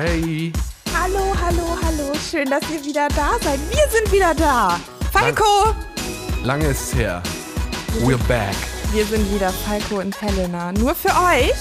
Hi. 0.00 0.52
Hallo, 0.96 1.34
hallo, 1.42 1.76
hallo. 1.82 2.14
Schön, 2.30 2.48
dass 2.48 2.62
ihr 2.70 2.84
wieder 2.84 3.08
da 3.08 3.30
seid. 3.40 3.58
Wir 3.68 3.88
sind 3.90 4.12
wieder 4.12 4.32
da. 4.32 4.78
Falco. 5.10 5.74
Lange 6.44 6.66
ist 6.66 6.92
es 6.92 6.94
her. 6.94 7.20
We're 8.04 8.16
back. 8.28 8.54
Wir 8.92 9.04
sind 9.04 9.28
wieder 9.34 9.50
Falco 9.50 9.98
und 9.98 10.22
Helena. 10.22 10.70
Nur 10.70 10.94
für 10.94 11.08
euch. 11.08 11.52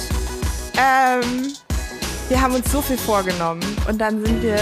Ähm, 0.77 1.51
wir 2.29 2.39
haben 2.39 2.53
uns 2.53 2.71
so 2.71 2.79
viel 2.79 2.99
vorgenommen 2.99 3.63
und 3.89 3.97
dann 3.97 4.23
sind 4.23 4.43
wir 4.43 4.59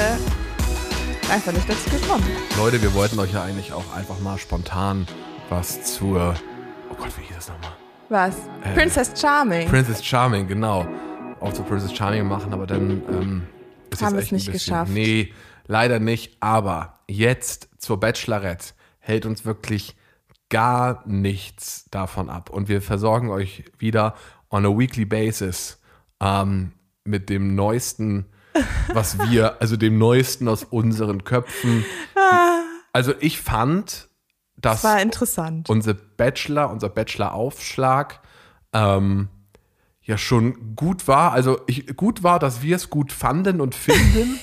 einfach 1.29 1.51
nicht 1.51 1.67
dazu 1.69 1.89
gekommen. 1.89 2.23
Leute, 2.57 2.81
wir 2.81 2.93
wollten 2.93 3.19
euch 3.19 3.33
ja 3.33 3.43
eigentlich 3.43 3.73
auch 3.73 3.93
einfach 3.93 4.21
mal 4.21 4.37
spontan 4.37 5.05
was 5.49 5.83
zur. 5.83 6.33
Oh 6.89 6.95
Gott, 6.95 7.09
wie 7.17 7.25
hieß 7.25 7.35
das 7.35 7.49
nochmal? 7.49 7.73
Was? 8.07 8.35
Äh, 8.63 8.73
Princess 8.73 9.11
Charming. 9.19 9.67
Princess 9.67 10.01
Charming, 10.01 10.47
genau. 10.47 10.87
Auch 11.41 11.51
zu 11.51 11.61
Princess 11.63 11.93
Charming 11.93 12.25
machen, 12.25 12.53
aber 12.53 12.65
dann 12.65 13.03
ähm, 13.09 13.47
ist 13.99 14.05
Haben 14.05 14.17
jetzt 14.17 14.31
wir 14.31 14.37
echt 14.37 14.45
es 14.45 14.47
ein 14.47 14.51
nicht 14.51 14.51
bisschen, 14.51 14.73
geschafft. 14.73 14.91
Nee, 14.91 15.33
leider 15.67 15.99
nicht. 15.99 16.37
Aber 16.39 16.99
jetzt 17.07 17.69
zur 17.77 17.99
Bachelorette 17.99 18.73
hält 18.99 19.25
uns 19.25 19.45
wirklich 19.45 19.95
gar 20.49 21.03
nichts 21.07 21.85
davon 21.91 22.29
ab. 22.29 22.49
Und 22.49 22.67
wir 22.67 22.81
versorgen 22.81 23.29
euch 23.29 23.65
wieder 23.77 24.15
on 24.49 24.65
a 24.65 24.69
weekly 24.69 25.05
basis 25.05 25.79
ähm, 26.21 26.73
mit 27.03 27.29
dem 27.29 27.55
Neuesten, 27.55 28.25
was 28.93 29.19
wir, 29.19 29.61
also 29.61 29.77
dem 29.77 29.97
Neuesten 29.97 30.47
aus 30.47 30.63
unseren 30.63 31.23
Köpfen. 31.23 31.85
Also 32.93 33.13
ich 33.19 33.41
fand, 33.41 34.07
dass 34.57 34.81
das 34.81 34.83
war 34.83 35.01
interessant. 35.01 35.69
unser 35.69 35.93
Bachelor, 35.93 36.69
unser 36.71 36.89
Bachelor-Aufschlag 36.89 38.21
ähm, 38.73 39.29
ja 40.05 40.17
schon 40.17 40.75
gut 40.75 41.07
war. 41.07 41.33
Also 41.33 41.59
ich, 41.67 41.95
gut 41.97 42.23
war, 42.23 42.39
dass 42.39 42.61
wir 42.61 42.75
es 42.75 42.89
gut 42.89 43.11
fanden 43.11 43.59
und 43.59 43.75
finden. 43.75 44.39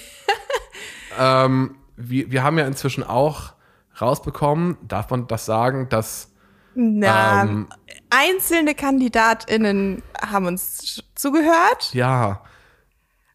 ähm, 1.19 1.77
wir, 1.97 2.31
wir 2.31 2.42
haben 2.42 2.59
ja 2.59 2.67
inzwischen 2.67 3.05
auch 3.05 3.55
rausbekommen, 4.00 4.77
darf 4.83 5.11
man 5.11 5.28
das 5.28 5.47
sagen, 5.47 5.89
dass 5.89 6.33
Na, 6.75 7.42
ähm, 7.45 7.69
einzelne 8.11 8.75
KandidatInnen 8.75 10.03
haben 10.20 10.47
uns 10.47 11.03
zugehört 11.14 11.94
ja. 11.94 12.42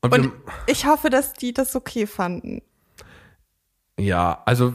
Und, 0.02 0.14
und 0.14 0.24
wir, 0.24 0.32
ich 0.68 0.86
hoffe, 0.86 1.10
dass 1.10 1.34
die 1.34 1.54
das 1.54 1.76
okay 1.76 2.06
fanden. 2.08 2.62
ja, 3.98 4.42
also 4.46 4.74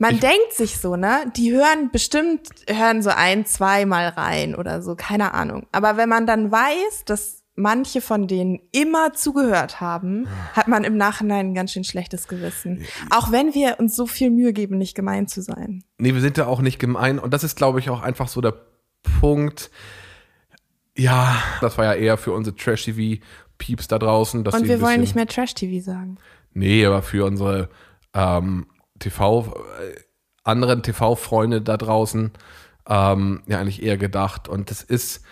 Man 0.00 0.14
Ich- 0.14 0.20
denkt 0.20 0.52
sich 0.54 0.78
so, 0.78 0.96
ne? 0.96 1.30
Die 1.36 1.52
hören 1.52 1.90
bestimmt, 1.92 2.48
hören 2.68 3.02
so 3.02 3.10
ein, 3.10 3.44
zweimal 3.44 4.08
rein 4.08 4.54
oder 4.54 4.80
so, 4.80 4.94
keine 4.96 5.34
Ahnung. 5.34 5.66
Aber 5.72 5.98
wenn 5.98 6.08
man 6.08 6.26
dann 6.26 6.50
weiß, 6.50 7.04
dass 7.04 7.42
manche 7.54 8.00
von 8.00 8.26
denen 8.26 8.60
immer 8.72 9.12
zugehört 9.12 9.82
haben, 9.82 10.26
hat 10.54 10.68
man 10.68 10.84
im 10.84 10.96
Nachhinein 10.96 11.48
ein 11.50 11.54
ganz 11.54 11.72
schön 11.72 11.84
schlechtes 11.84 12.28
Gewissen. 12.28 12.86
Auch 13.10 13.30
wenn 13.30 13.52
wir 13.52 13.78
uns 13.78 13.94
so 13.94 14.06
viel 14.06 14.30
Mühe 14.30 14.54
geben, 14.54 14.78
nicht 14.78 14.94
gemein 14.94 15.28
zu 15.28 15.42
sein. 15.42 15.84
Nee, 15.98 16.14
wir 16.14 16.22
sind 16.22 16.38
ja 16.38 16.46
auch 16.46 16.62
nicht 16.62 16.78
gemein. 16.78 17.18
Und 17.18 17.34
das 17.34 17.44
ist, 17.44 17.56
glaube 17.56 17.78
ich, 17.78 17.90
auch 17.90 18.00
einfach 18.00 18.28
so 18.28 18.40
der 18.40 18.54
Punkt. 19.20 19.70
Ja, 20.96 21.36
das 21.60 21.76
war 21.76 21.84
ja 21.84 21.92
eher 21.94 22.16
für 22.16 22.32
unsere 22.32 22.56
Trash-TV-Pieps 22.56 23.88
da 23.88 23.98
draußen. 23.98 24.44
Dass 24.44 24.54
Und 24.54 24.66
wir 24.66 24.80
wollen 24.80 25.00
nicht 25.02 25.14
mehr 25.14 25.26
Trash-TV 25.26 25.84
sagen. 25.84 26.16
Nee, 26.54 26.86
aber 26.86 27.02
für 27.02 27.26
unsere 27.26 27.68
ähm, 28.14 28.66
TV, 29.00 29.46
äh, 29.80 30.00
anderen 30.44 30.82
TV-Freunde 30.82 31.60
da 31.60 31.76
draußen 31.76 32.32
ähm, 32.88 33.42
ja 33.46 33.58
eigentlich 33.58 33.82
eher 33.82 33.96
gedacht. 33.96 34.48
Und 34.48 34.70
das 34.70 34.82
ist, 34.82 35.22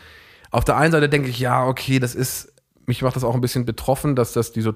auf 0.51 0.65
der 0.65 0.77
einen 0.77 0.93
Seite 0.93 1.09
denke 1.09 1.29
ich, 1.29 1.39
ja, 1.39 1.67
okay, 1.67 1.99
das 1.99 2.15
ist, 2.15 2.53
mich 2.87 3.03
macht 3.03 3.17
das 3.17 3.25
auch 3.25 3.35
ein 3.35 3.41
bisschen 3.41 3.65
betroffen, 3.65 4.17
dass 4.17 4.33
das 4.33 4.53
die 4.53 4.63
so, 4.63 4.75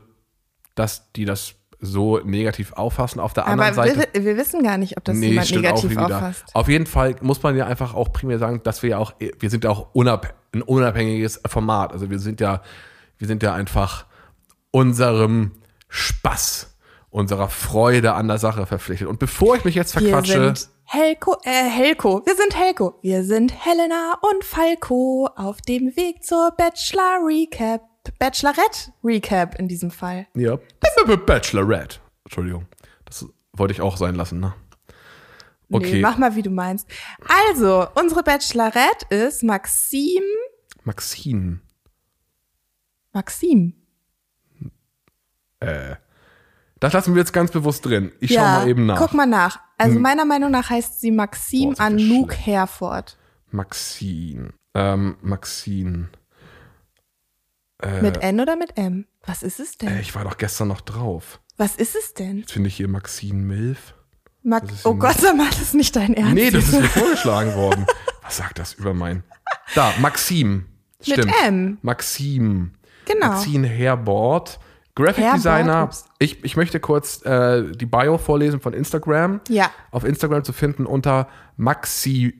dass 0.74 1.12
die 1.12 1.24
das 1.24 1.54
so 1.80 2.20
negativ 2.20 2.72
auffassen. 2.74 3.18
Auf 3.18 3.32
der 3.32 3.46
anderen 3.46 3.74
Aber 3.74 3.88
Seite. 3.88 4.08
wir, 4.12 4.24
wir 4.24 4.36
wissen 4.36 4.62
gar 4.62 4.78
nicht, 4.78 4.96
ob 4.96 5.04
das 5.04 5.16
Nee, 5.16 5.30
jemand 5.30 5.50
negativ 5.50 5.96
auch 5.96 6.04
auffasst. 6.04 6.44
Auf 6.54 6.68
jeden 6.68 6.86
Fall 6.86 7.16
muss 7.20 7.42
man 7.42 7.56
ja 7.56 7.66
einfach 7.66 7.94
auch 7.94 8.12
primär 8.12 8.38
sagen, 8.38 8.62
dass 8.62 8.82
wir 8.82 8.90
ja 8.90 8.98
auch, 8.98 9.14
wir 9.18 9.50
sind 9.50 9.64
ja 9.64 9.70
auch 9.70 9.88
unab 9.92 10.34
ein 10.54 10.62
unabhängiges 10.62 11.40
Format. 11.46 11.92
Also 11.92 12.10
wir 12.10 12.18
sind 12.18 12.40
ja, 12.40 12.62
wir 13.18 13.26
sind 13.26 13.42
ja 13.42 13.54
einfach 13.54 14.06
unserem 14.70 15.52
Spaß, 15.88 16.71
unserer 17.12 17.48
Freude 17.48 18.14
an 18.14 18.26
der 18.26 18.38
Sache 18.38 18.66
verpflichtet. 18.66 19.06
Und 19.06 19.18
bevor 19.18 19.54
ich 19.54 19.64
mich 19.64 19.74
jetzt 19.74 19.94
Wir 19.94 20.08
verquatsche, 20.08 20.32
sind 20.54 20.68
Helko, 20.84 21.36
äh, 21.44 21.68
Helko. 21.68 22.22
Wir 22.24 22.34
sind 22.34 22.56
Helko. 22.58 22.98
Wir 23.02 23.22
sind 23.22 23.52
Helena 23.64 24.18
und 24.22 24.42
Falco 24.44 25.28
auf 25.36 25.60
dem 25.60 25.94
Weg 25.94 26.24
zur 26.24 26.52
Bachelor 26.56 27.18
Recap. 27.24 27.82
Bachelorette 28.18 28.92
Recap 29.04 29.58
in 29.60 29.68
diesem 29.68 29.90
Fall. 29.90 30.26
ja, 30.34 30.58
Bachelorette. 31.26 32.00
Entschuldigung, 32.24 32.66
das 33.04 33.26
wollte 33.52 33.72
ich 33.74 33.80
auch 33.80 33.96
sein 33.96 34.14
lassen, 34.16 34.40
ne? 34.40 34.54
Okay, 35.70 35.94
Nee, 35.94 36.00
mach 36.00 36.18
mal, 36.18 36.34
wie 36.34 36.42
du 36.42 36.50
meinst. 36.50 36.86
Also, 37.48 37.86
unsere 37.94 38.22
Bachelorette 38.22 39.06
ist 39.10 39.42
Maxim. 39.42 40.22
Maxine. 40.82 41.60
Maxim. 43.12 43.74
Das 46.82 46.92
lassen 46.94 47.14
wir 47.14 47.20
jetzt 47.20 47.32
ganz 47.32 47.52
bewusst 47.52 47.86
drin. 47.86 48.10
Ich 48.18 48.34
schau 48.34 48.40
mal 48.40 48.68
eben 48.68 48.86
nach. 48.86 48.98
Hm. 48.98 49.06
Guck 49.06 49.14
mal 49.14 49.24
nach. 49.24 49.60
Also, 49.78 50.00
meiner 50.00 50.24
Meinung 50.24 50.50
nach 50.50 50.68
heißt 50.68 51.00
sie 51.00 51.12
Maxim 51.12 51.74
Boah, 51.74 51.84
Anouk. 51.84 52.34
Herford. 52.34 53.16
Maxine. 53.52 54.52
Ähm, 54.74 55.16
Maxine. 55.22 56.08
Mit 58.00 58.20
N 58.22 58.40
oder 58.40 58.56
mit 58.56 58.76
M? 58.76 59.06
Was 59.24 59.44
ist 59.44 59.60
es 59.60 59.78
denn? 59.78 59.90
Äh, 59.90 60.00
ich 60.00 60.14
war 60.16 60.24
doch 60.24 60.36
gestern 60.36 60.68
noch 60.68 60.80
drauf. 60.80 61.40
Was 61.56 61.76
ist 61.76 61.94
es 61.94 62.14
denn? 62.14 62.38
Jetzt 62.38 62.52
finde 62.52 62.66
ich 62.66 62.76
hier 62.76 62.88
Maxine 62.88 63.38
Milf. 63.38 63.94
Ist 64.44 64.84
oh 64.84 64.94
Gott, 64.94 65.18
sag 65.18 65.36
mal, 65.36 65.48
das 65.50 65.60
ist 65.60 65.74
nicht 65.74 65.94
dein 65.94 66.14
Ernst. 66.14 66.34
Nee, 66.34 66.50
das 66.50 66.64
ist 66.64 66.80
mir 66.80 66.82
vorgeschlagen 66.88 67.54
worden. 67.54 67.86
Was 68.22 68.38
sagt 68.38 68.58
das 68.58 68.74
über 68.74 68.92
mein? 68.92 69.22
Da, 69.76 69.94
Maxim. 70.00 70.66
Mit 70.98 71.18
Stimmt. 71.18 71.32
M. 71.46 71.78
Maxim. 71.82 72.72
Genau. 73.04 73.28
Maxine 73.28 73.68
Herbord. 73.68 74.58
Graphic 74.94 75.24
Herbord, 75.24 75.36
Designer. 75.38 75.88
Ich, 76.18 76.44
ich 76.44 76.54
möchte 76.56 76.78
kurz 76.78 77.24
äh, 77.24 77.72
die 77.72 77.86
Bio 77.86 78.18
vorlesen 78.18 78.60
von 78.60 78.74
Instagram. 78.74 79.40
Ja. 79.48 79.70
Auf 79.90 80.04
Instagram 80.04 80.44
zu 80.44 80.52
finden 80.52 80.84
unter 80.84 81.28
Maximi 81.56 82.34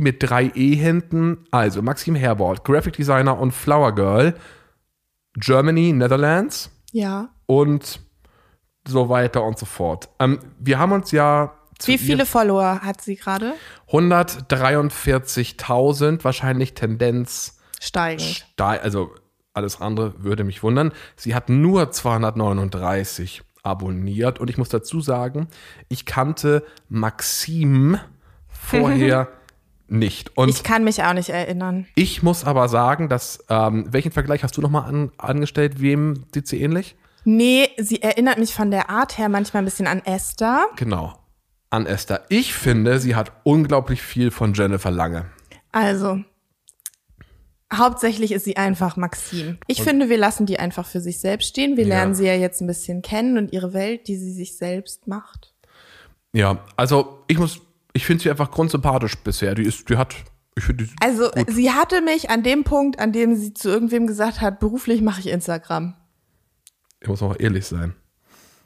mit 0.00 0.20
drei 0.22 0.50
E 0.54 0.74
hinten. 0.74 1.44
Also 1.52 1.80
Maxim 1.80 2.16
Herbord, 2.16 2.64
Graphic 2.64 2.94
Designer 2.94 3.38
und 3.38 3.52
Flower 3.52 3.94
Girl. 3.94 4.34
Germany, 5.34 5.92
Netherlands 5.92 6.70
Ja. 6.90 7.28
und 7.46 8.00
so 8.86 9.08
weiter 9.08 9.44
und 9.44 9.56
so 9.58 9.64
fort. 9.66 10.08
Ähm, 10.18 10.40
wir 10.58 10.78
haben 10.80 10.90
uns 10.92 11.12
ja 11.12 11.52
Wie 11.84 11.98
viele 11.98 12.26
Follower 12.26 12.80
hat 12.82 13.00
sie 13.00 13.14
gerade? 13.16 13.54
143.000, 13.90 16.24
wahrscheinlich 16.24 16.74
Tendenz, 16.74 17.58
Steigend. 17.80 18.44
steil- 18.52 18.80
also 18.80 19.14
alles 19.54 19.80
andere 19.80 20.22
würde 20.22 20.44
mich 20.44 20.62
wundern. 20.62 20.92
Sie 21.16 21.34
hat 21.34 21.48
nur 21.48 21.90
239 21.90 23.42
abonniert 23.62 24.40
und 24.40 24.50
ich 24.50 24.58
muss 24.58 24.68
dazu 24.68 25.00
sagen, 25.00 25.48
ich 25.88 26.06
kannte 26.06 26.64
Maxim 26.88 27.98
vorher 28.48 29.28
nicht. 29.88 30.36
Und 30.36 30.48
Ich 30.48 30.62
kann 30.62 30.84
mich 30.84 31.02
auch 31.04 31.12
nicht 31.12 31.28
erinnern. 31.28 31.86
ich 31.94 32.22
muss 32.22 32.44
aber 32.44 32.68
sagen, 32.68 33.08
dass, 33.08 33.44
ähm, 33.50 33.86
welchen 33.90 34.10
Vergleich 34.10 34.42
hast 34.42 34.56
du 34.56 34.62
nochmal 34.62 34.88
an, 34.88 35.12
angestellt? 35.18 35.80
Wem 35.80 36.24
sieht 36.32 36.48
sie 36.48 36.60
ähnlich? 36.62 36.96
Nee, 37.24 37.68
sie 37.78 38.02
erinnert 38.02 38.38
mich 38.38 38.52
von 38.54 38.70
der 38.70 38.90
Art 38.90 39.16
her 39.18 39.28
manchmal 39.28 39.62
ein 39.62 39.66
bisschen 39.66 39.86
an 39.86 40.00
Esther. 40.04 40.66
Genau. 40.76 41.12
An 41.70 41.86
Esther. 41.86 42.22
Ich 42.30 42.52
finde, 42.54 42.98
sie 42.98 43.14
hat 43.14 43.32
unglaublich 43.44 44.02
viel 44.02 44.30
von 44.30 44.54
Jennifer 44.54 44.90
Lange. 44.90 45.26
Also, 45.70 46.20
hauptsächlich 47.72 48.32
ist 48.32 48.44
sie 48.44 48.56
einfach 48.56 48.96
Maxim. 48.96 49.58
Ich 49.66 49.82
finde, 49.82 50.08
wir 50.08 50.18
lassen 50.18 50.46
die 50.46 50.58
einfach 50.58 50.86
für 50.86 51.00
sich 51.00 51.20
selbst 51.20 51.48
stehen. 51.48 51.76
Wir 51.76 51.84
Ja. 51.84 51.96
lernen 51.96 52.14
sie 52.14 52.26
ja 52.26 52.34
jetzt 52.34 52.60
ein 52.60 52.66
bisschen 52.66 53.02
kennen 53.02 53.38
und 53.38 53.52
ihre 53.52 53.72
Welt, 53.72 54.08
die 54.08 54.16
sie 54.16 54.32
sich 54.32 54.56
selbst 54.56 55.06
macht. 55.06 55.54
Ja, 56.32 56.64
also 56.76 57.24
ich 57.28 57.38
muss, 57.38 57.60
ich 57.92 58.06
finde 58.06 58.22
sie 58.22 58.30
einfach 58.30 58.50
grundsympathisch 58.50 59.16
bisher. 59.18 59.54
Die 59.54 59.64
ist, 59.64 59.88
die 59.88 59.96
hat, 59.96 60.14
ich 60.56 60.64
finde 60.64 60.84
die 60.84 60.90
Also, 61.00 61.30
gut. 61.30 61.46
sie 61.50 61.70
hatte 61.72 62.00
mich 62.00 62.30
an 62.30 62.42
dem 62.42 62.64
Punkt, 62.64 62.98
an 62.98 63.12
dem 63.12 63.34
sie 63.36 63.52
zu 63.54 63.68
irgendwem 63.68 64.06
gesagt 64.06 64.40
hat, 64.40 64.60
beruflich 64.60 65.02
mache 65.02 65.20
ich 65.20 65.28
Instagram. 65.28 65.94
Ich 67.00 67.08
muss 67.08 67.22
auch 67.22 67.36
ehrlich 67.38 67.66
sein. 67.66 67.94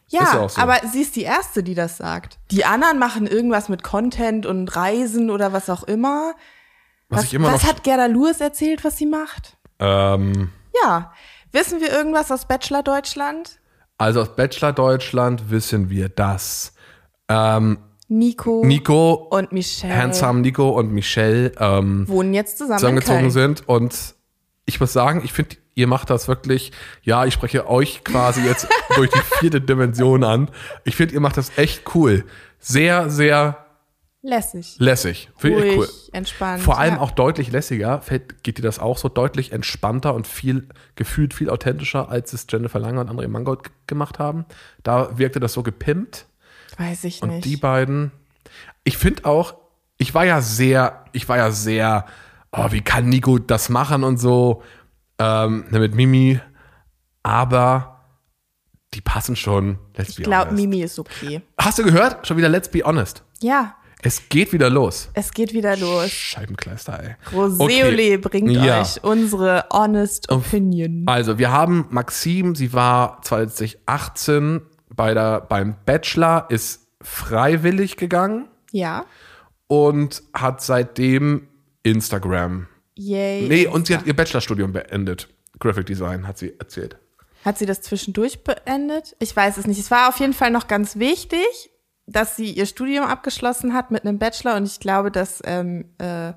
Ja, 0.09 0.49
so. 0.49 0.61
aber 0.61 0.79
sie 0.87 1.01
ist 1.03 1.17
die 1.17 1.23
Erste, 1.25 1.65
die 1.65 1.75
das 1.75 1.97
sagt. 1.97 2.39
Die 2.53 2.65
anderen 2.65 2.99
machen 3.01 3.27
irgendwas 3.27 3.69
mit 3.69 3.83
Content 3.83 4.47
und 4.47 4.69
Reisen 4.77 5.31
oder 5.31 5.53
was 5.53 5.69
auch 5.69 5.83
immer. 5.83 6.35
Was, 7.09 7.19
Was, 7.19 7.25
ich 7.27 7.35
immer 7.35 7.53
was 7.53 7.63
noch. 7.63 7.69
hat 7.69 7.85
Gerda 7.85 8.07
Lewis 8.07 8.41
erzählt, 8.41 8.85
was 8.85 8.97
sie 8.97 9.07
macht? 9.07 9.57
ähm, 9.79 10.51
Ja. 10.83 11.13
Wissen 11.53 11.81
wir 11.81 11.91
irgendwas 11.93 12.31
aus 12.33 12.47
Bachelor 12.47 12.83
Deutschland? 12.83 13.59
also 13.99 14.21
aus 14.21 14.37
Bachelor 14.37 14.73
Deutschland 14.73 15.51
wissen 15.51 15.89
wir, 15.89 16.09
dass 16.11 16.75
ähm, 17.29 17.79
Nico 18.09 18.63
Nico, 18.65 19.15
und 19.31 19.53
Michelle 19.53 19.97
Handsome 19.97 20.41
Nico 20.41 20.69
und 20.69 20.93
Michelle 20.93 21.53
ähm, 21.59 22.07
wohnen 22.09 22.35
jetzt 22.35 22.59
zusammen 22.59 22.79
zusammengezogen 22.79 23.31
sind. 23.31 23.69
Und 23.69 24.15
ich 24.67 24.81
muss 24.81 24.93
sagen, 24.93 25.23
ich 25.25 25.33
finde 25.33 25.57
Ihr 25.79 25.87
macht 25.87 26.09
das 26.09 26.27
wirklich, 26.27 26.73
ja, 27.03 27.27
ich 27.27 27.35
spreche 27.35 27.69
euch 27.69 28.03
quasi 28.03 28.41
jetzt 28.41 28.67
durch 28.97 29.11
die 29.11 29.21
vierte 29.39 29.61
Dimension 29.61 30.25
an. 30.25 30.51
Ich 30.85 30.97
finde, 30.97 31.13
ihr 31.13 31.21
macht 31.21 31.37
das 31.37 31.59
echt 31.59 31.95
cool. 31.95 32.25
Sehr, 32.59 33.11
sehr 33.11 33.66
Lässig. 34.27 34.75
lässig. 34.79 35.31
Finde 35.37 35.65
ich 35.65 35.79
cool. 35.79 35.89
entspannt. 36.13 36.61
Vor 36.61 36.79
allem 36.79 36.95
ja. 36.95 37.01
auch 37.01 37.13
deutlich 37.13 37.53
lässiger. 37.53 38.01
Fällt, 38.01 38.43
geht 38.43 38.59
dir 38.59 38.63
das 38.63 38.81
auch 38.81 38.99
so 38.99 39.09
deutlich 39.09 39.53
entspannter 39.53 40.15
und 40.15 40.27
viel 40.27 40.69
gefühlt 40.97 41.33
viel 41.33 41.49
authentischer, 41.49 42.09
als 42.09 42.33
es 42.33 42.47
Jennifer 42.49 42.81
Lange 42.81 43.01
und 43.01 43.09
André 43.09 43.29
Mangold 43.29 43.71
gemacht 43.87 44.19
haben. 44.19 44.45
Da 44.83 45.17
wirkte 45.17 45.39
das 45.39 45.53
so 45.53 45.63
gepimpt. 45.63 46.27
Weiß 46.77 47.05
ich 47.05 47.23
Und 47.23 47.31
nicht. 47.31 47.45
die 47.45 47.57
beiden. 47.57 48.11
Ich 48.83 48.99
finde 48.99 49.27
auch, 49.27 49.55
ich 49.97 50.13
war 50.13 50.25
ja 50.25 50.41
sehr, 50.41 51.05
ich 51.13 51.29
war 51.29 51.37
ja 51.37 51.53
sehr, 51.53 52.05
oh, 52.51 52.73
wie 52.73 52.81
kann 52.81 53.09
Nico 53.09 53.39
das 53.39 53.69
machen 53.69 54.03
und 54.03 54.19
so, 54.19 54.63
ähm, 55.21 55.67
ne, 55.71 55.79
mit 55.79 55.95
Mimi. 55.95 56.41
Aber 57.23 58.01
die 58.93 59.01
passen 59.01 59.37
schon. 59.37 59.79
Let's 59.95 60.11
ich 60.11 60.17
be 60.17 60.23
glaube. 60.25 60.53
Mimi 60.53 60.83
ist 60.83 60.99
okay. 60.99 61.43
Hast 61.59 61.79
du 61.79 61.85
gehört? 61.85 62.27
Schon 62.27 62.37
wieder 62.37 62.49
Let's 62.49 62.69
be 62.69 62.83
honest. 62.85 63.23
Ja, 63.41 63.77
Es 64.07 64.29
geht 64.29 64.53
wieder 64.53 64.71
los. 64.71 65.09
es 65.15 65.33
geht 65.33 65.53
wieder 65.53 65.77
los. 65.77 66.11
Scheibenkleister, 66.13 67.03
ey. 67.03 67.17
Roséole 67.37 68.19
bringt 68.19 68.53
Ja. 68.53 68.81
euch 68.83 69.03
unsere 69.03 69.65
honest 69.73 70.31
opinion. 70.31 71.03
Also, 71.07 71.39
wir 71.39 71.51
haben 71.51 71.87
Maxim, 71.91 72.55
sie 72.55 72.73
war 72.73 73.21
2018 73.23 74.61
bei 74.95 75.13
der, 75.13 75.41
beim 75.41 75.75
Bachelor, 75.85 76.47
ist 76.51 76.87
freiwillig 77.03 77.97
gegangen 77.97 78.47
Ja. 78.71 79.05
und 79.67 80.23
hat 80.33 80.63
seitdem 80.63 81.49
Instagram. 81.83 82.69
Yay. 82.95 83.49
Nee, 83.49 83.67
und 83.67 83.89
sie 83.89 83.97
hat 83.97 84.07
ihr 84.07 84.15
Bachelorstudium 84.15 84.73
beendet. 84.73 85.29
Graphic 85.59 85.87
Design, 85.87 86.29
hat 86.29 86.39
sie 86.39 86.55
erzählt. 86.61 86.97
Hat 87.45 87.59
sie 87.59 87.67
das 87.67 87.81
zwischendurch 87.83 88.45
beendet? 88.45 89.17
Ich 89.19 89.35
weiß 89.35 89.57
es 89.57 89.67
nicht. 89.67 89.81
Es 89.81 89.91
war 89.91 90.09
auf 90.09 90.21
jeden 90.21 90.33
Fall 90.33 90.51
noch 90.53 90.69
ganz 90.69 90.97
wichtig, 90.97 91.71
dass 92.07 92.37
sie 92.37 92.51
ihr 92.53 92.67
Studium 92.67 93.05
abgeschlossen 93.05 93.75
hat 93.75 93.91
mit 93.91 94.05
einem 94.05 94.19
Bachelor 94.19 94.57
und 94.57 94.65
ich 94.67 94.81
glaube, 94.81 95.11
das 95.11 95.43
ähm, 95.45 95.87
äh, 95.99 96.33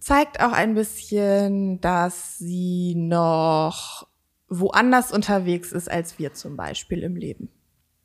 zeigt 0.00 0.40
auch 0.40 0.52
ein 0.52 0.74
bisschen, 0.74 1.80
dass 1.80 2.38
sie 2.38 2.94
noch 2.96 4.06
woanders 4.48 5.12
unterwegs 5.12 5.70
ist 5.72 5.90
als 5.90 6.18
wir 6.18 6.34
zum 6.34 6.56
Beispiel 6.56 7.02
im 7.02 7.16
Leben. 7.16 7.48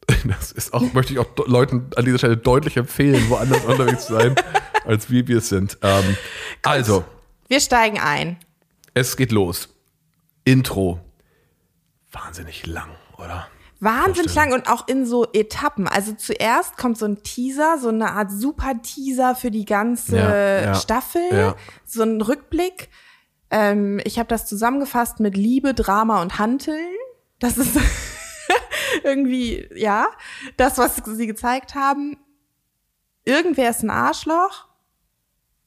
Das 0.25 0.51
ist 0.51 0.73
auch, 0.73 0.81
möchte 0.93 1.13
ich 1.13 1.19
auch 1.19 1.27
Leuten 1.47 1.89
an 1.95 2.05
dieser 2.05 2.17
Stelle 2.19 2.37
deutlich 2.37 2.77
empfehlen, 2.77 3.29
woanders 3.29 3.63
unterwegs 3.65 4.07
zu 4.07 4.13
sein, 4.13 4.35
als 4.83 5.09
wie 5.09 5.27
wir 5.27 5.37
es 5.37 5.49
sind. 5.49 5.77
Ähm, 5.81 6.17
also, 6.63 7.03
Wir 7.47 7.59
steigen 7.59 7.99
ein. 7.99 8.37
es 8.93 9.17
geht 9.17 9.31
los. 9.31 9.69
Intro. 10.43 10.99
Wahnsinnig 12.11 12.65
lang, 12.67 12.89
oder? 13.17 13.47
Wahnsinnig 13.79 14.33
lang 14.35 14.53
und 14.53 14.69
auch 14.69 14.87
in 14.87 15.05
so 15.05 15.25
Etappen. 15.33 15.87
Also 15.87 16.13
zuerst 16.13 16.77
kommt 16.77 16.97
so 16.97 17.05
ein 17.05 17.23
Teaser, 17.23 17.77
so 17.77 17.89
eine 17.89 18.11
Art 18.11 18.31
Super-Teaser 18.31 19.35
für 19.35 19.51
die 19.51 19.65
ganze 19.65 20.17
Ja, 20.17 20.61
ja, 20.61 20.75
Staffel, 20.75 21.21
ja. 21.31 21.55
so 21.85 22.03
ein 22.03 22.21
Rückblick. 22.21 22.89
Ähm, 23.51 23.99
ich 24.05 24.17
habe 24.17 24.27
das 24.27 24.47
zusammengefasst 24.47 25.19
mit 25.19 25.35
Liebe, 25.37 25.73
Drama 25.73 26.21
und 26.21 26.39
Hanteln. 26.39 26.95
Das 27.39 27.57
ist 27.57 27.77
irgendwie, 29.03 29.67
ja, 29.75 30.07
das, 30.57 30.77
was 30.77 30.95
sie 31.05 31.27
gezeigt 31.27 31.75
haben. 31.75 32.17
Irgendwer 33.25 33.69
ist 33.71 33.83
ein 33.83 33.89
Arschloch, 33.89 34.67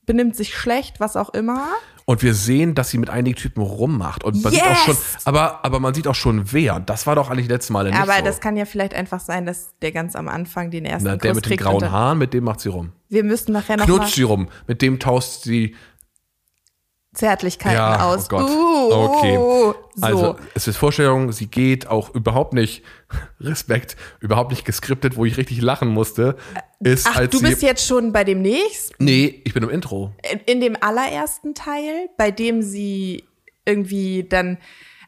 benimmt 0.09 0.35
sich 0.35 0.53
schlecht, 0.57 0.99
was 0.99 1.15
auch 1.17 1.29
immer. 1.29 1.69
Und 2.07 2.23
wir 2.23 2.33
sehen, 2.35 2.75
dass 2.75 2.89
sie 2.89 2.97
mit 2.99 3.11
einigen 3.11 3.37
Typen 3.37 3.61
rummacht. 3.63 4.25
Und 4.25 4.43
man 4.43 4.51
sieht 4.53 4.63
auch 4.63 4.77
schon, 4.77 4.95
Yes! 4.95 5.27
aber, 5.27 5.63
aber 5.63 5.79
man 5.79 5.93
sieht 5.93 6.09
auch 6.09 6.15
schon 6.15 6.51
wer. 6.53 6.81
Das 6.81 7.07
war 7.07 7.15
doch 7.15 7.31
eigentlich 7.31 7.49
letztes 7.49 7.69
Mal 7.71 7.85
nicht 7.85 7.97
Aber 8.01 8.17
so. 8.17 8.25
das 8.25 8.41
kann 8.41 8.57
ja 8.57 8.65
vielleicht 8.65 8.95
einfach 8.95 9.21
sein, 9.21 9.45
dass 9.45 9.75
der 9.83 9.93
ganz 9.93 10.17
am 10.17 10.27
Anfang 10.27 10.71
den 10.71 10.87
ersten 10.87 11.07
Na, 11.07 11.17
der 11.17 11.33
Kuss 11.33 11.43
mit 11.43 11.51
den 11.51 11.57
grauen 11.59 11.93
Haaren, 11.93 12.17
mit 12.19 12.33
dem 12.33 12.45
macht 12.45 12.61
sie 12.61 12.71
rum. 12.71 12.93
Wir 13.11 13.23
müssten 13.25 13.53
nachher 13.53 13.77
noch 13.77 13.87
mal 13.87 13.95
Knutscht 13.99 14.15
sie 14.15 14.23
rum. 14.23 14.49
Mit 14.67 14.81
dem 14.83 14.99
tauscht 14.99 15.43
sie. 15.43 15.77
Zärtlichkeiten 17.15 17.77
Ja, 17.77 18.05
aus. 18.07 18.27
oh 18.27 18.29
Gott. 18.29 18.51
Uh, 18.51 18.93
Okay. 18.93 19.39
uh, 19.39 19.73
so. 19.95 20.03
Also, 20.07 20.37
es 20.55 20.69
ist 20.69 20.77
Vorstellung, 20.77 21.33
sie 21.33 21.47
geht 21.47 21.87
auch 21.89 22.15
überhaupt 22.15 22.53
nicht, 22.53 22.83
Respekt, 23.41 23.97
überhaupt 24.21 24.51
nicht 24.51 24.65
geskriptet, 24.65 25.17
wo 25.17 25.25
ich 25.25 25.37
richtig 25.37 25.61
lachen 25.63 25.89
musste, 25.89 26.37
ist 26.81 27.07
Ach, 27.11 27.27
du 27.27 27.41
bist 27.43 27.63
jetzt 27.63 27.87
schon 27.87 28.13
bei 28.13 28.25
dem 28.25 28.43
nächsten, 28.43 29.03
nee, 29.05 29.41
ich 29.45 29.55
bin 29.55 29.63
im 29.63 29.71
Intro. 29.71 30.13
in, 30.31 30.39
in 30.41 30.61
dem 30.61 30.77
allerersten 30.81 31.55
Teil, 31.55 32.09
bei 32.17 32.31
dem 32.31 32.63
sie 32.63 33.25
irgendwie 33.65 34.25
dann, 34.29 34.59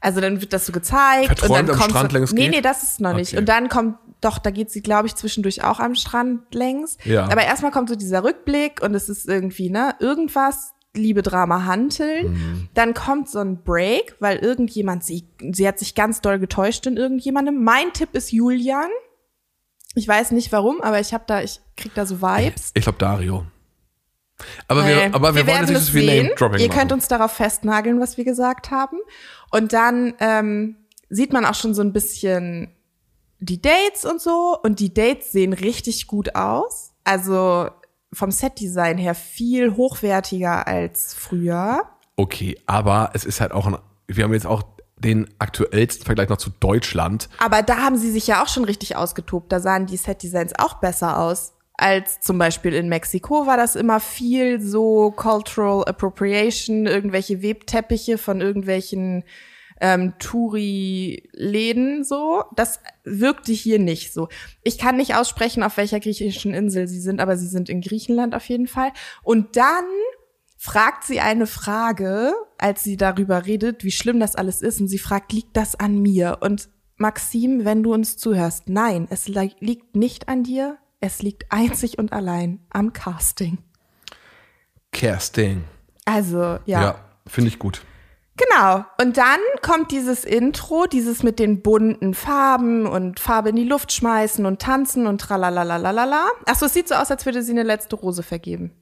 also 0.00 0.20
dann 0.20 0.40
wird 0.40 0.52
das 0.52 0.66
so 0.66 0.72
gezeigt 0.72 1.26
Verträumt 1.26 1.50
und 1.50 1.56
dann 1.68 1.70
am 1.70 1.78
kommt 1.80 1.90
Strand 1.90 2.10
so, 2.12 2.16
längs 2.18 2.32
nee, 2.32 2.42
geht? 2.42 2.50
nee, 2.50 2.60
das 2.60 2.82
ist 2.82 3.00
noch 3.00 3.14
nicht. 3.14 3.32
Okay. 3.32 3.38
Und 3.38 3.48
dann 3.48 3.68
kommt, 3.68 3.96
doch, 4.20 4.38
da 4.38 4.50
geht 4.50 4.70
sie, 4.70 4.82
glaube 4.82 5.06
ich, 5.06 5.14
zwischendurch 5.14 5.62
auch 5.64 5.78
am 5.80 5.94
Strand 5.94 6.54
längs. 6.54 6.96
Ja. 7.04 7.24
Aber 7.24 7.42
erstmal 7.44 7.70
kommt 7.70 7.88
so 7.88 7.94
dieser 7.94 8.24
Rückblick 8.24 8.82
und 8.82 8.94
es 8.94 9.08
ist 9.08 9.28
irgendwie, 9.28 9.70
ne, 9.70 9.94
irgendwas, 10.00 10.72
Liebe, 10.94 11.22
Drama, 11.22 11.64
Hanteln. 11.64 12.32
Mhm. 12.32 12.68
Dann 12.74 12.94
kommt 12.94 13.28
so 13.30 13.38
ein 13.38 13.62
Break, 13.62 14.16
weil 14.18 14.38
irgendjemand 14.38 15.04
sie, 15.04 15.28
sie 15.52 15.66
hat 15.66 15.78
sich 15.78 15.94
ganz 15.94 16.20
doll 16.20 16.38
getäuscht 16.38 16.86
in 16.86 16.96
irgendjemandem. 16.96 17.62
Mein 17.62 17.92
Tipp 17.92 18.14
ist 18.14 18.32
Julian. 18.32 18.90
Ich 19.94 20.06
weiß 20.06 20.32
nicht 20.32 20.52
warum, 20.52 20.80
aber 20.80 21.00
ich 21.00 21.14
habe 21.14 21.24
da, 21.26 21.42
ich 21.42 21.60
krieg 21.76 21.92
da 21.94 22.06
so 22.06 22.20
Vibes. 22.20 22.72
Ich 22.74 22.82
glaube 22.82 22.98
Dario. 22.98 23.46
Aber 24.68 24.82
Nee, 24.82 24.94
wir, 24.94 25.14
aber 25.14 25.34
wir, 25.34 25.46
wollen 25.46 25.46
werden 25.46 25.60
jetzt 25.68 25.70
nicht 25.70 25.86
so 25.86 25.92
viel 25.92 26.08
sehen. 26.08 26.22
Name-Dropping 26.24 26.60
Ihr 26.60 26.68
machen. 26.68 26.78
könnt 26.78 26.92
uns 26.92 27.08
darauf 27.08 27.32
festnageln, 27.32 28.00
was 28.00 28.16
wir 28.16 28.24
gesagt 28.24 28.70
haben. 28.70 28.98
Und 29.50 29.72
dann 29.72 30.14
ähm, 30.18 30.76
sieht 31.08 31.32
man 31.32 31.44
auch 31.44 31.54
schon 31.54 31.74
so 31.74 31.82
ein 31.82 31.92
bisschen 31.92 32.74
die 33.38 33.60
Dates 33.60 34.04
und 34.04 34.20
so. 34.20 34.56
Und 34.62 34.80
die 34.80 34.94
Dates 34.94 35.32
sehen 35.32 35.52
richtig 35.52 36.06
gut 36.06 36.34
aus. 36.34 36.92
Also 37.04 37.68
vom 38.12 38.30
Setdesign 38.30 38.98
her 38.98 39.14
viel 39.14 39.76
hochwertiger 39.76 40.66
als 40.66 41.14
früher. 41.14 41.82
Okay, 42.16 42.58
aber 42.66 43.10
es 43.14 43.24
ist 43.24 43.40
halt 43.40 43.52
auch 43.52 43.66
ein, 43.66 43.78
wir 44.08 44.24
haben 44.24 44.32
jetzt 44.32 44.46
auch 44.46 44.62
den 44.96 45.28
aktuellsten 45.38 46.04
Vergleich 46.04 46.28
noch 46.28 46.36
zu 46.36 46.50
Deutschland. 46.50 47.28
Aber 47.38 47.62
da 47.62 47.78
haben 47.78 47.96
sie 47.96 48.10
sich 48.10 48.26
ja 48.26 48.42
auch 48.42 48.48
schon 48.48 48.64
richtig 48.64 48.96
ausgetobt. 48.96 49.50
Da 49.50 49.60
sahen 49.60 49.86
die 49.86 49.96
Setdesigns 49.96 50.52
auch 50.58 50.74
besser 50.74 51.18
aus. 51.18 51.54
Als 51.74 52.20
zum 52.20 52.36
Beispiel 52.36 52.74
in 52.74 52.90
Mexiko 52.90 53.46
war 53.46 53.56
das 53.56 53.74
immer 53.74 54.00
viel 54.00 54.60
so 54.60 55.12
Cultural 55.12 55.84
Appropriation, 55.86 56.86
irgendwelche 56.86 57.42
Webteppiche 57.42 58.18
von 58.18 58.42
irgendwelchen 58.42 59.24
ähm, 59.80 60.14
Touri-Läden 60.18 62.04
so. 62.04 62.44
Das 62.54 62.80
wirkte 63.04 63.52
hier 63.52 63.78
nicht 63.78 64.12
so. 64.12 64.28
Ich 64.62 64.78
kann 64.78 64.96
nicht 64.96 65.14
aussprechen, 65.14 65.62
auf 65.62 65.76
welcher 65.76 66.00
griechischen 66.00 66.54
Insel 66.54 66.86
sie 66.86 67.00
sind, 67.00 67.20
aber 67.20 67.36
sie 67.36 67.48
sind 67.48 67.68
in 67.68 67.80
Griechenland 67.80 68.34
auf 68.34 68.48
jeden 68.48 68.66
Fall. 68.66 68.92
Und 69.22 69.56
dann 69.56 69.84
fragt 70.56 71.04
sie 71.04 71.20
eine 71.20 71.46
Frage, 71.46 72.34
als 72.58 72.84
sie 72.84 72.98
darüber 72.98 73.46
redet, 73.46 73.82
wie 73.82 73.90
schlimm 73.90 74.20
das 74.20 74.36
alles 74.36 74.60
ist. 74.60 74.80
Und 74.80 74.88
sie 74.88 74.98
fragt, 74.98 75.32
liegt 75.32 75.56
das 75.56 75.74
an 75.74 75.98
mir? 76.00 76.38
Und 76.40 76.68
Maxim, 76.96 77.64
wenn 77.64 77.82
du 77.82 77.94
uns 77.94 78.18
zuhörst, 78.18 78.68
nein, 78.68 79.06
es 79.10 79.26
li 79.26 79.54
liegt 79.60 79.96
nicht 79.96 80.28
an 80.28 80.42
dir. 80.44 80.76
Es 81.00 81.22
liegt 81.22 81.50
einzig 81.50 81.98
und 81.98 82.12
allein 82.12 82.60
am 82.68 82.92
Casting. 82.92 83.56
Kersting. 84.92 85.64
Also, 86.04 86.58
Ja, 86.66 86.82
ja. 86.82 87.04
finde 87.26 87.48
ich 87.48 87.58
gut. 87.58 87.82
Genau. 88.40 88.84
Und 89.00 89.16
dann 89.18 89.38
kommt 89.60 89.90
dieses 89.90 90.24
Intro, 90.24 90.86
dieses 90.86 91.22
mit 91.22 91.38
den 91.38 91.62
bunten 91.62 92.14
Farben 92.14 92.86
und 92.86 93.20
Farbe 93.20 93.50
in 93.50 93.56
die 93.56 93.64
Luft 93.64 93.92
schmeißen 93.92 94.46
und 94.46 94.62
tanzen 94.62 95.06
und 95.06 95.20
tralalalalala. 95.20 96.28
Achso, 96.46 96.66
es 96.66 96.72
sieht 96.72 96.88
so 96.88 96.94
aus, 96.94 97.10
als 97.10 97.26
würde 97.26 97.42
sie 97.42 97.52
eine 97.52 97.64
letzte 97.64 97.96
Rose 97.96 98.22
vergeben. 98.22 98.72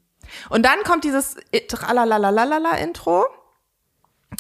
Und 0.49 0.65
dann 0.65 0.83
kommt 0.85 1.05
dieses 1.05 1.37
tralalalalala-Intro. 1.69 3.27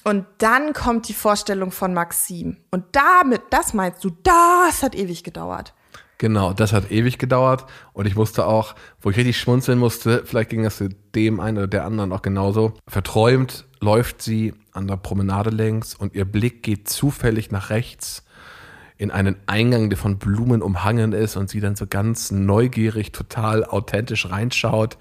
Und 0.04 0.26
dann 0.36 0.74
kommt 0.74 1.08
die 1.08 1.14
Vorstellung 1.14 1.72
von 1.72 1.94
Maxim. 1.94 2.58
Und 2.70 2.84
damit, 2.92 3.42
das 3.50 3.74
meinst 3.74 4.04
du, 4.04 4.10
das 4.22 4.82
hat 4.82 4.94
ewig 4.94 5.24
gedauert. 5.24 5.74
Genau, 6.18 6.52
das 6.52 6.72
hat 6.72 6.90
ewig 6.90 7.18
gedauert 7.18 7.64
und 7.92 8.06
ich 8.06 8.16
musste 8.16 8.44
auch, 8.46 8.74
wo 9.00 9.10
ich 9.10 9.16
richtig 9.16 9.38
schmunzeln 9.38 9.78
musste, 9.78 10.24
vielleicht 10.26 10.50
ging 10.50 10.64
das 10.64 10.82
dem 11.14 11.38
einen 11.38 11.58
oder 11.58 11.68
der 11.68 11.84
anderen 11.84 12.12
auch 12.12 12.22
genauso. 12.22 12.74
Verträumt 12.88 13.67
läuft 13.80 14.22
sie 14.22 14.54
an 14.72 14.86
der 14.86 14.96
Promenade 14.96 15.50
längs 15.50 15.94
und 15.94 16.14
ihr 16.14 16.24
Blick 16.24 16.62
geht 16.62 16.88
zufällig 16.88 17.50
nach 17.50 17.70
rechts 17.70 18.24
in 18.96 19.10
einen 19.12 19.36
Eingang, 19.46 19.90
der 19.90 19.96
von 19.96 20.18
Blumen 20.18 20.60
umhangen 20.60 21.12
ist 21.12 21.36
und 21.36 21.48
sie 21.48 21.60
dann 21.60 21.76
so 21.76 21.86
ganz 21.86 22.32
neugierig, 22.32 23.12
total 23.12 23.64
authentisch 23.64 24.28
reinschaut. 24.28 24.98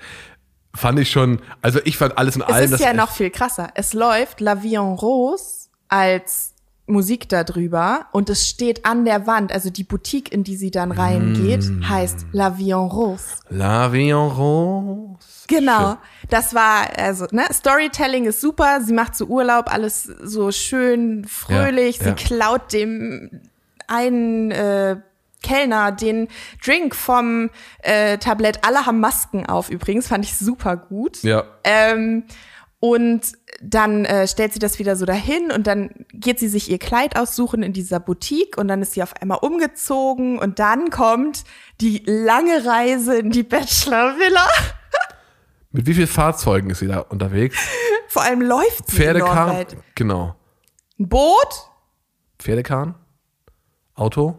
Fand 0.75 1.00
ich 1.00 1.10
schon, 1.10 1.39
also 1.63 1.79
ich 1.84 1.98
fand 1.98 2.17
alles 2.17 2.36
in 2.36 2.43
Es 2.43 2.48
allem 2.48 2.63
ist 2.65 2.74
das 2.74 2.81
ja 2.81 2.93
noch 2.93 3.12
viel 3.12 3.31
krasser. 3.31 3.72
Es 3.74 3.93
läuft 3.93 4.39
La 4.39 4.62
Vie 4.62 4.75
en 4.75 4.93
Rose 4.93 5.69
als 5.88 6.53
Musik 6.88 7.27
darüber 7.29 8.06
und 8.13 8.29
es 8.29 8.48
steht 8.48 8.86
an 8.86 9.03
der 9.06 9.27
Wand, 9.27 9.51
also 9.51 9.70
die 9.70 9.84
Boutique, 9.84 10.32
in 10.32 10.44
die 10.44 10.56
sie 10.56 10.72
dann 10.72 10.91
reingeht, 10.91 11.70
Mm. 11.70 11.89
heißt 11.89 12.25
La 12.32 12.58
Vie 12.58 12.72
en 12.72 12.77
Rose. 12.88 13.25
La 13.50 13.91
Vie 13.91 14.10
en 14.10 14.15
Rose. 14.32 15.17
Genau, 15.48 15.98
das 16.29 16.53
war, 16.56 16.88
also, 16.98 17.25
ne, 17.32 17.44
Storytelling 17.51 18.25
ist 18.25 18.41
super, 18.41 18.79
sie 18.82 18.94
macht 18.94 19.15
so 19.15 19.25
Urlaub, 19.25 19.72
alles 19.72 20.03
so 20.03 20.51
schön 20.51 21.25
fröhlich, 21.25 21.98
Ja, 21.98 22.03
sie 22.03 22.10
ja. 22.10 22.15
klaut 22.15 22.74
dem 22.74 23.41
einen 23.88 24.51
äh, 24.51 24.98
Kellner 25.44 25.91
den 25.91 26.27
Drink 26.65 26.96
vom 26.96 27.50
äh, 27.84 28.17
Tablett. 28.17 28.65
Alle 28.65 28.86
haben 28.86 29.00
Masken 29.00 29.46
auf 29.46 29.70
übrigens, 29.70 30.08
fand 30.08 30.25
ich 30.25 30.36
super 30.36 30.75
gut. 30.75 31.22
Ja. 31.24 31.44
Ähm, 31.63 32.24
und 32.91 33.34
dann 33.62 34.06
äh, 34.06 34.27
stellt 34.27 34.53
sie 34.53 34.60
das 34.60 34.79
wieder 34.79 34.96
so 34.96 35.06
dahin 35.06 35.51
und 35.51 35.67
dann 35.67 35.89
geht 36.13 36.39
sie 36.39 36.48
sich 36.48 36.70
ihr 36.70 36.79
Kleid 36.79 37.17
aussuchen 37.17 37.63
in 37.63 37.74
dieser 37.74 38.00
Boutique 38.00 38.58
und 38.58 38.67
dann 38.67 38.82
ist 38.82 38.94
sie 38.94 39.03
auf 39.03 39.15
einmal 39.22 39.39
umgezogen 39.41 40.38
und 40.39 40.60
dann 40.60 40.89
kommt 40.89 41.44
die 41.82 42.03
lange 42.06 42.65
Reise 42.65 43.17
in 43.17 43.32
die 43.32 43.44
Bachelor 43.44 44.17
Villa. 44.17 44.48
Mit 45.72 45.86
wie 45.86 45.94
vielen 45.94 46.08
Fahrzeugen 46.08 46.70
ist 46.70 46.79
sie 46.79 46.88
da 46.88 47.00
unterwegs? 47.00 47.58
Vor 48.08 48.22
allem 48.22 48.41
läuft 48.41 48.89
sie 48.89 49.06
weit. 49.06 49.77
Genau. 49.96 50.36
Ein 51.00 51.10
Boot? 51.10 51.70
Pferdekahn? 52.39 52.96
Auto? 53.96 54.38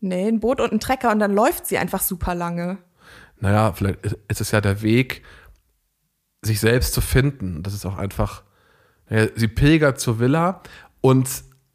Nee, 0.00 0.28
ein 0.28 0.40
Boot 0.40 0.60
und 0.60 0.72
ein 0.72 0.80
Trecker 0.80 1.10
und 1.10 1.18
dann 1.18 1.32
läuft 1.32 1.66
sie 1.66 1.78
einfach 1.78 2.02
super 2.02 2.34
lange. 2.34 2.78
Naja, 3.40 3.72
vielleicht 3.72 3.98
ist 4.28 4.40
es 4.40 4.50
ja 4.50 4.60
der 4.60 4.82
Weg, 4.82 5.22
sich 6.42 6.60
selbst 6.60 6.94
zu 6.94 7.00
finden. 7.00 7.62
Das 7.62 7.74
ist 7.74 7.84
auch 7.86 7.98
einfach, 7.98 8.42
sie 9.08 9.48
pilgert 9.48 9.98
zur 9.98 10.20
Villa 10.20 10.60
und 11.00 11.28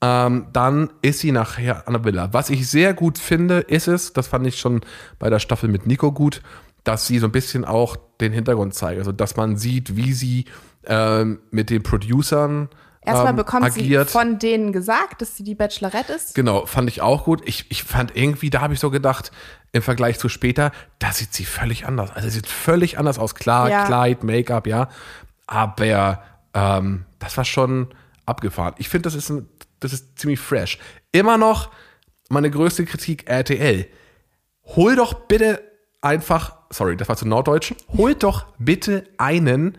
ähm, 0.03 0.47
dann 0.51 0.89
ist 1.01 1.19
sie 1.19 1.31
nachher 1.31 1.87
an 1.87 1.93
der 1.93 2.03
Villa. 2.03 2.33
Was 2.33 2.49
ich 2.49 2.69
sehr 2.69 2.93
gut 2.93 3.17
finde, 3.17 3.59
ist 3.59 3.87
es, 3.87 4.11
das 4.11 4.27
fand 4.27 4.45
ich 4.45 4.59
schon 4.59 4.81
bei 5.17 5.29
der 5.29 5.39
Staffel 5.39 5.69
mit 5.69 5.87
Nico 5.87 6.11
gut, 6.11 6.41
dass 6.83 7.07
sie 7.07 7.19
so 7.19 7.27
ein 7.27 7.31
bisschen 7.31 7.63
auch 7.63 7.95
den 8.19 8.33
Hintergrund 8.33 8.73
zeigt. 8.73 8.99
Also, 8.99 9.13
dass 9.13 9.37
man 9.37 9.55
sieht, 9.55 9.95
wie 9.95 10.11
sie 10.11 10.45
ähm, 10.85 11.39
mit 11.51 11.69
den 11.69 11.83
Producern 11.83 12.67
Erstmal 13.05 13.31
ähm, 13.31 13.35
bekommt 13.35 13.65
agiert. 13.65 14.07
sie 14.09 14.11
von 14.11 14.39
denen 14.39 14.71
gesagt, 14.71 15.21
dass 15.21 15.35
sie 15.35 15.43
die 15.43 15.55
Bachelorette 15.55 16.13
ist. 16.13 16.35
Genau, 16.35 16.65
fand 16.65 16.89
ich 16.89 17.01
auch 17.01 17.25
gut. 17.25 17.41
Ich, 17.45 17.69
ich 17.69 17.83
fand 17.83 18.15
irgendwie, 18.15 18.49
da 18.49 18.61
habe 18.61 18.73
ich 18.73 18.79
so 18.79 18.89
gedacht, 18.89 19.31
im 19.71 19.81
Vergleich 19.81 20.19
zu 20.19 20.29
später, 20.29 20.71
da 20.99 21.11
sieht 21.11 21.33
sie 21.33 21.45
völlig 21.45 21.85
anders. 21.85 22.11
Also 22.11 22.29
sie 22.29 22.35
sieht 22.35 22.47
völlig 22.47 22.97
anders 22.97 23.19
aus. 23.19 23.35
Klar, 23.35 23.69
Ja. 23.69 23.85
Kleid, 23.85 24.23
Make-up, 24.23 24.67
ja. 24.67 24.87
Aber 25.47 26.23
ähm, 26.53 27.05
das 27.19 27.35
war 27.35 27.45
schon 27.45 27.93
abgefahren. 28.25 28.75
Ich 28.77 28.89
finde, 28.89 29.07
das 29.07 29.15
ist 29.15 29.29
ein, 29.29 29.49
das 29.79 29.91
ist 29.93 30.17
ziemlich 30.17 30.39
fresh. 30.39 30.77
Immer 31.11 31.37
noch 31.37 31.69
meine 32.29 32.49
größte 32.49 32.85
Kritik 32.85 33.29
RTL. 33.29 33.87
Hol 34.75 34.95
doch 34.95 35.13
bitte 35.13 35.61
einfach, 36.01 36.55
sorry, 36.69 36.95
das 36.95 37.09
war 37.09 37.17
zu 37.17 37.27
Norddeutschen, 37.27 37.77
holt 37.97 38.23
doch 38.23 38.45
bitte 38.59 39.05
einen 39.17 39.77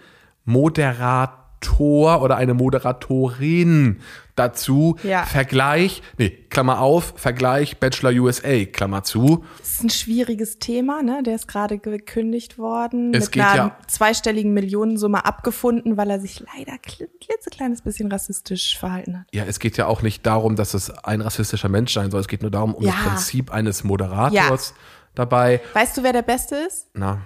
Moderator 1.68 2.22
oder 2.22 2.36
eine 2.36 2.54
Moderatorin 2.54 4.00
dazu. 4.36 4.96
Ja. 5.02 5.24
Vergleich, 5.24 6.02
nee, 6.18 6.30
Klammer 6.30 6.80
auf, 6.80 7.14
Vergleich 7.16 7.78
Bachelor 7.78 8.10
USA, 8.20 8.64
Klammer 8.64 9.04
zu. 9.04 9.44
Das 9.58 9.70
ist 9.70 9.84
ein 9.84 9.90
schwieriges 9.90 10.58
Thema, 10.58 11.02
ne? 11.02 11.22
Der 11.24 11.34
ist 11.36 11.46
gerade 11.48 11.78
gekündigt 11.78 12.58
worden, 12.58 13.14
Es 13.14 13.24
mit 13.26 13.32
geht 13.32 13.42
einer 13.44 13.56
ja- 13.56 13.76
zweistelligen 13.86 14.52
Millionensumme 14.52 15.24
abgefunden, 15.24 15.96
weil 15.96 16.10
er 16.10 16.20
sich 16.20 16.40
leider 16.40 16.72
kli- 16.74 17.08
klitzekleines 17.20 17.82
bisschen 17.82 18.10
rassistisch 18.10 18.76
verhalten 18.78 19.20
hat. 19.20 19.26
Ja, 19.32 19.44
es 19.44 19.58
geht 19.60 19.76
ja 19.76 19.86
auch 19.86 20.02
nicht 20.02 20.26
darum, 20.26 20.56
dass 20.56 20.74
es 20.74 20.90
ein 20.90 21.20
rassistischer 21.20 21.68
Mensch 21.68 21.92
sein 21.92 22.10
soll. 22.10 22.20
Es 22.20 22.28
geht 22.28 22.42
nur 22.42 22.50
darum, 22.50 22.74
um 22.74 22.84
Ja. 22.84 22.92
das 22.92 23.04
Prinzip 23.04 23.52
eines 23.52 23.84
Moderators 23.84 24.74
dabei. 25.14 25.60
Weißt 25.74 25.96
du, 25.96 26.02
wer 26.02 26.12
der 26.12 26.22
Beste 26.22 26.56
ist? 26.66 26.88
Na, 26.94 27.20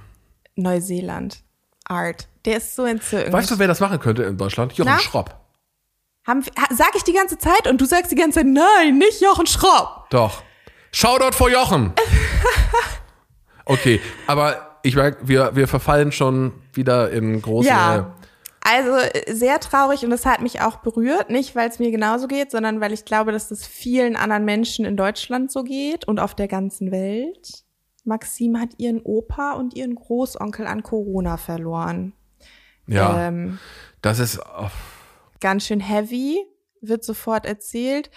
Neuseeland. 0.56 1.42
Art. 1.88 2.28
Der 2.44 2.58
ist 2.58 2.76
so 2.76 2.84
entzückend. 2.84 3.32
weißt 3.32 3.50
du, 3.50 3.58
wer 3.58 3.66
das 3.68 3.80
machen 3.80 3.98
könnte 4.00 4.22
in 4.22 4.36
Deutschland? 4.36 4.72
Jochen 4.74 4.90
Na? 4.90 4.98
Schropp. 4.98 5.34
Haben, 6.26 6.42
sag 6.70 6.94
ich 6.94 7.04
die 7.04 7.12
ganze 7.12 7.38
Zeit 7.38 7.66
und 7.68 7.80
du 7.80 7.84
sagst 7.86 8.10
die 8.12 8.16
ganze 8.16 8.40
Zeit, 8.40 8.46
nein, 8.46 8.98
nicht 8.98 9.20
Jochen 9.20 9.46
Schropp. 9.46 10.10
Doch. 10.10 10.42
Shoutout 10.92 11.36
vor 11.36 11.50
Jochen. 11.50 11.92
Okay, 13.70 14.00
aber 14.26 14.78
ich 14.82 14.96
merke, 14.96 15.28
wir, 15.28 15.54
wir 15.54 15.68
verfallen 15.68 16.10
schon 16.10 16.52
wieder 16.72 17.10
in 17.10 17.42
große. 17.42 17.68
Ja. 17.68 18.14
Also 18.62 18.96
äh, 18.96 19.32
sehr 19.34 19.60
traurig 19.60 20.04
und 20.04 20.10
das 20.10 20.24
hat 20.24 20.40
mich 20.40 20.62
auch 20.62 20.76
berührt, 20.76 21.28
nicht 21.28 21.54
weil 21.54 21.68
es 21.68 21.78
mir 21.78 21.90
genauso 21.90 22.28
geht, 22.28 22.50
sondern 22.50 22.80
weil 22.80 22.94
ich 22.94 23.04
glaube, 23.04 23.30
dass 23.30 23.50
es 23.50 23.66
vielen 23.66 24.16
anderen 24.16 24.46
Menschen 24.46 24.86
in 24.86 24.96
Deutschland 24.96 25.52
so 25.52 25.64
geht 25.64 26.06
und 26.08 26.18
auf 26.18 26.34
der 26.34 26.48
ganzen 26.48 26.90
Welt. 26.90 27.64
Maxim 28.08 28.58
hat 28.58 28.70
ihren 28.78 29.00
Opa 29.00 29.52
und 29.52 29.74
ihren 29.74 29.94
Großonkel 29.94 30.66
an 30.66 30.82
Corona 30.82 31.36
verloren. 31.36 32.14
Ja, 32.88 33.28
Ähm, 33.28 33.58
das 34.02 34.18
ist. 34.18 34.40
oh, 34.40 34.70
ganz 35.40 35.66
schön 35.66 35.80
heavy, 35.80 36.38
wird 36.80 37.04
sofort 37.04 37.46
erzählt. 37.46 38.10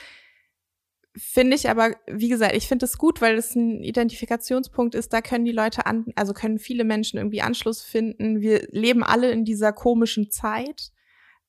Finde 1.17 1.57
ich 1.57 1.69
aber, 1.69 1.91
wie 2.07 2.29
gesagt, 2.29 2.55
ich 2.55 2.69
finde 2.69 2.85
es 2.85 2.97
gut, 2.97 3.21
weil 3.21 3.35
es 3.35 3.53
ein 3.53 3.83
Identifikationspunkt 3.83 4.95
ist. 4.95 5.11
Da 5.11 5.21
können 5.21 5.43
die 5.43 5.51
Leute 5.51 5.85
an, 5.85 6.05
also 6.15 6.33
können 6.33 6.57
viele 6.57 6.85
Menschen 6.85 7.17
irgendwie 7.17 7.41
Anschluss 7.41 7.81
finden. 7.81 8.39
Wir 8.39 8.65
leben 8.71 9.03
alle 9.03 9.29
in 9.31 9.43
dieser 9.43 9.73
komischen 9.73 10.31
Zeit, 10.31 10.91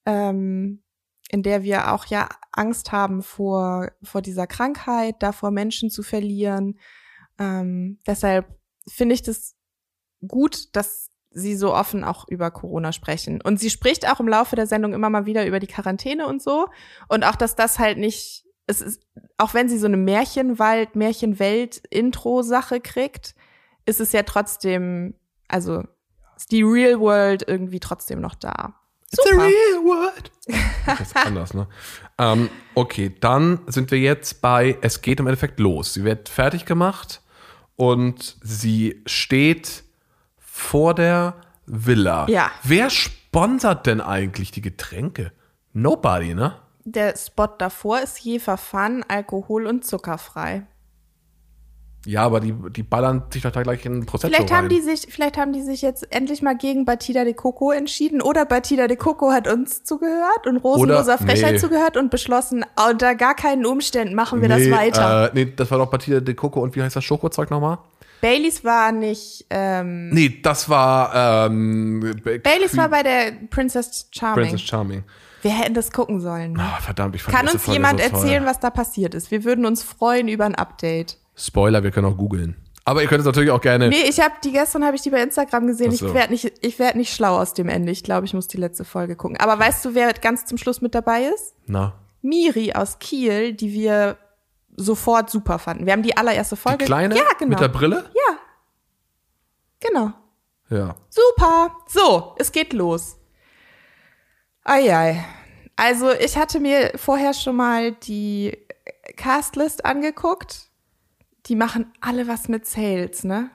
ähm, 0.05 0.83
in 1.31 1.45
der 1.45 1.63
wir 1.63 1.93
auch 1.93 2.07
ja 2.07 2.29
Angst 2.51 2.91
haben 2.91 3.23
vor, 3.23 3.93
vor 4.03 4.21
dieser 4.21 4.49
Krankheit, 4.49 5.23
davor 5.23 5.53
Menschen 5.53 5.91
zu 5.91 6.03
verlieren. 6.03 6.79
Ähm, 7.43 7.99
deshalb 8.07 8.47
finde 8.87 9.15
ich 9.15 9.23
das 9.23 9.57
gut, 10.27 10.77
dass 10.77 11.11
sie 11.31 11.57
so 11.57 11.75
offen 11.75 12.05
auch 12.05 12.29
über 12.29 12.51
Corona 12.51 12.93
sprechen. 12.93 13.41
Und 13.41 13.59
sie 13.59 13.71
spricht 13.71 14.11
auch 14.11 14.21
im 14.21 14.29
Laufe 14.29 14.55
der 14.55 14.67
Sendung 14.67 14.93
immer 14.93 15.11
mal 15.11 15.27
wieder 15.27 15.47
über 15.47 15.61
die 15.61 15.67
Quarantäne 15.67 16.27
und 16.27 16.43
so. 16.43 16.69
Und 17.09 17.25
auch, 17.25 17.37
dass 17.37 17.57
das 17.57 17.79
halt 17.79 17.99
nicht, 17.99 18.45
es 18.67 18.81
ist, 18.81 19.03
auch 19.39 19.55
wenn 19.55 19.69
sie 19.69 19.79
so 19.79 19.87
eine 19.87 19.97
Märchenwald, 19.97 20.95
Märchenwelt-Intro-Sache 20.95 22.81
kriegt, 22.81 23.35
ist 23.87 24.01
es 24.01 24.13
ja 24.13 24.23
trotzdem, 24.23 25.15
also 25.49 25.83
ist 26.37 26.53
die 26.53 26.63
Real 26.63 27.01
World 27.01 27.49
irgendwie 27.49 27.81
trotzdem 27.81 28.21
noch 28.21 28.35
da. 28.35 28.75
It's 29.11 29.27
a 29.27 29.31
Super. 29.31 29.47
real 29.47 29.85
world. 29.85 30.31
Das 30.87 31.01
ist 31.01 31.17
anders, 31.17 31.55
ne? 31.55 31.69
ähm, 32.19 32.51
okay, 32.75 33.15
dann 33.21 33.61
sind 33.67 33.91
wir 33.91 33.99
jetzt 33.99 34.43
bei, 34.43 34.77
es 34.81 35.01
geht 35.01 35.21
im 35.21 35.27
Endeffekt 35.27 35.61
los. 35.61 35.95
Sie 35.95 36.03
wird 36.03 36.29
fertig 36.29 36.67
gemacht 36.67 37.22
und 37.83 38.37
sie 38.43 39.03
steht 39.07 39.83
vor 40.39 40.95
der 40.95 41.35
Villa. 41.67 42.29
Ja. 42.29 42.53
Wer 42.63 42.91
sponsert 42.91 43.87
denn 43.87 44.01
eigentlich 44.01 44.53
die 44.53 44.61
Getränke? 44.61 45.33
Nobody, 45.73 46.33
ne? 46.33 46.55
Der 46.85 47.17
Spot 47.17 47.49
davor 47.59 47.99
ist 47.99 48.21
Jefer 48.21 48.57
Fun, 48.57 49.05
Alkohol 49.09 49.67
und 49.67 49.85
zuckerfrei. 49.85 50.65
Ja, 52.05 52.25
aber 52.25 52.41
die, 52.41 52.53
die 52.71 52.83
ballern 52.83 53.23
sich 53.31 53.43
doch 53.43 53.53
da 53.53 53.63
gleich 53.63 53.85
in 53.87 53.99
ein 53.99 54.07
Prosecco 54.07 54.35
Vielleicht 54.35 54.53
haben 54.53 54.67
rein. 54.67 54.77
die 54.77 54.81
sich, 54.81 55.07
vielleicht 55.09 55.37
haben 55.37 55.53
die 55.53 55.63
sich 55.63 55.83
jetzt 55.83 56.13
endlich 56.13 56.43
mal 56.43 56.57
gegen 56.57 56.85
Batida 56.85 57.25
de 57.25 57.33
Coco 57.33 57.71
entschieden 57.71 58.21
oder 58.21 58.45
Batida 58.45 58.89
de 58.89 58.97
Coco 58.97 59.31
hat 59.31 59.47
uns 59.47 59.85
zugehört 59.85 60.47
und 60.47 60.57
Rosenloser 60.57 61.19
Frechheit 61.19 61.53
nee. 61.53 61.59
zugehört 61.59 61.97
und 61.97 62.11
beschlossen, 62.11 62.65
unter 62.91 63.15
gar 63.15 63.37
keinen 63.37 63.65
Umständen 63.65 64.17
machen 64.17 64.43
wir 64.43 64.49
das 64.49 64.61
nee, 64.61 64.73
weiter. 64.73 65.27
Äh, 65.27 65.31
nee, 65.35 65.53
das 65.55 65.71
war 65.71 65.79
doch 65.79 65.91
Partida 65.91 66.19
de 66.19 66.35
Coco 66.35 66.61
und 66.61 66.75
wie 66.75 66.83
heißt 66.83 66.97
das 66.97 67.05
Schokozeug 67.05 67.51
nochmal? 67.51 67.79
Baileys 68.21 68.65
war 68.65 68.93
nicht, 68.93 69.47
ähm, 69.51 70.11
Nee, 70.11 70.41
das 70.43 70.69
war 70.69 71.47
ähm, 71.47 72.21
Baileys 72.25 72.77
war 72.77 72.89
bei 72.89 73.03
der 73.03 73.33
Princess 73.51 74.09
Charming. 74.11 74.49
Princess 74.49 74.61
Charming. 74.63 75.05
wir 75.43 75.51
hätten 75.53 75.75
das 75.75 75.93
gucken 75.93 76.21
sollen. 76.21 76.59
Ah, 76.59 76.79
verdammt, 76.81 77.15
ich 77.15 77.23
fand 77.23 77.37
Kann 77.37 77.49
uns 77.49 77.67
jemand 77.67 78.01
so 78.01 78.07
erzählen, 78.07 78.45
was 78.45 78.61
da 78.61 78.71
passiert 78.71 79.15
ist? 79.15 79.31
Wir 79.31 79.45
würden 79.45 79.67
uns 79.67 79.83
freuen 79.83 80.29
über 80.29 80.45
ein 80.45 80.55
Update. 80.55 81.19
Spoiler, 81.35 81.83
wir 81.83 81.91
können 81.91 82.07
auch 82.07 82.17
googeln. 82.17 82.57
Aber 82.85 83.01
ihr 83.03 83.09
könnt 83.09 83.21
es 83.21 83.27
natürlich 83.27 83.51
auch 83.51 83.61
gerne. 83.61 83.89
Nee, 83.89 84.09
ich 84.09 84.21
habe 84.21 84.35
die 84.43 84.51
gestern 84.51 84.85
habe 84.85 84.97
ich 84.97 85.03
die 85.03 85.11
bei 85.11 85.23
Instagram 85.23 85.67
gesehen. 85.69 85.93
So. 85.93 86.07
Ich 86.09 86.15
werde 86.15 86.33
nicht 86.33 86.53
ich 86.63 86.79
werde 86.81 86.99
nicht 86.99 87.15
schlau 87.15 87.39
aus 87.39 87.55
dem 87.55 87.69
Ende. 87.69 87.93
Ich 87.93 88.03
glaube, 88.03 88.27
ich 88.27 88.35
muss 88.35 88.49
die 88.49 88.57
letzte 88.57 88.85
Folge 88.85 89.15
gucken. 89.15 89.37
Aber 89.39 89.59
weißt 89.59 89.85
du, 89.85 89.95
wer 89.95 90.13
ganz 90.15 90.47
zum 90.47 90.59
Schluss 90.59 90.81
mit 90.81 90.95
dabei 90.95 91.25
ist? 91.25 91.55
Na, 91.67 91.95
Miri 92.23 92.73
aus 92.73 92.99
Kiel, 92.99 93.53
die 93.53 93.73
wir 93.73 94.17
sofort 94.77 95.31
super 95.31 95.59
fanden. 95.59 95.87
Wir 95.87 95.93
haben 95.93 96.03
die 96.03 96.17
allererste 96.17 96.57
die 96.57 96.61
Folge. 96.61 96.85
kleine 96.85 97.17
Ja, 97.17 97.23
genau. 97.39 97.51
mit 97.51 97.61
der 97.61 97.69
Brille? 97.69 98.11
ja. 98.15 98.39
Genau. 99.81 100.13
Ja. 100.71 100.95
Super. 101.11 101.77
So, 101.89 102.35
es 102.39 102.53
geht 102.53 102.73
los. 102.73 103.17
Eieiei. 104.65 105.25
Also, 105.77 106.13
ich 106.13 106.37
hatte 106.37 106.61
mir 106.61 106.93
vorher 106.97 107.35
schon 107.35 107.57
mal 107.57 107.93
die 107.93 108.57
Castlist 109.17 109.85
angeguckt. 109.85 110.71
Die 111.47 111.57
machen 111.57 111.87
alle 112.01 112.29
was 112.29 112.49
mit 112.49 112.67
Sales, 112.67 113.25
ne? 113.25 113.51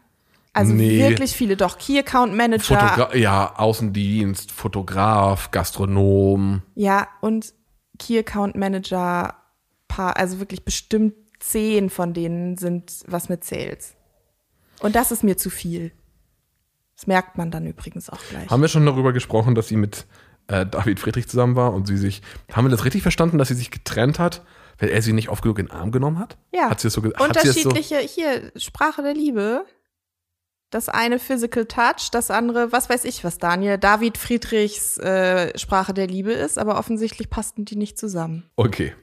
Also 0.53 0.73
Nee. 0.73 0.99
wirklich 1.09 1.31
viele. 1.33 1.55
Doch, 1.55 1.77
Key 1.77 1.99
Account 1.99 2.35
Manager. 2.35 2.79
Fotogra 2.79 3.15
ja, 3.15 3.55
Außendienst, 3.57 4.51
Fotograf, 4.51 5.51
Gastronom. 5.51 6.63
Ja, 6.75 7.07
und 7.21 7.53
Key 7.99 8.17
Account 8.19 8.55
Manager 8.55 9.35
paar, 9.87 10.17
also 10.17 10.39
wirklich 10.39 10.65
bestimmt 10.65 11.13
zehn 11.39 11.89
von 11.89 12.13
denen 12.13 12.57
sind 12.57 13.03
was 13.07 13.29
mit 13.29 13.43
Sales. 13.43 13.95
Und 14.79 14.95
das 14.95 15.11
ist 15.11 15.23
mir 15.23 15.37
zu 15.37 15.49
viel. 15.49 15.91
Das 16.95 17.07
merkt 17.07 17.37
man 17.37 17.51
dann 17.51 17.65
übrigens 17.67 18.09
auch 18.09 18.19
gleich. 18.29 18.49
Haben 18.49 18.61
wir 18.61 18.67
schon 18.67 18.85
darüber 18.85 19.13
gesprochen, 19.13 19.53
dass 19.53 19.67
sie 19.67 19.75
mit 19.75 20.07
äh, 20.47 20.65
David 20.65 20.99
Friedrich 20.99 21.27
zusammen 21.27 21.55
war 21.55 21.73
und 21.73 21.85
sie 21.87 21.97
sich, 21.97 22.21
haben 22.51 22.65
wir 22.65 22.71
das 22.71 22.85
richtig 22.85 23.03
verstanden, 23.03 23.37
dass 23.37 23.49
sie 23.49 23.53
sich 23.53 23.69
getrennt 23.69 24.17
hat, 24.17 24.43
weil 24.79 24.89
er 24.89 25.01
sie 25.01 25.13
nicht 25.13 25.29
oft 25.29 25.41
genug 25.43 25.59
in 25.59 25.67
den 25.67 25.71
Arm 25.75 25.91
genommen 25.91 26.19
hat? 26.19 26.37
Ja. 26.53 26.69
Hat 26.69 26.79
sie 26.79 26.87
das 26.87 26.93
so, 26.93 27.01
ge- 27.01 27.13
hat 27.15 27.27
sie 27.39 27.47
das 27.47 27.55
so 27.55 27.69
Unterschiedliche, 27.69 27.97
hier, 27.99 28.51
Sprache 28.55 29.01
der 29.03 29.13
Liebe. 29.13 29.65
Das 30.69 30.89
eine 30.89 31.17
Physical 31.17 31.65
Touch, 31.65 32.09
das 32.11 32.29
andere, 32.29 32.73
was 32.73 32.89
weiß 32.89 33.05
ich, 33.05 33.23
was 33.23 33.37
Daniel, 33.37 33.77
David 33.77 34.17
Friedrichs 34.17 34.97
äh, 34.97 35.57
Sprache 35.57 35.93
der 35.93 36.07
Liebe 36.07 36.33
ist, 36.33 36.57
aber 36.59 36.77
offensichtlich 36.77 37.29
passten 37.29 37.63
die 37.63 37.77
nicht 37.77 37.97
zusammen. 37.97 38.49
Okay. 38.57 38.93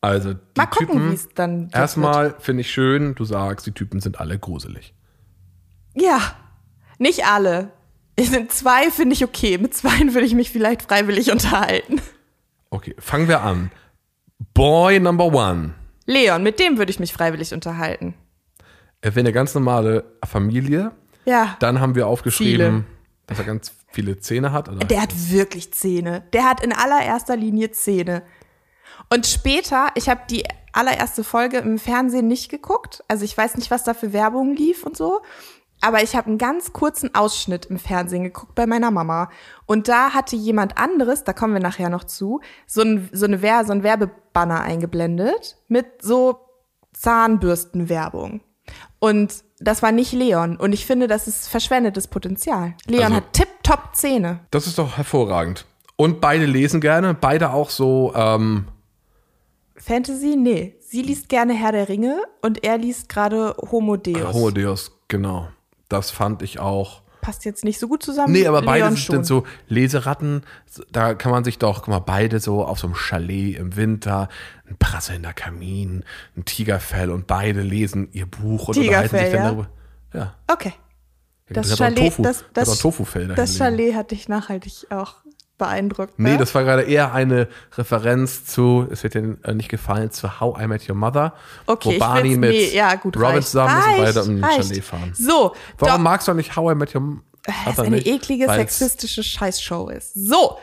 Also, 0.00 0.34
die 0.34 0.40
Mal 0.56 0.66
gucken, 0.66 1.10
wie 1.10 1.14
es 1.14 1.28
dann 1.34 1.70
Erstmal 1.72 2.36
finde 2.38 2.60
ich 2.60 2.70
schön, 2.70 3.16
du 3.16 3.24
sagst, 3.24 3.66
die 3.66 3.72
Typen 3.72 3.98
sind 3.98 4.20
alle 4.20 4.38
gruselig. 4.38 4.94
Ja, 5.94 6.20
nicht 6.98 7.24
alle. 7.26 7.72
Sind 8.18 8.52
zwei, 8.52 8.90
finde 8.92 9.14
ich 9.14 9.24
okay. 9.24 9.58
Mit 9.58 9.74
zweien 9.74 10.14
würde 10.14 10.26
ich 10.26 10.34
mich 10.34 10.50
vielleicht 10.52 10.82
freiwillig 10.82 11.30
unterhalten. 11.32 12.00
Okay, 12.70 12.94
fangen 13.00 13.26
wir 13.26 13.40
an. 13.42 13.72
Boy 14.38 15.00
Number 15.00 15.26
One. 15.26 15.74
Leon, 16.06 16.42
mit 16.42 16.60
dem 16.60 16.78
würde 16.78 16.90
ich 16.90 17.00
mich 17.00 17.12
freiwillig 17.12 17.52
unterhalten. 17.52 18.14
Er 19.00 19.14
will 19.14 19.20
eine 19.20 19.32
ganz 19.32 19.54
normale 19.54 20.04
Familie. 20.24 20.92
Ja. 21.24 21.56
Dann 21.60 21.80
haben 21.80 21.94
wir 21.94 22.06
aufgeschrieben, 22.06 22.84
Viele. 22.84 22.84
dass 23.26 23.38
er 23.38 23.44
ganz 23.44 23.72
viele 23.90 24.18
Zähne 24.18 24.52
hat. 24.52 24.68
Oder? 24.68 24.84
Der 24.84 25.02
hat 25.02 25.30
wirklich 25.30 25.72
Zähne. 25.72 26.22
Der 26.32 26.44
hat 26.44 26.62
in 26.62 26.72
allererster 26.72 27.36
Linie 27.36 27.72
Zähne. 27.72 28.22
Und 29.10 29.26
später, 29.26 29.88
ich 29.94 30.08
habe 30.08 30.22
die 30.30 30.44
allererste 30.72 31.24
Folge 31.24 31.58
im 31.58 31.78
Fernsehen 31.78 32.28
nicht 32.28 32.50
geguckt. 32.50 33.02
Also 33.08 33.24
ich 33.24 33.36
weiß 33.36 33.56
nicht, 33.56 33.70
was 33.70 33.84
da 33.84 33.94
für 33.94 34.12
Werbung 34.12 34.54
lief 34.54 34.84
und 34.84 34.96
so. 34.96 35.22
Aber 35.86 36.02
ich 36.02 36.16
habe 36.16 36.26
einen 36.26 36.38
ganz 36.38 36.72
kurzen 36.72 37.14
Ausschnitt 37.14 37.66
im 37.66 37.78
Fernsehen 37.78 38.24
geguckt 38.24 38.56
bei 38.56 38.66
meiner 38.66 38.90
Mama. 38.90 39.30
Und 39.66 39.86
da 39.86 40.10
hatte 40.14 40.34
jemand 40.34 40.78
anderes, 40.78 41.22
da 41.22 41.32
kommen 41.32 41.54
wir 41.54 41.60
nachher 41.60 41.90
noch 41.90 42.02
zu, 42.02 42.40
so 42.66 42.82
ein, 42.82 43.08
so 43.12 43.24
eine 43.24 43.40
Wer 43.40 43.64
so 43.64 43.70
ein 43.70 43.84
Werbebanner 43.84 44.62
eingeblendet 44.62 45.56
mit 45.68 45.86
so 46.02 46.40
Zahnbürstenwerbung. 46.92 48.40
Und 48.98 49.44
das 49.60 49.80
war 49.80 49.92
nicht 49.92 50.12
Leon. 50.12 50.56
Und 50.56 50.72
ich 50.72 50.86
finde, 50.86 51.06
das 51.06 51.28
ist 51.28 51.46
verschwendetes 51.48 52.08
Potenzial. 52.08 52.74
Leon 52.88 53.04
Also- 53.04 53.14
hat 53.18 53.32
tipptopp 53.32 53.94
Zähne. 53.94 54.40
Das 54.50 54.66
ist 54.66 54.78
doch 54.78 54.96
hervorragend. 54.96 55.66
Und 55.94 56.20
beide 56.20 56.46
lesen 56.46 56.80
gerne, 56.80 57.14
beide 57.14 57.52
auch 57.52 57.70
so, 57.70 58.12
ähm, 58.16 58.66
Fantasy? 59.76 60.34
Nee. 60.36 60.74
Sie 60.80 61.02
liest 61.02 61.28
gerne 61.28 61.52
Herr 61.54 61.70
der 61.70 61.88
Ringe 61.88 62.22
und 62.42 62.64
er 62.64 62.76
liest 62.76 63.08
gerade 63.08 63.54
Homo 63.70 63.96
Deus. 63.96 64.34
Homo 64.34 64.50
Deus, 64.50 64.90
genau. 65.06 65.46
Das 65.88 66.10
fand 66.10 66.42
ich 66.42 66.58
auch. 66.58 67.02
Passt 67.20 67.44
jetzt 67.44 67.64
nicht 67.64 67.80
so 67.80 67.88
gut 67.88 68.02
zusammen. 68.02 68.32
Nee, 68.32 68.46
aber 68.46 68.62
beide 68.62 68.94
sind 68.94 69.26
so 69.26 69.44
Leseratten. 69.68 70.42
Da 70.92 71.14
kann 71.14 71.32
man 71.32 71.42
sich 71.42 71.58
doch, 71.58 71.82
guck 71.82 71.88
mal, 71.88 71.98
beide 71.98 72.38
so 72.38 72.64
auf 72.64 72.78
so 72.78 72.86
einem 72.86 72.94
Chalet 72.94 73.56
im 73.56 73.74
Winter, 73.74 74.28
ein 74.68 74.76
prasselnder 74.78 75.32
Kamin, 75.32 76.04
ein 76.36 76.44
Tigerfell 76.44 77.10
und 77.10 77.26
beide 77.26 77.62
lesen 77.62 78.08
ihr 78.12 78.26
Buch 78.26 78.68
und 78.68 78.74
Tigerfell, 78.74 79.04
unterhalten 79.04 79.18
sich 79.18 79.30
dann 79.32 79.42
ja? 79.42 79.44
darüber. 79.44 79.68
Ja. 80.12 80.34
Okay. 80.46 80.72
Das 81.48 81.76
Chalet, 81.76 81.98
Tofu, 81.98 82.22
das, 82.22 82.44
das, 82.52 82.82
das. 83.36 83.56
Chalet 83.56 83.94
hat 83.94 84.10
dich 84.10 84.28
nachhaltig 84.28 84.86
auch 84.90 85.16
beeindruckt. 85.58 86.18
Nee, 86.18 86.32
ne? 86.32 86.38
das 86.38 86.54
war 86.54 86.64
gerade 86.64 86.82
eher 86.82 87.12
eine 87.12 87.48
Referenz 87.76 88.44
zu, 88.44 88.86
es 88.90 89.02
wird 89.02 89.14
dir 89.14 89.36
äh, 89.42 89.54
nicht 89.54 89.68
gefallen, 89.68 90.10
zu 90.10 90.40
How 90.40 90.60
I 90.60 90.66
Met 90.66 90.88
Your 90.88 90.96
Mother. 90.96 91.34
Okay, 91.66 91.94
wo 91.94 91.98
Barney 91.98 92.36
mit 92.36 92.50
nee, 92.50 92.74
ja, 92.74 92.94
gut, 92.94 93.16
Robin 93.16 93.28
reicht. 93.36 93.48
zusammen 93.48 93.78
ist 93.78 93.86
und 93.86 94.02
Reicht, 94.02 94.14
beide 94.14 94.26
im 94.28 94.44
reicht. 94.44 94.68
Chalet 94.68 94.84
fahren. 94.84 95.12
So, 95.14 95.54
Warum 95.78 95.94
Dom- 95.94 96.02
magst 96.02 96.28
du 96.28 96.34
nicht 96.34 96.56
How 96.56 96.72
I 96.72 96.74
Met 96.74 96.94
Your 96.94 97.00
Mother? 97.00 97.22
das 97.64 97.74
ist 97.74 97.80
eine 97.80 98.04
eklige, 98.04 98.46
sexistische 98.48 99.22
Scheißshow 99.22 99.88
ist. 99.88 100.14
So, 100.14 100.58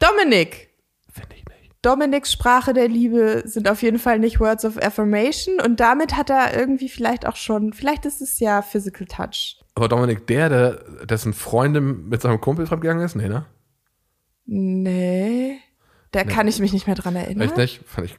Dominik. 0.00 0.70
Finde 1.12 1.36
ich 1.36 1.44
nicht. 1.44 1.72
Dominiks 1.82 2.32
Sprache 2.32 2.72
der 2.74 2.88
Liebe 2.88 3.42
sind 3.46 3.68
auf 3.68 3.82
jeden 3.82 3.98
Fall 3.98 4.18
nicht 4.18 4.40
Words 4.40 4.64
of 4.64 4.76
Affirmation 4.76 5.60
und 5.64 5.78
damit 5.80 6.16
hat 6.16 6.28
er 6.30 6.56
irgendwie 6.56 6.88
vielleicht 6.88 7.26
auch 7.26 7.36
schon, 7.36 7.72
vielleicht 7.72 8.04
ist 8.06 8.20
es 8.20 8.40
ja 8.40 8.60
Physical 8.62 9.06
Touch. 9.06 9.60
Aber 9.74 9.88
Dominik, 9.88 10.26
der, 10.26 10.48
der, 10.48 10.70
dessen 11.06 11.32
Freundin 11.32 12.08
mit 12.08 12.20
seinem 12.22 12.40
Kumpel 12.40 12.66
fremdgegangen 12.66 13.04
ist? 13.04 13.14
Nee, 13.14 13.28
ne? 13.28 13.46
Nee. 14.46 15.58
Da 16.12 16.24
kann 16.24 16.48
ich 16.48 16.58
mich 16.58 16.72
nicht 16.72 16.86
mehr 16.86 16.96
dran 16.96 17.14
erinnern. 17.16 17.48
Echt 17.48 17.56
nicht? 17.56 17.80
Fand 17.86 18.06
ich 18.06 18.18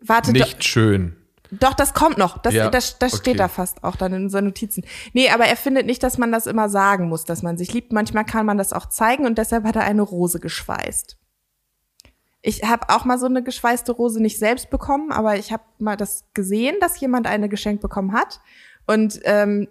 Warte, 0.00 0.32
nicht 0.32 0.64
schön. 0.64 1.16
do, 1.50 1.56
doch, 1.58 1.74
das 1.74 1.94
kommt 1.94 2.18
noch. 2.18 2.38
Das, 2.38 2.54
Ja, 2.54 2.70
das, 2.70 2.98
das 2.98 3.14
okay. 3.14 3.22
steht 3.22 3.40
da 3.40 3.48
fast 3.48 3.84
auch 3.84 3.96
dann 3.96 4.12
in 4.12 4.24
unseren 4.24 4.46
Notizen. 4.46 4.84
Nee, 5.12 5.30
aber 5.30 5.44
er 5.44 5.56
findet 5.56 5.86
nicht, 5.86 6.02
dass 6.02 6.18
man 6.18 6.32
das 6.32 6.46
immer 6.46 6.68
sagen 6.68 7.08
muss, 7.08 7.24
dass 7.24 7.42
man 7.42 7.58
sich 7.58 7.72
liebt. 7.72 7.92
Manchmal 7.92 8.24
kann 8.24 8.46
man 8.46 8.58
das 8.58 8.72
auch 8.72 8.86
zeigen 8.86 9.26
und 9.26 9.38
deshalb 9.38 9.64
hat 9.64 9.76
er 9.76 9.82
eine 9.82 10.02
Rose 10.02 10.40
geschweißt. 10.40 11.16
Ich 12.42 12.62
habe 12.64 12.88
auch 12.88 13.04
mal 13.04 13.18
so 13.18 13.26
eine 13.26 13.42
geschweißte 13.42 13.92
Rose 13.92 14.20
nicht 14.20 14.38
selbst 14.38 14.70
bekommen, 14.70 15.12
aber 15.12 15.36
ich 15.36 15.52
habe 15.52 15.62
mal 15.78 15.96
das 15.96 16.24
gesehen, 16.32 16.76
dass 16.80 16.98
jemand 16.98 17.26
eine 17.26 17.48
geschenkt 17.48 17.82
bekommen 17.82 18.12
hat. 18.12 18.40
Und 18.86 19.20
ähm, 19.24 19.68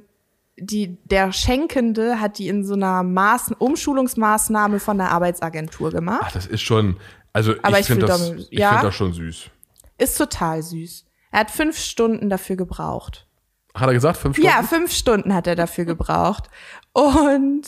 die, 0.60 0.98
der 1.06 1.32
Schenkende 1.32 2.20
hat 2.20 2.38
die 2.38 2.48
in 2.48 2.64
so 2.64 2.74
einer 2.74 3.04
Maß 3.04 3.54
Umschulungsmaßnahme 3.58 4.80
von 4.80 4.98
der 4.98 5.12
Arbeitsagentur 5.12 5.92
gemacht. 5.92 6.24
Ach, 6.26 6.32
das 6.32 6.46
ist 6.46 6.62
schon, 6.62 6.98
also 7.34 7.54
Aber 7.62 7.80
ich 7.80 7.88
finde 7.88 8.08
find 8.08 8.20
das, 8.20 8.48
ich 8.50 8.60
ja? 8.60 8.72
find 8.74 8.84
das 8.84 8.96
schon 8.96 9.14
süß. 9.14 9.50
Ist 9.98 10.18
total 10.18 10.64
süß. 10.64 11.06
Er 11.32 11.42
hat 11.42 11.52
fünf 11.52 11.78
Stunden 11.78 12.30
dafür 12.30 12.56
gebraucht. 12.56 13.28
Hat 13.76 13.88
er 13.88 13.94
gesagt, 13.94 14.18
fünf 14.18 14.36
Stunden? 14.36 14.52
Ja, 14.52 14.64
fünf 14.64 14.92
Stunden 14.92 15.34
hat 15.34 15.48
er 15.48 15.56
dafür 15.56 15.86
gebraucht. 15.86 16.50
Und 16.94 17.64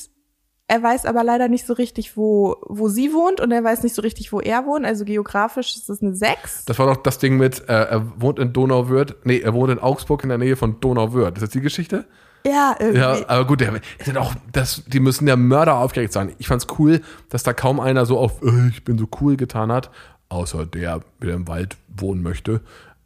er 0.67 0.81
weiß 0.81 1.05
aber 1.05 1.23
leider 1.23 1.49
nicht 1.49 1.67
so 1.67 1.73
richtig, 1.73 2.15
wo, 2.15 2.55
wo 2.65 2.87
sie 2.87 3.11
wohnt 3.13 3.41
und 3.41 3.51
er 3.51 3.61
weiß 3.61 3.83
nicht 3.83 3.93
so 3.93 4.01
richtig, 4.01 4.31
wo 4.31 4.39
er 4.39 4.65
wohnt. 4.65 4.85
Also 4.85 5.03
geografisch 5.03 5.75
ist 5.75 5.89
das 5.89 6.01
eine 6.01 6.15
Sechs. 6.15 6.63
Das 6.65 6.79
war 6.79 6.87
doch 6.87 7.03
das 7.03 7.19
Ding 7.19 7.35
mit, 7.35 7.67
äh, 7.67 7.73
er 7.73 8.21
wohnt 8.21 8.39
in 8.39 8.53
Donauwörth, 8.53 9.17
nee, 9.25 9.39
er 9.39 9.53
wohnt 9.53 9.69
in 9.69 9.79
Augsburg 9.79 10.23
in 10.23 10.29
der 10.29 10.37
Nähe 10.37 10.55
von 10.55 10.79
Donauwörth. 10.79 11.35
Ist 11.35 11.41
das 11.41 11.49
die 11.49 11.59
Geschichte? 11.59 12.05
Ja, 12.45 12.75
irgendwie. 12.79 12.99
Ja, 12.99 13.29
aber 13.29 13.45
gut, 13.45 13.61
der, 13.61 13.71
die 13.71 14.03
sind 14.03 14.17
auch, 14.17 14.33
das, 14.51 14.83
die 14.87 14.99
müssen 14.99 15.27
ja 15.27 15.35
Mörder 15.35 15.75
aufgeregt 15.77 16.11
sein. 16.13 16.33
Ich 16.39 16.47
fand's 16.47 16.67
cool, 16.79 17.01
dass 17.29 17.43
da 17.43 17.53
kaum 17.53 17.79
einer 17.79 18.05
so 18.05 18.17
auf, 18.17 18.41
äh, 18.41 18.69
ich 18.69 18.83
bin 18.83 18.97
so 18.97 19.07
cool 19.21 19.37
getan 19.37 19.71
hat, 19.71 19.91
außer 20.29 20.65
der, 20.65 21.01
der 21.21 21.33
im 21.35 21.47
Wald 21.47 21.77
wohnen 21.87 22.23
möchte. 22.23 22.61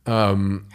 Ähm, 0.05 0.67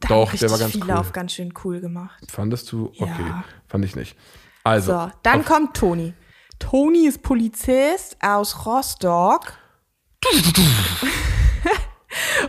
Da 0.00 0.08
doch, 0.08 0.32
der 0.34 0.50
war 0.50 0.58
ganz 0.58 0.72
viele 0.72 0.84
cool. 0.86 0.90
auf 0.92 1.12
ganz 1.12 1.32
schön 1.32 1.52
cool 1.64 1.80
gemacht. 1.80 2.22
Fandest 2.30 2.70
du? 2.70 2.92
Okay, 2.98 3.10
Ja. 3.26 3.44
fand 3.66 3.84
ich 3.84 3.96
nicht. 3.96 4.16
Also, 4.62 4.92
So, 4.92 5.10
dann 5.22 5.44
kommt 5.44 5.74
Toni. 5.76 6.12
Toni 6.58 7.06
ist 7.06 7.22
Polizist 7.22 8.16
aus 8.20 8.66
Rostock. 8.66 9.54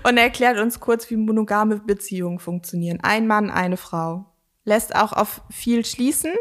Und 0.03 0.17
er 0.17 0.23
erklärt 0.23 0.57
uns 0.59 0.79
kurz, 0.79 1.09
wie 1.09 1.17
monogame 1.17 1.77
Beziehungen 1.77 2.39
funktionieren. 2.39 2.99
Ein 3.01 3.27
Mann, 3.27 3.49
eine 3.49 3.77
Frau. 3.77 4.25
Lässt 4.67 4.93
auch 4.97 5.13
auf 5.13 5.41
viel 5.49 5.85
schließen 5.85 6.33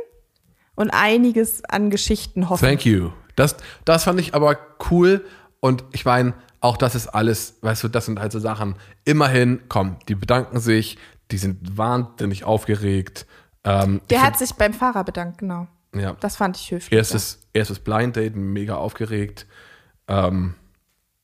und 0.75 0.91
einiges 0.91 1.65
an 1.65 1.91
Geschichten 1.91 2.49
hoffen. 2.51 2.65
Thank 2.67 2.85
you. 2.85 3.11
Das, 3.37 3.57
das 3.85 4.03
fand 4.03 4.19
ich 4.19 4.35
aber 4.35 4.59
cool. 4.91 5.25
Und 5.61 5.85
ich 5.93 6.05
meine, 6.05 6.35
auch 6.59 6.77
das 6.77 6.97
ist 6.97 7.07
alles, 7.07 7.59
weißt 7.61 7.85
du, 7.85 7.89
das 7.89 8.07
sind 8.07 8.19
halt 8.19 8.33
so 8.33 8.41
Sachen. 8.41 8.75
Immerhin, 9.05 9.61
komm, 9.69 9.99
die 10.09 10.17
bedanken 10.17 10.59
sich, 10.59 10.99
die 11.31 11.39
sind 11.39 11.77
wahnsinnig 11.79 12.43
aufgeregt. 12.43 13.27
Ähm, 13.63 14.01
Der 14.11 14.19
ich 14.19 14.25
hat 14.25 14.39
sich 14.39 14.53
beim 14.55 14.75
Fahrer 14.75 15.05
bedankt, 15.05 15.39
genau. 15.39 15.69
find, 15.93 16.03
ja, 16.03 16.17
Das 16.19 16.35
fand 16.35 16.57
ich 16.57 16.71
höflich. 16.73 16.93
erstes, 16.99 17.47
erstes 17.53 17.79
Blind 17.79 18.17
Date, 18.17 18.35
mega 18.35 18.75
aufgeregt. 18.75 19.47
Ähm, 20.09 20.55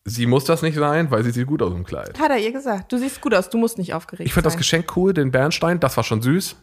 sie 0.04 0.26
muss 0.26 0.44
das 0.44 0.62
nicht 0.62 0.76
sein, 0.76 1.10
weil 1.10 1.24
sie 1.24 1.30
sieht 1.32 1.46
gut 1.48 1.62
aus 1.62 1.72
im 1.72 1.84
Kleid. 1.84 2.18
Hat 2.20 2.30
er 2.30 2.38
ihr 2.38 2.52
gesagt. 2.52 2.92
Du 2.92 2.98
siehst 2.98 3.20
gut 3.20 3.34
aus, 3.34 3.50
du 3.50 3.58
musst 3.58 3.78
nicht 3.78 3.92
aufgeregt 3.94 4.26
Ich 4.26 4.34
fand 4.34 4.46
das 4.46 4.52
sein. 4.54 4.58
Geschenk 4.58 4.96
cool, 4.96 5.12
den 5.14 5.30
Bernstein, 5.32 5.80
das 5.80 5.96
war 5.96 6.04
schon 6.04 6.22
süß. 6.22 6.56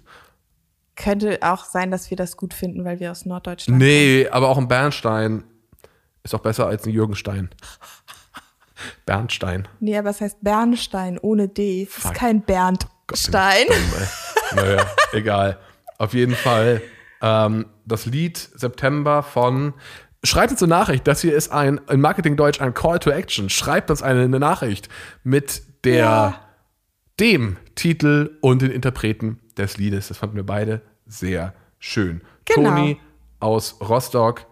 Könnte 1.02 1.40
auch 1.42 1.64
sein, 1.64 1.92
dass 1.92 2.10
wir 2.10 2.18
das 2.18 2.36
gut 2.36 2.54
finden, 2.54 2.84
weil 2.84 3.00
wir 3.00 3.12
aus 3.12 3.26
Norddeutschland 3.26 3.80
Nee, 3.80 4.28
aber 4.30 4.50
auch 4.50 4.58
ein 4.58 4.68
Bernstein 4.68 5.44
ist 6.24 6.36
auch 6.36 6.42
besser 6.42 6.68
als 6.68 6.86
ein 6.86 6.90
Jürgenstein. 6.92 7.50
Bernstein. 9.06 9.68
Nee, 9.80 9.98
aber 9.98 10.10
es 10.10 10.22
heißt 10.22 10.38
Bernstein 10.42 11.18
ohne 11.18 11.48
D. 11.48 11.88
Es 11.90 11.98
ist 12.06 12.14
kein 12.14 12.44
ey. 12.48 13.68
naja, 14.56 14.86
egal. 15.14 15.58
Auf 15.98 16.14
jeden 16.14 16.36
Fall 16.36 16.82
ähm, 17.22 17.66
das 17.86 18.06
Lied 18.06 18.38
September 18.38 19.24
von. 19.24 19.74
Schreibt 20.24 20.52
uns 20.52 20.62
eine 20.62 20.70
Nachricht. 20.70 21.08
Das 21.08 21.22
hier 21.22 21.34
ist 21.34 21.50
ein 21.52 21.80
in 21.90 22.02
Marketing 22.02 22.36
Deutsch 22.36 22.60
ein 22.60 22.74
Call 22.74 23.00
to 23.00 23.10
Action. 23.10 23.50
Schreibt 23.50 23.90
uns 23.90 24.02
eine, 24.02 24.24
eine 24.24 24.40
Nachricht 24.40 24.90
mit 25.24 25.62
der 25.86 25.96
Ja. 25.96 26.42
dem 27.22 27.56
Titel 27.76 28.38
und 28.42 28.62
den 28.62 28.72
Interpreten 28.72 29.40
des 29.58 29.78
Liedes. 29.78 30.10
Das 30.10 30.18
fanden 30.18 30.36
wir 30.36 30.46
beide 30.46 30.82
sehr 31.10 31.54
schön. 31.80 32.22
Genau. 32.46 32.70
Toni 32.70 33.00
aus 33.40 33.76
Rostock. 33.82 34.46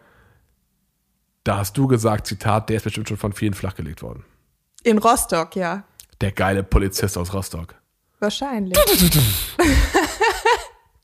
Da 1.44 1.58
hast 1.60 1.78
du 1.78 1.88
gesagt, 1.88 2.28
Zitat, 2.28 2.70
der 2.70 2.78
ist 2.78 2.84
bestimmt 2.84 3.08
schon 3.08 3.18
von 3.18 3.32
vielen 3.32 3.54
flachgelegt 3.54 4.02
worden. 4.02 4.26
In 4.84 4.98
Rostock, 4.98 5.56
ja. 5.56 5.84
Der 6.20 6.32
geile 6.32 6.64
Polizist 6.64 7.18
aus 7.18 7.34
Rostock. 7.34 7.76
Wahrscheinlich. 8.20 8.78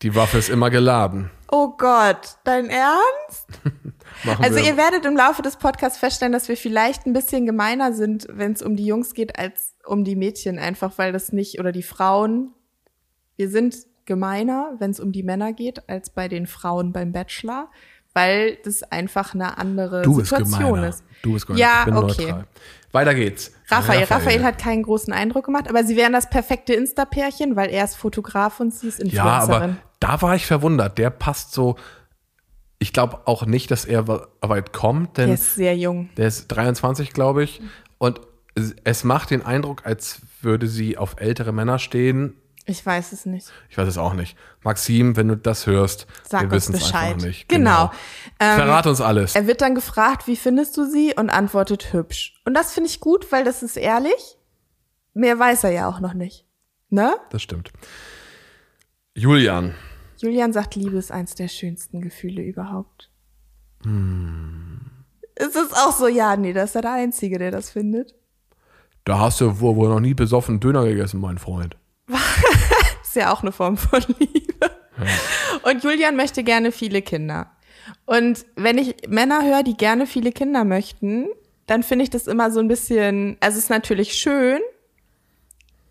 Die 0.02 0.16
Waffe 0.16 0.38
ist 0.40 0.50
immer 0.50 0.70
geladen. 0.70 1.30
Oh 1.50 1.70
Gott, 1.78 2.38
dein 2.44 2.70
Ernst? 2.70 3.48
Also 4.40 4.58
wir. 4.58 4.64
ihr 4.64 4.78
werdet 4.78 5.06
im 5.06 5.18
Laufe 5.18 5.42
des 5.42 5.58
Podcasts 5.58 5.98
feststellen, 5.98 6.32
dass 6.32 6.48
wir 6.48 6.56
vielleicht 6.56 7.06
ein 7.06 7.14
bisschen 7.14 7.46
gemeiner 7.46 7.92
sind, 7.94 8.26
wenn 8.30 8.54
es 8.54 8.62
um 8.62 8.78
die 8.78 8.86
Jungs 8.86 9.14
geht, 9.16 9.38
als 9.38 9.74
um 9.86 10.06
die 10.06 10.16
Mädchen, 10.16 10.60
einfach 10.60 10.98
weil 10.98 11.12
das 11.12 11.34
nicht, 11.34 11.60
oder 11.60 11.74
die 11.74 11.84
Frauen. 11.84 12.54
Wir 13.36 13.50
sind 13.50 13.76
gemeiner, 14.06 14.74
wenn 14.80 14.92
es 14.92 15.00
um 15.00 15.12
die 15.12 15.24
Männer 15.24 15.54
geht, 15.54 15.88
als 15.90 16.10
bei 16.10 16.28
den 16.28 16.48
Frauen 16.48 16.92
beim 16.92 17.12
Bachelor, 17.12 17.70
weil 18.14 18.58
das 18.64 18.84
einfach 18.84 19.34
eine 19.34 19.58
andere 19.58 20.02
du 20.04 20.22
Situation 20.22 20.84
ist. 20.84 21.04
Du 21.22 21.34
bist 21.34 21.48
gemeiner. 21.48 21.66
Ja, 21.66 21.80
ich 21.80 21.86
bin 21.86 21.96
okay. 21.96 22.26
neutral. 22.26 22.48
Weiter 22.92 23.16
geht's. 23.16 23.52
Raphael. 23.70 24.04
Raphael 24.04 24.44
hat 24.44 24.60
keinen 24.60 24.84
großen 24.84 25.12
Eindruck 25.14 25.46
gemacht, 25.46 25.68
aber 25.68 25.84
sie 25.84 25.96
wären 25.96 26.14
das 26.14 26.30
perfekte 26.30 26.74
Insta-Pärchen, 26.74 27.56
weil 27.56 27.70
er 27.72 27.86
ist 27.86 27.96
Fotograf 27.96 28.60
und 28.60 28.72
sie 28.74 28.88
ist 28.88 29.00
Ja, 29.00 29.04
Influencerin. 29.04 29.64
aber 29.64 29.76
da 30.00 30.22
war 30.22 30.36
ich 30.36 30.46
verwundert. 30.46 30.98
Der 31.00 31.10
passt 31.10 31.54
so. 31.54 31.76
Ich 32.78 32.94
glaube 32.94 33.22
auch 33.26 33.46
nicht, 33.46 33.72
dass 33.72 33.86
er 33.86 34.08
weit 34.42 34.74
kommt, 34.74 35.18
denn 35.18 35.28
der 35.28 35.36
ist 35.36 35.56
sehr 35.56 35.76
jung. 35.76 36.10
Der 36.18 36.28
ist 36.28 36.50
23, 36.50 37.14
glaube 37.14 37.44
ich. 37.44 37.62
Und 37.98 38.20
es 38.84 39.04
macht 39.04 39.32
den 39.32 39.44
Eindruck, 39.44 39.86
als 39.86 40.22
würde 40.42 40.68
sie 40.68 40.98
auf 40.98 41.16
ältere 41.18 41.52
Männer 41.54 41.80
stehen. 41.80 42.36
Ich 42.66 42.86
weiß 42.86 43.12
es 43.12 43.26
nicht. 43.26 43.52
Ich 43.70 43.78
weiß 43.78 43.88
es 43.88 43.98
auch 43.98 44.14
nicht. 44.14 44.38
Maxim, 44.64 45.18
wenn 45.18 45.28
du 45.28 45.36
das 45.36 45.68
hörst, 45.68 46.08
Sag 46.28 46.44
wir 46.44 46.52
wissen 46.52 46.76
es 46.76 46.94
einfach 46.94 47.26
nicht. 47.26 47.50
Genau. 47.50 47.92
Ähm, 48.40 48.56
Verrat 48.56 48.88
uns 48.88 49.02
alles. 49.02 49.36
Er 49.36 49.48
wird 49.48 49.62
dann 49.62 49.76
gefragt, 49.76 50.28
wie 50.28 50.38
findest 50.38 50.78
du 50.78 50.90
sie? 50.90 51.14
Und 51.14 51.30
antwortet 51.30 51.92
hübsch. 51.92 52.42
Und 52.46 52.54
das 52.54 52.74
finde 52.74 52.90
ich 52.90 53.02
gut, 53.02 53.32
weil 53.32 53.44
das 53.44 53.64
ist 53.64 53.76
ehrlich. 53.76 54.38
Mehr 55.14 55.38
weiß 55.38 55.66
er 55.66 55.72
ja 55.72 55.90
auch 55.90 56.00
noch 56.00 56.14
nicht. 56.14 56.46
Ne? 56.90 57.16
Das 57.32 57.42
stimmt. 57.42 57.72
Julian. 59.14 59.76
Julian 60.18 60.54
sagt, 60.54 60.76
Liebe 60.76 60.98
ist 60.98 61.12
eins 61.12 61.36
der 61.36 61.50
schönsten 61.50 62.02
Gefühle 62.02 62.42
überhaupt. 62.42 63.12
Es 65.36 65.56
ist 65.56 65.74
auch 65.74 65.92
so, 65.92 66.08
ja, 66.08 66.38
nee, 66.38 66.54
das 66.54 66.70
ist 66.70 66.76
ja 66.76 66.82
der 66.82 66.94
Einzige, 66.94 67.38
der 67.38 67.52
das 67.52 67.72
findet. 67.72 68.16
Da 69.04 69.20
hast 69.20 69.42
du 69.42 69.60
wohl, 69.60 69.76
wohl 69.76 69.90
noch 69.90 70.00
nie 70.00 70.14
besoffen 70.14 70.62
Döner 70.62 70.86
gegessen, 70.86 71.20
mein 71.20 71.38
Freund. 71.38 71.76
Ist 73.04 73.16
ja 73.16 73.32
auch 73.32 73.42
eine 73.42 73.52
Form 73.52 73.78
von 73.78 74.02
Liebe. 74.20 74.72
Und 75.64 75.84
Julian 75.84 76.16
möchte 76.16 76.44
gerne 76.44 76.72
viele 76.72 77.02
Kinder. 77.02 77.52
Und 78.06 78.46
wenn 78.56 78.78
ich 78.78 78.96
Männer 79.08 79.44
höre, 79.44 79.64
die 79.64 79.78
gerne 79.78 80.08
viele 80.08 80.32
Kinder 80.32 80.64
möchten, 80.64 81.28
dann 81.68 81.84
finde 81.84 82.04
ich 82.04 82.10
das 82.10 82.28
immer 82.28 82.52
so 82.52 82.60
ein 82.60 82.68
bisschen, 82.68 83.38
also 83.40 83.58
es 83.58 83.66
ist 83.66 83.70
natürlich 83.70 84.14
schön, 84.14 84.60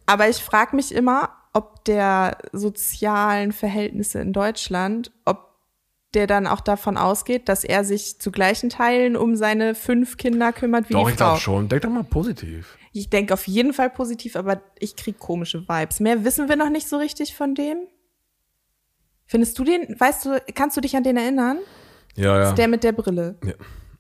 aber 0.07 0.29
ich 0.29 0.39
frage 0.39 0.77
mich 0.77 0.95
immer, 0.95 1.31
ob 1.53 1.85
der 1.85 2.39
sozialen 2.53 3.53
Verhältnisse 3.53 4.21
in 4.21 4.33
Deutschland, 4.33 5.11
ob 5.25 5.52
der 6.15 6.27
dann 6.27 6.47
auch 6.47 6.61
davon 6.61 6.97
ausgeht, 6.97 7.49
dass 7.49 7.65
er 7.65 7.85
sich 7.85 8.21
zu 8.21 8.31
gleichen 8.31 8.69
Teilen 8.71 9.17
um 9.17 9.35
seine 9.37 9.75
fünf 9.75 10.17
Kinder 10.17 10.53
kümmert 10.53 10.89
wie 10.89 10.93
Doch, 10.95 11.07
die 11.07 11.13
ich 11.13 11.19
Frau. 11.19 11.27
glaube 11.31 11.41
schon. 11.41 11.69
Denk 11.69 11.83
doch 11.83 11.91
mal 11.91 12.05
positiv. 12.05 12.77
Ich 12.93 13.09
denke 13.11 13.33
auf 13.35 13.47
jeden 13.49 13.73
Fall 13.73 13.89
positiv, 13.91 14.37
aber 14.37 14.61
ich 14.79 14.97
krieg 14.97 15.19
komische 15.19 15.67
Vibes. 15.67 16.01
Mehr 16.01 16.25
wissen 16.25 16.49
wir 16.49 16.57
noch 16.57 16.69
nicht 16.71 16.89
so 16.89 16.97
richtig 16.99 17.35
von 17.35 17.55
dem. 17.55 17.79
Findest 19.27 19.59
du 19.59 19.65
den, 19.65 19.99
weißt 19.99 20.27
du, 20.27 20.43
kannst 20.55 20.77
du 20.77 20.81
dich 20.83 20.95
an 20.97 21.03
den 21.05 21.17
erinnern? 21.17 21.59
Ja, 22.17 22.39
ja. 22.39 22.49
Ist 22.51 22.59
der 22.59 22.69
mit 22.69 22.85
der 22.85 22.93
Brille. 22.93 23.37
ja. 23.45 23.55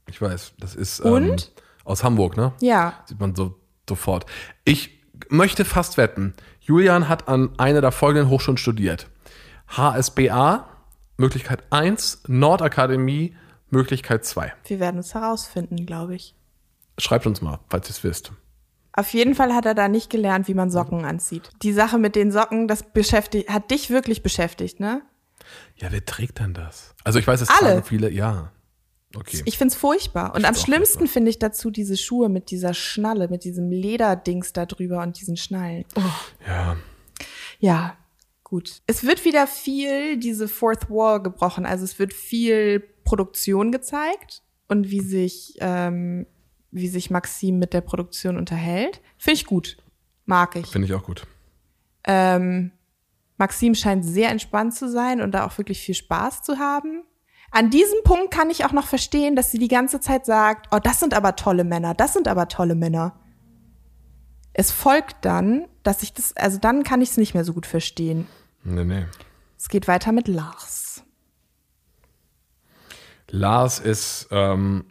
Ich 0.08 0.20
weiß. 0.20 0.54
Das 0.58 0.74
ist 0.74 1.00
Und? 1.00 1.24
Ähm, 1.28 1.36
aus 1.84 2.04
Hamburg, 2.04 2.36
ne? 2.36 2.52
Ja. 2.60 3.02
Sieht 3.06 3.18
man 3.18 3.34
so 3.34 3.54
sofort. 3.88 4.26
Ich 4.64 5.00
möchte 5.30 5.64
fast 5.64 5.96
wetten, 5.96 6.34
Julian 6.60 7.08
hat 7.08 7.28
an 7.28 7.58
einer 7.58 7.80
der 7.80 7.92
folgenden 7.92 8.28
Hochschulen 8.28 8.58
studiert. 8.58 9.08
HSBA, 9.68 10.68
Möglichkeit 11.16 11.62
1, 11.70 12.22
Nordakademie, 12.26 13.36
Möglichkeit 13.70 14.24
2. 14.24 14.52
Wir 14.66 14.80
werden 14.80 15.00
es 15.00 15.14
herausfinden, 15.14 15.86
glaube 15.86 16.14
ich. 16.14 16.34
Schreibt 16.98 17.26
uns 17.26 17.40
mal, 17.40 17.58
falls 17.68 17.88
ihr 17.88 17.92
es 17.92 18.04
wisst. 18.04 18.32
Auf 18.94 19.14
jeden 19.14 19.34
Fall 19.34 19.54
hat 19.54 19.64
er 19.64 19.74
da 19.74 19.88
nicht 19.88 20.10
gelernt, 20.10 20.48
wie 20.48 20.54
man 20.54 20.70
Socken 20.70 21.04
anzieht. 21.04 21.50
Die 21.62 21.72
Sache 21.72 21.98
mit 21.98 22.14
den 22.14 22.30
Socken, 22.30 22.68
das 22.68 22.82
beschäftigt, 22.92 23.48
hat 23.48 23.70
dich 23.70 23.88
wirklich 23.88 24.22
beschäftigt, 24.22 24.80
ne? 24.80 25.02
Ja, 25.76 25.90
wer 25.90 26.04
trägt 26.04 26.40
denn 26.40 26.52
das? 26.52 26.94
Also 27.02 27.18
ich 27.18 27.26
weiß, 27.26 27.40
es 27.40 27.48
Alle. 27.48 27.70
tragen 27.72 27.84
viele, 27.84 28.10
ja. 28.10 28.52
Okay. 29.14 29.42
Ich 29.44 29.58
find's 29.58 29.74
furchtbar. 29.74 30.34
Und 30.34 30.44
am 30.44 30.54
schlimmsten 30.54 31.06
finde 31.06 31.30
ich 31.30 31.38
dazu 31.38 31.70
diese 31.70 31.96
Schuhe 31.96 32.28
mit 32.28 32.50
dieser 32.50 32.74
Schnalle, 32.74 33.28
mit 33.28 33.44
diesem 33.44 33.70
Lederdings 33.70 34.52
da 34.52 34.66
drüber 34.66 35.02
und 35.02 35.20
diesen 35.20 35.36
Schnallen. 35.36 35.84
Oh. 35.96 36.00
ja. 36.46 36.76
Ja, 37.58 37.96
gut. 38.52 38.82
Es 38.86 39.02
wird 39.02 39.24
wieder 39.24 39.46
viel 39.46 40.18
diese 40.18 40.46
Fourth 40.46 40.90
Wall 40.90 41.22
gebrochen. 41.22 41.64
Also 41.64 41.84
es 41.84 41.98
wird 41.98 42.12
viel 42.12 42.80
Produktion 43.02 43.72
gezeigt 43.72 44.42
und 44.68 44.90
wie 44.90 45.00
sich, 45.00 45.54
ähm, 45.60 46.26
wie 46.70 46.88
sich 46.88 47.10
Maxim 47.10 47.58
mit 47.58 47.72
der 47.72 47.80
Produktion 47.80 48.36
unterhält. 48.36 49.00
Finde 49.16 49.36
ich 49.36 49.46
gut. 49.46 49.78
Mag 50.26 50.54
ich. 50.54 50.66
Finde 50.66 50.86
ich 50.86 50.92
auch 50.92 51.02
gut. 51.02 51.26
Ähm, 52.04 52.72
Maxim 53.38 53.74
scheint 53.74 54.04
sehr 54.04 54.28
entspannt 54.28 54.74
zu 54.74 54.90
sein 54.90 55.22
und 55.22 55.32
da 55.32 55.46
auch 55.46 55.56
wirklich 55.56 55.80
viel 55.80 55.94
Spaß 55.94 56.42
zu 56.42 56.58
haben. 56.58 57.04
An 57.52 57.70
diesem 57.70 58.02
Punkt 58.04 58.30
kann 58.30 58.50
ich 58.50 58.66
auch 58.66 58.72
noch 58.72 58.86
verstehen, 58.86 59.34
dass 59.34 59.50
sie 59.50 59.58
die 59.58 59.68
ganze 59.68 59.98
Zeit 59.98 60.26
sagt, 60.26 60.68
oh, 60.72 60.78
das 60.78 61.00
sind 61.00 61.14
aber 61.14 61.36
tolle 61.36 61.64
Männer, 61.64 61.94
das 61.94 62.12
sind 62.12 62.28
aber 62.28 62.48
tolle 62.48 62.74
Männer. 62.74 63.18
Es 64.52 64.70
folgt 64.70 65.24
dann, 65.24 65.66
dass 65.82 66.02
ich 66.02 66.12
das, 66.12 66.36
also 66.36 66.58
dann 66.58 66.82
kann 66.82 67.00
ich 67.00 67.10
es 67.10 67.16
nicht 67.16 67.32
mehr 67.32 67.44
so 67.44 67.54
gut 67.54 67.64
verstehen. 67.64 68.26
Nee, 68.64 68.84
nee. 68.84 69.06
Es 69.58 69.68
geht 69.68 69.88
weiter 69.88 70.12
mit 70.12 70.28
Lars. 70.28 71.02
Lars 73.28 73.78
ist, 73.78 74.28
ähm, 74.30 74.84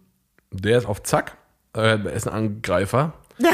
der 0.51 0.77
ist 0.79 0.85
auf 0.85 1.03
Zack. 1.03 1.37
Äh, 1.75 2.03
er 2.03 2.13
ist 2.13 2.27
ein 2.27 2.33
Angreifer. 2.33 3.13
Ja. 3.37 3.53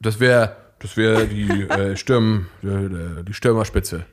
Das 0.00 0.20
wäre 0.20 0.56
das 0.84 0.98
wär 0.98 1.24
die, 1.24 1.62
äh, 1.62 1.96
Sturm, 1.96 2.48
die, 2.62 3.24
die 3.24 3.32
Stürmerspitze. 3.32 4.04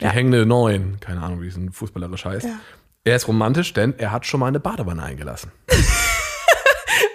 Die 0.00 0.08
hängende 0.08 0.44
Neun. 0.46 0.98
Keine 0.98 1.22
Ahnung, 1.22 1.42
wie 1.42 1.46
es 1.46 1.56
ein 1.56 1.70
fußballerisch 1.70 2.24
heißt. 2.24 2.46
Ja. 2.46 2.58
Er 3.04 3.14
ist 3.14 3.28
romantisch, 3.28 3.72
denn 3.72 3.96
er 3.98 4.10
hat 4.10 4.26
schon 4.26 4.40
mal 4.40 4.48
eine 4.48 4.58
Badewanne 4.60 5.02
eingelassen. 5.02 5.52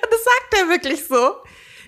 Das 0.09 0.23
sagt 0.23 0.61
er 0.61 0.69
wirklich 0.69 1.05
so. 1.05 1.37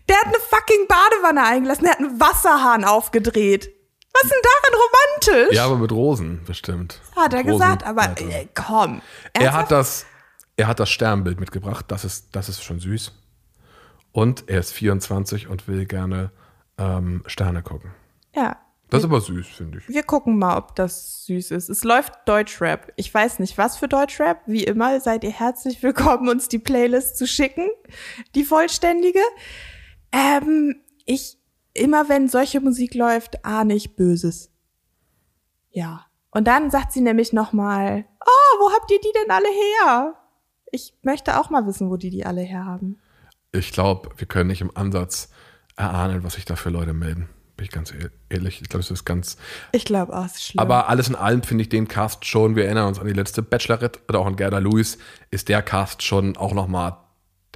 Der 0.07 0.17
hat 0.17 0.25
eine 0.25 0.35
fucking 0.35 0.87
Badewanne 0.87 1.43
eingelassen, 1.43 1.83
der 1.83 1.93
hat 1.93 1.99
einen 1.99 2.19
Wasserhahn 2.19 2.85
aufgedreht. 2.85 3.69
Was 4.13 4.23
ist 4.23 4.31
denn 4.31 4.41
daran 4.43 4.81
romantisch? 4.81 5.55
Ja, 5.55 5.65
aber 5.65 5.77
mit 5.77 5.91
Rosen, 5.91 6.43
bestimmt. 6.45 7.01
Hat 7.15 7.33
er 7.33 7.39
Rosen. 7.41 7.51
gesagt, 7.51 7.83
aber 7.83 8.03
äh, 8.19 8.47
komm. 8.55 9.01
Er 9.33 9.53
hat 9.53 9.71
das, 9.71 10.05
er 10.57 10.67
hat 10.67 10.79
das 10.79 10.89
Sternbild 10.89 11.39
mitgebracht. 11.39 11.85
Das 11.89 12.03
ist, 12.03 12.35
das 12.35 12.49
ist 12.49 12.63
schon 12.63 12.79
süß. 12.79 13.13
Und 14.11 14.49
er 14.49 14.59
ist 14.59 14.73
24 14.73 15.47
und 15.47 15.67
will 15.67 15.85
gerne 15.85 16.31
ähm, 16.77 17.23
Sterne 17.27 17.61
gucken. 17.61 17.91
Ja. 18.35 18.57
Das 18.89 19.01
ist 19.01 19.05
aber 19.05 19.21
süß, 19.21 19.47
finde 19.47 19.77
ich. 19.77 19.87
Wir 19.87 20.01
gucken 20.01 20.39
mal, 20.39 20.57
ob 20.57 20.75
das 20.75 21.25
süß 21.25 21.51
ist. 21.51 21.69
Es 21.69 21.83
läuft 21.83 22.13
Deutschrap. 22.25 22.91
Ich 22.95 23.13
weiß 23.13 23.37
nicht, 23.37 23.57
was 23.59 23.77
für 23.77 23.87
Deutschrap. 23.87 24.41
Wie 24.47 24.63
immer 24.63 24.99
seid 24.99 25.23
ihr 25.23 25.31
herzlich 25.31 25.83
willkommen, 25.83 26.27
uns 26.27 26.47
die 26.47 26.57
Playlist 26.57 27.15
zu 27.15 27.27
schicken. 27.27 27.69
Die 28.33 28.43
vollständige. 28.43 29.19
Ähm, 30.11 30.81
ich, 31.05 31.37
immer 31.73 32.10
wenn 32.10 32.27
solche 32.27 32.60
Musik 32.62 32.93
läuft, 32.95 33.45
ahne 33.45 33.73
ich 33.75 33.95
Böses. 33.95 34.51
Ja. 35.71 36.05
Und 36.32 36.47
dann 36.47 36.69
sagt 36.69 36.91
sie 36.91 37.01
nämlich 37.01 37.34
nochmal, 37.34 38.05
oh, 38.23 38.60
wo 38.60 38.71
habt 38.71 38.91
ihr 38.91 38.99
die 38.99 39.12
denn 39.21 39.32
alle 39.32 39.47
her? 39.47 40.13
Ich 40.71 40.93
möchte 41.01 41.39
auch 41.39 41.49
mal 41.49 41.65
wissen, 41.65 41.89
wo 41.89 41.97
die 41.97 42.10
die 42.12 42.25
alle 42.25 42.41
herhaben. 42.41 42.99
Ich 43.51 43.71
glaube, 43.71 44.10
wir 44.17 44.27
können 44.27 44.47
nicht 44.47 44.62
im 44.62 44.75
Ansatz 44.77 45.29
erahnen, 45.75 46.23
was 46.23 46.34
sich 46.36 46.45
da 46.45 46.55
für 46.55 46.69
Leute 46.69 46.93
melden. 46.93 47.29
Bin 47.58 47.65
ich 47.65 47.71
ganz 47.71 47.91
ehr- 47.91 48.12
ehrlich. 48.29 48.62
Ich 48.62 48.69
glaube, 48.69 48.82
es 48.84 48.91
ist 48.91 49.05
ganz. 49.05 49.38
Ich 49.71 49.86
glaube 49.86 50.15
auch, 50.15 50.25
es 50.25 50.36
ist 50.36 50.43
schlimm. 50.45 50.60
Aber 50.60 50.88
alles 50.88 51.10
in 51.10 51.15
allem 51.15 51.41
finde 51.41 51.63
ich 51.63 51.69
den 51.69 51.88
Cast 51.88 52.25
schon, 52.25 52.55
wir 52.55 52.65
erinnern 52.65 52.88
uns 52.88 52.99
an 52.99 53.08
die 53.08 53.13
letzte 53.13 53.41
Bachelorette 53.41 53.99
oder 54.08 54.19
auch 54.19 54.27
an 54.27 54.36
Gerda 54.36 54.60
Lewis, 54.60 54.97
ist 55.32 55.49
der 55.49 55.62
Cast 55.63 56.03
schon 56.03 56.38
auch 56.38 56.53
nochmal, 56.53 56.97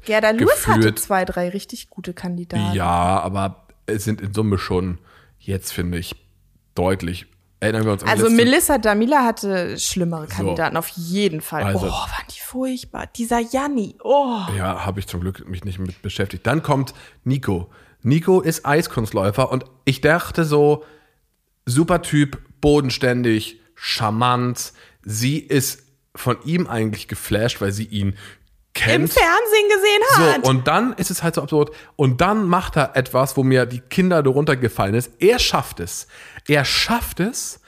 Gerda 0.04 0.32
Lewis 0.32 0.67
hatte 0.67 0.95
zwei, 0.95 1.23
drei 1.23 1.49
richtig 1.49 1.89
gute 1.89 2.13
Kandidaten. 2.13 2.73
ja, 2.73 3.19
aber 3.21 3.62
es 3.86 4.04
sind 4.04 4.22
in 4.22 4.34
Summe 4.34 4.58
schon 4.58 4.98
jetzt, 5.39 5.74
finde 5.74 5.98
ich, 5.98 6.15
deutlich. 6.76 7.28
Erinnern 7.60 7.86
wir 7.86 7.93
uns 7.93 8.04
an 8.04 8.10
Also 8.10 8.24
letzte 8.24 8.36
Melissa 8.36 8.78
Damila 8.78 9.24
hatte 9.24 9.80
schlimmere 9.80 10.28
Kandidaten, 10.28 10.76
auf 10.76 10.89
jeden 10.89 11.39
Fall. 11.41 11.63
Also- 11.63 11.88
oh, 11.88 11.89
waren 11.91 12.28
die 12.30 12.39
furchtbar. 12.39 13.08
Dieser 13.08 13.39
Janni, 13.39 13.96
oh. 14.04 14.39
Ja, 14.58 14.86
habe 14.86 15.00
ich 15.00 15.08
zum 15.08 15.22
Glück 15.22 15.48
mich 15.48 15.63
nicht 15.63 15.80
mit 15.80 16.02
beschäftigt. 16.02 16.46
Dann 16.46 16.62
kommt 16.62 16.93
Nico. 17.24 17.69
Nico 18.02 18.41
ist 18.41 18.65
Eiskunstläufer 18.65 19.50
und 19.50 19.63
ich 19.86 20.02
dachte 20.02 20.43
so, 20.43 20.84
super 21.65 22.02
Typ, 22.02 22.41
bodenständig, 22.60 23.62
charmant. 23.76 24.74
Sie 25.04 25.39
ist 25.39 25.84
von 26.15 26.38
ihm 26.43 26.67
eigentlich 26.67 27.08
geflasht, 27.08 27.62
weil 27.62 27.72
sie 27.72 27.86
ihn 27.86 28.17
kennt. 28.73 28.95
im 29.03 29.07
Fernsehen 29.07 29.69
gesehen 29.69 30.01
hat. 30.33 30.45
So, 30.45 30.49
und 30.49 30.67
dann 30.67 30.93
ist 30.93 31.12
es 31.12 31.23
halt 31.23 31.36
so 31.36 31.41
absurd. 31.43 31.71
Und 31.95 32.21
dann 32.21 32.47
macht 32.47 32.75
er 32.75 32.95
etwas, 32.95 33.38
wo 33.38 33.43
mir 33.43 33.65
die 33.65 33.79
Kinder 33.81 34.23
darunter 34.23 34.55
gefallen 34.55 34.95
ist. 34.95 35.12
Er 35.19 35.39
schafft 35.39 35.79
es. 35.79 36.07
Er 36.47 36.65
schafft 36.65 37.19
es, 37.19 37.62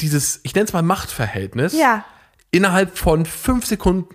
dieses, 0.00 0.40
ich 0.42 0.54
nenne 0.54 0.66
es 0.66 0.72
mal 0.72 0.82
Machtverhältnis, 0.82 1.72
Ja. 1.74 2.04
innerhalb 2.50 2.98
von 2.98 3.24
fünf 3.26 3.66
Sekunden, 3.66 4.08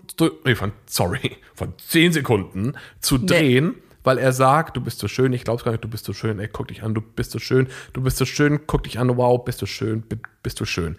nee, 0.45 0.55
von, 0.55 0.71
sorry, 0.85 1.37
von 1.55 1.73
zehn 1.77 2.11
Sekunden 2.11 2.73
zu 2.99 3.17
drehen, 3.17 3.75
weil 4.03 4.17
er 4.17 4.31
sagt, 4.33 4.75
du 4.77 4.81
bist 4.81 4.99
so 4.99 5.07
schön, 5.07 5.33
ich 5.33 5.43
glaub's 5.43 5.63
gar 5.63 5.71
nicht, 5.71 5.83
du 5.83 5.87
bist 5.89 6.05
so 6.05 6.13
schön, 6.13 6.39
ey, 6.39 6.47
guck 6.51 6.67
dich 6.69 6.83
an, 6.83 6.93
du 6.93 7.01
bist 7.01 7.31
so 7.31 7.39
schön, 7.39 7.67
du 7.93 8.01
bist 8.01 8.17
so 8.17 8.25
schön, 8.25 8.61
guck 8.67 8.83
dich 8.83 8.99
an, 8.99 9.15
wow, 9.17 9.43
bist 9.43 9.61
du 9.61 9.65
schön, 9.65 10.01
bi- 10.01 10.17
bist 10.43 10.59
du 10.59 10.65
schön. 10.65 10.97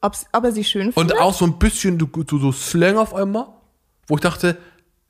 Ob's, 0.00 0.26
ob 0.32 0.44
er 0.44 0.52
sie 0.52 0.64
schön 0.64 0.88
Und 0.88 0.94
findet? 0.94 1.18
auch 1.18 1.34
so 1.34 1.44
ein 1.44 1.58
bisschen 1.58 1.98
so, 2.00 2.08
so, 2.28 2.38
so 2.38 2.52
Slang 2.52 2.96
auf 2.98 3.14
einmal, 3.14 3.46
wo 4.06 4.16
ich 4.16 4.20
dachte, 4.20 4.56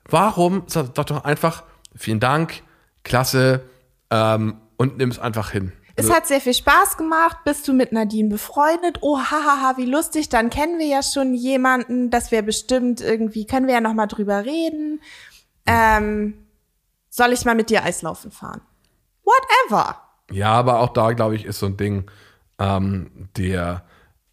warum 0.05 0.63
sag, 0.67 0.93
doch 0.93 1.23
einfach, 1.23 1.63
vielen 1.95 2.19
Dank, 2.19 2.63
klasse, 3.03 3.63
ähm, 4.09 4.57
und 4.77 4.97
nimm 4.97 5.09
es 5.09 5.19
einfach 5.19 5.51
hin. 5.51 5.71
Es 5.95 6.11
hat 6.11 6.25
sehr 6.25 6.41
viel 6.41 6.53
Spaß 6.53 6.97
gemacht. 6.97 7.37
Bist 7.45 7.67
du 7.67 7.73
mit 7.73 7.91
Nadine 7.91 8.29
befreundet? 8.29 8.97
Oh, 9.01 9.19
hahaha, 9.19 9.77
wie 9.77 9.85
lustig. 9.85 10.27
Dann 10.29 10.49
kennen 10.49 10.79
wir 10.79 10.87
ja 10.87 11.03
schon 11.03 11.35
jemanden. 11.35 12.09
Das 12.09 12.31
wäre 12.31 12.41
bestimmt 12.41 12.99
irgendwie, 12.99 13.45
können 13.45 13.67
wir 13.67 13.75
ja 13.75 13.81
noch 13.81 13.93
mal 13.93 14.07
drüber 14.07 14.43
reden. 14.43 15.01
Ähm, 15.67 16.33
soll 17.09 17.31
ich 17.31 17.45
mal 17.45 17.53
mit 17.53 17.69
dir 17.69 17.83
Eislaufen 17.83 18.31
fahren? 18.31 18.61
Whatever. 19.23 20.01
Ja, 20.31 20.53
aber 20.53 20.79
auch 20.79 20.93
da, 20.93 21.11
glaube 21.11 21.35
ich, 21.35 21.45
ist 21.45 21.59
so 21.59 21.67
ein 21.67 21.77
Ding 21.77 22.09
ähm, 22.57 23.29
der 23.37 23.83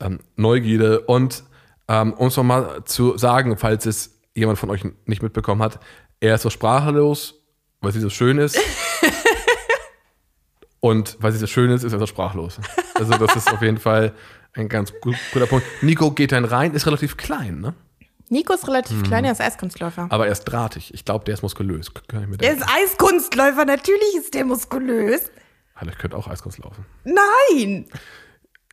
ähm, 0.00 0.20
Neugierde. 0.36 1.00
Und 1.00 1.44
ähm, 1.88 2.14
um 2.14 2.28
es 2.28 2.36
nochmal 2.38 2.84
zu 2.84 3.18
sagen, 3.18 3.58
falls 3.58 3.84
es 3.84 4.19
jemand 4.34 4.58
von 4.58 4.70
euch 4.70 4.82
nicht 5.06 5.22
mitbekommen 5.22 5.62
hat, 5.62 5.80
er 6.20 6.34
ist 6.34 6.42
so 6.42 6.50
sprachlos, 6.50 7.42
weil 7.80 7.92
sie 7.92 8.00
so 8.00 8.10
schön 8.10 8.38
ist. 8.38 8.58
Und 10.80 11.16
weil 11.20 11.32
sie 11.32 11.38
so 11.38 11.46
schön 11.46 11.70
ist, 11.70 11.82
ist 11.84 11.92
er 11.92 11.98
so 11.98 12.06
sprachlos. 12.06 12.58
Also 12.94 13.16
das 13.18 13.36
ist 13.36 13.52
auf 13.52 13.60
jeden 13.60 13.78
Fall 13.78 14.14
ein 14.54 14.68
ganz 14.68 14.92
gut, 15.00 15.14
guter 15.32 15.46
Punkt. 15.46 15.66
Nico 15.82 16.10
geht 16.10 16.32
dann 16.32 16.44
rein, 16.46 16.72
ist 16.72 16.86
relativ 16.86 17.16
klein, 17.18 17.60
ne? 17.60 17.74
Nico 18.30 18.54
ist 18.54 18.66
relativ 18.66 18.96
Hm. 18.98 19.02
klein, 19.02 19.24
er 19.24 19.32
ist 19.32 19.40
Eiskunstläufer. 19.40 20.06
Aber 20.08 20.26
er 20.26 20.32
ist 20.32 20.44
drahtig. 20.44 20.94
Ich 20.94 21.04
glaube, 21.04 21.24
der 21.24 21.34
ist 21.34 21.42
muskulös. 21.42 21.92
Kann 22.08 22.22
ich 22.22 22.28
mir 22.28 22.34
Er 22.36 22.38
denken. 22.38 22.62
ist 22.62 22.68
Eiskunstläufer, 22.72 23.64
natürlich 23.64 24.14
ist 24.16 24.32
der 24.34 24.44
muskulös. 24.44 25.30
Alter, 25.74 25.92
ich 25.92 25.98
könnte 25.98 26.16
auch 26.16 26.28
Eiskunst 26.28 26.58
laufen. 26.58 26.86
Nein! 27.04 27.86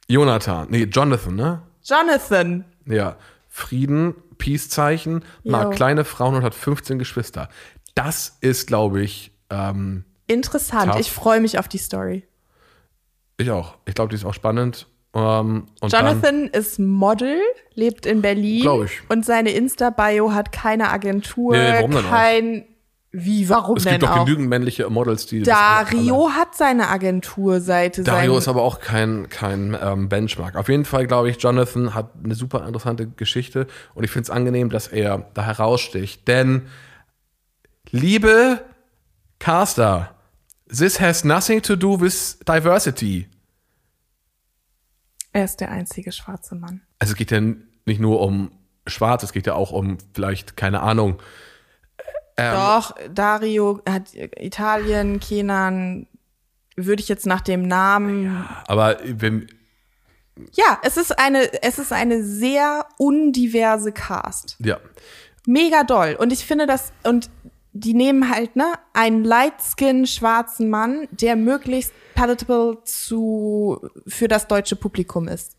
Jonathan, 0.07 0.67
nee, 0.69 0.83
Jonathan, 0.83 1.35
ne? 1.35 1.61
Jonathan. 1.83 2.65
Ja, 2.85 3.17
Frieden, 3.57 4.13
Peace-Zeichen, 4.37 5.25
mag 5.43 5.71
kleine 5.71 6.05
Frauen 6.05 6.35
und 6.35 6.43
hat 6.43 6.53
15 6.53 6.99
Geschwister. 6.99 7.49
Das 7.95 8.37
ist, 8.39 8.67
glaube 8.67 9.01
ich, 9.01 9.31
ähm, 9.49 10.05
Interessant. 10.27 10.91
Tough. 10.91 10.99
Ich 10.99 11.11
freue 11.11 11.41
mich 11.41 11.57
auf 11.57 11.67
die 11.67 11.79
Story. 11.79 12.27
ich 13.37 13.49
auch. 13.49 13.77
Ich 13.85 13.95
glaube, 13.95 14.09
die 14.09 14.15
ist 14.15 14.25
auch 14.25 14.33
spannend. 14.35 14.85
Ähm, 15.15 15.65
und 15.81 15.91
dann, 15.91 16.05
Jonathan 16.05 16.47
ist 16.49 16.77
Model, 16.77 17.39
lebt 17.73 18.05
in 18.05 18.21
Berlin. 18.21 18.61
Glaub 18.61 18.83
ich. 18.83 19.01
Und 19.09 19.25
seine 19.25 19.49
Insta-Bio 19.49 20.33
hat 20.33 20.51
keine 20.51 20.91
Agentur, 20.91 21.53
Nee, 21.57 21.73
warum 21.77 21.91
denn 21.91 22.05
auch? 22.05 22.09
kein. 22.09 22.65
Wie, 23.11 23.47
warum 23.47 23.77
es 23.77 23.83
denn 23.83 23.99
gibt 23.99 24.03
doch 24.03 24.25
genügend 24.25 24.49
männliche 24.49 24.89
Models, 24.89 25.25
die. 25.25 25.41
Dario 25.41 26.31
hat 26.31 26.55
seine 26.55 26.89
Agenturseite. 26.89 28.03
Dario 28.03 28.33
sein, 28.33 28.39
ist 28.39 28.47
aber 28.49 28.63
auch 28.63 28.81
kein, 28.81 29.29
kein 29.29 29.77
ähm, 29.81 30.09
Benchmark. 30.09 30.55
Auf 30.55 30.67
jeden 30.67 30.83
Fall 30.83 31.07
glaube 31.07 31.29
ich, 31.29 31.41
Jonathan 31.41 31.93
hat 31.93 32.11
eine 32.21 32.35
super 32.35 32.67
interessante 32.67 33.07
Geschichte 33.07 33.67
und 33.93 34.03
ich 34.03 34.11
finde 34.11 34.23
es 34.23 34.29
angenehm, 34.29 34.69
dass 34.69 34.87
er 34.87 35.29
da 35.33 35.45
heraussticht. 35.45 36.27
Denn, 36.27 36.63
liebe 37.91 38.61
Caster, 39.39 40.15
this 40.67 40.99
has 40.99 41.23
nothing 41.23 41.61
to 41.61 41.77
do 41.77 41.99
with 41.99 42.37
diversity. 42.45 43.27
er 45.31 45.45
ist 45.45 45.61
der 45.61 45.71
einzige 45.71 46.11
schwarze 46.11 46.55
Mann. 46.55 46.81
Also 46.99 47.13
es 47.13 47.17
geht 47.17 47.31
ja 47.31 47.39
nicht 47.39 48.01
nur 48.01 48.19
um 48.19 48.51
Schwarz, 48.85 49.23
es 49.23 49.31
geht 49.31 49.47
ja 49.47 49.53
auch 49.53 49.71
um 49.71 49.97
vielleicht, 50.13 50.57
keine 50.57 50.81
Ahnung, 50.81 51.19
Ähm. 52.37 52.53
Doch, 52.53 52.95
Dario 53.13 53.81
hat 53.89 54.13
Italien, 54.13 55.19
Kenan, 55.19 56.07
würde 56.75 57.01
ich 57.01 57.09
jetzt 57.09 57.25
nach 57.25 57.41
dem 57.41 57.63
Namen. 57.67 58.45
aber 58.67 58.97
wenn, 59.03 59.47
Ja, 60.53 60.79
es 60.83 60.97
ist 60.97 61.17
eine, 61.17 61.63
es 61.63 61.79
ist 61.79 61.91
eine 61.91 62.23
sehr 62.23 62.85
undiverse 62.97 63.91
Cast. 63.91 64.55
ja, 64.59 64.79
Mega 65.47 65.83
doll. 65.83 66.15
Und 66.19 66.31
ich 66.33 66.45
finde 66.45 66.67
das, 66.67 66.91
und 67.03 67.29
die 67.73 67.93
nehmen 67.93 68.29
halt, 68.29 68.55
ne, 68.55 68.73
einen 68.93 69.23
light-skin 69.23 70.05
schwarzen 70.05 70.69
Mann, 70.69 71.07
der 71.11 71.35
möglichst 71.35 71.93
palatable 72.15 72.79
zu, 72.83 73.79
für 74.05 74.27
das 74.27 74.47
deutsche 74.47 74.75
Publikum 74.75 75.27
ist. 75.27 75.55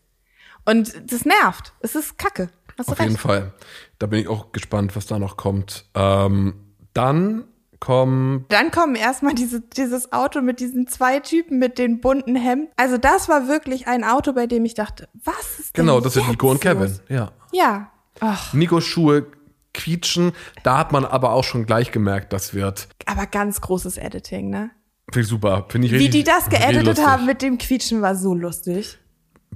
Und 0.65 0.93
das 1.11 1.25
nervt. 1.25 1.73
Es 1.79 1.95
ist 1.95 2.17
kacke. 2.17 2.49
Hast 2.77 2.89
du 2.89 2.93
auf 2.93 2.99
jeden 2.99 3.17
Fall. 3.17 3.53
Da 3.97 4.07
bin 4.07 4.19
ich 4.19 4.27
auch 4.27 4.51
gespannt, 4.51 4.95
was 4.95 5.07
da 5.07 5.17
noch 5.17 5.37
kommt. 5.37 5.85
Ähm, 5.95 6.68
dann 6.93 7.45
kommt 7.79 8.51
Dann 8.51 8.71
kommen 8.71 8.95
erstmal 8.95 9.33
diese, 9.33 9.61
dieses 9.61 10.11
Auto 10.11 10.41
mit 10.41 10.59
diesen 10.59 10.87
zwei 10.87 11.19
Typen 11.19 11.59
mit 11.59 11.77
den 11.77 12.01
bunten 12.01 12.35
Hemden. 12.35 12.67
Also 12.75 12.97
das 12.97 13.29
war 13.29 13.47
wirklich 13.47 13.87
ein 13.87 14.03
Auto, 14.03 14.33
bei 14.33 14.47
dem 14.47 14.65
ich 14.65 14.73
dachte, 14.73 15.07
was 15.23 15.59
ist 15.59 15.77
denn 15.77 15.85
Genau, 15.85 16.01
das 16.01 16.13
sind 16.13 16.27
Nico 16.27 16.51
und 16.51 16.61
Kevin. 16.61 16.83
los? 16.83 17.01
Ja. 17.07 17.31
Ja. 17.51 17.91
Ach, 18.19 18.53
Nikos 18.53 18.83
Schuhe 18.83 19.27
quietschen. 19.73 20.33
Da 20.63 20.77
hat 20.77 20.91
man 20.91 21.05
aber 21.05 21.31
auch 21.31 21.43
schon 21.43 21.65
gleich 21.65 21.91
gemerkt, 21.91 22.33
das 22.33 22.53
wird 22.53 22.89
aber 23.05 23.25
ganz 23.25 23.61
großes 23.61 23.97
Editing, 23.97 24.49
ne? 24.49 24.71
finde 25.11 25.21
ich 25.21 25.27
super. 25.27 25.65
Finde 25.69 25.87
ich 25.87 25.93
Wie 25.93 25.97
richtig, 25.97 26.11
die 26.11 26.23
das 26.23 26.49
geeditet 26.49 27.05
haben 27.05 27.25
mit 27.25 27.41
dem 27.41 27.57
Quietschen 27.57 28.01
war 28.01 28.15
so 28.15 28.33
lustig. 28.33 28.99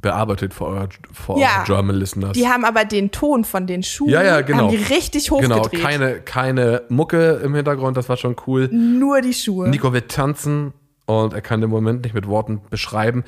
Bearbeitet 0.03 0.53
euer 0.61 0.89
for 1.11 1.39
Ja. 1.39 1.63
German 1.65 1.95
listeners. 1.95 2.33
Die 2.33 2.47
haben 2.47 2.65
aber 2.65 2.83
den 2.85 3.09
Ton 3.09 3.45
von 3.45 3.65
den 3.65 3.81
Schuhen 3.83 4.09
Ja, 4.11 4.21
ja, 4.21 4.41
genau. 4.41 4.67
haben 4.67 4.69
die 4.69 4.75
richtig 4.93 5.29
genau, 5.29 5.59
hochgedreht. 5.59 5.81
keine, 5.81 6.19
keine 6.19 6.83
Mucke 6.89 7.39
im 7.43 7.55
Hintergrund, 7.55 7.97
das 7.97 8.09
war 8.09 8.17
schon 8.17 8.35
cool. 8.45 8.67
Nur 8.71 9.21
die 9.21 9.33
Schuhe. 9.33 9.69
Nico 9.69 9.93
wird 9.93 10.11
tanzen 10.11 10.73
und 11.05 11.33
er 11.33 11.41
kann 11.41 11.61
den 11.61 11.69
Moment 11.69 12.03
nicht 12.03 12.13
mit 12.13 12.27
Worten 12.27 12.61
beschreiben. 12.69 13.23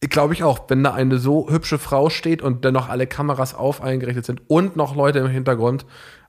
Glaube 0.00 0.34
ich 0.34 0.42
auch, 0.42 0.60
wenn 0.68 0.82
da 0.84 0.92
eine 0.92 1.18
so 1.18 1.48
hübsche 1.50 1.78
Frau 1.78 2.10
steht 2.10 2.42
und 2.42 2.64
dennoch 2.64 2.88
alle 2.88 3.06
Kameras 3.06 3.54
auf 3.54 3.80
eingerichtet 3.80 4.26
sind 4.26 4.42
und 4.48 4.76
noch 4.76 4.94
Leute 4.96 5.20
im 5.20 5.28
Hintergrund, 5.28 5.86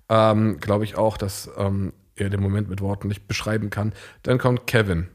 ähm, 0.08 0.60
glaube 0.60 0.84
ich 0.84 0.98
auch, 0.98 1.18
dass 1.18 1.50
ähm, 1.58 1.94
er 2.16 2.30
den 2.30 2.42
Moment 2.42 2.70
mit 2.70 2.82
Worten 2.82 3.08
nicht 3.08 3.28
beschreiben 3.28 3.72
kann. 3.72 3.94
Dann 4.24 4.38
kommt 4.38 4.68
Kevin. 4.68 5.08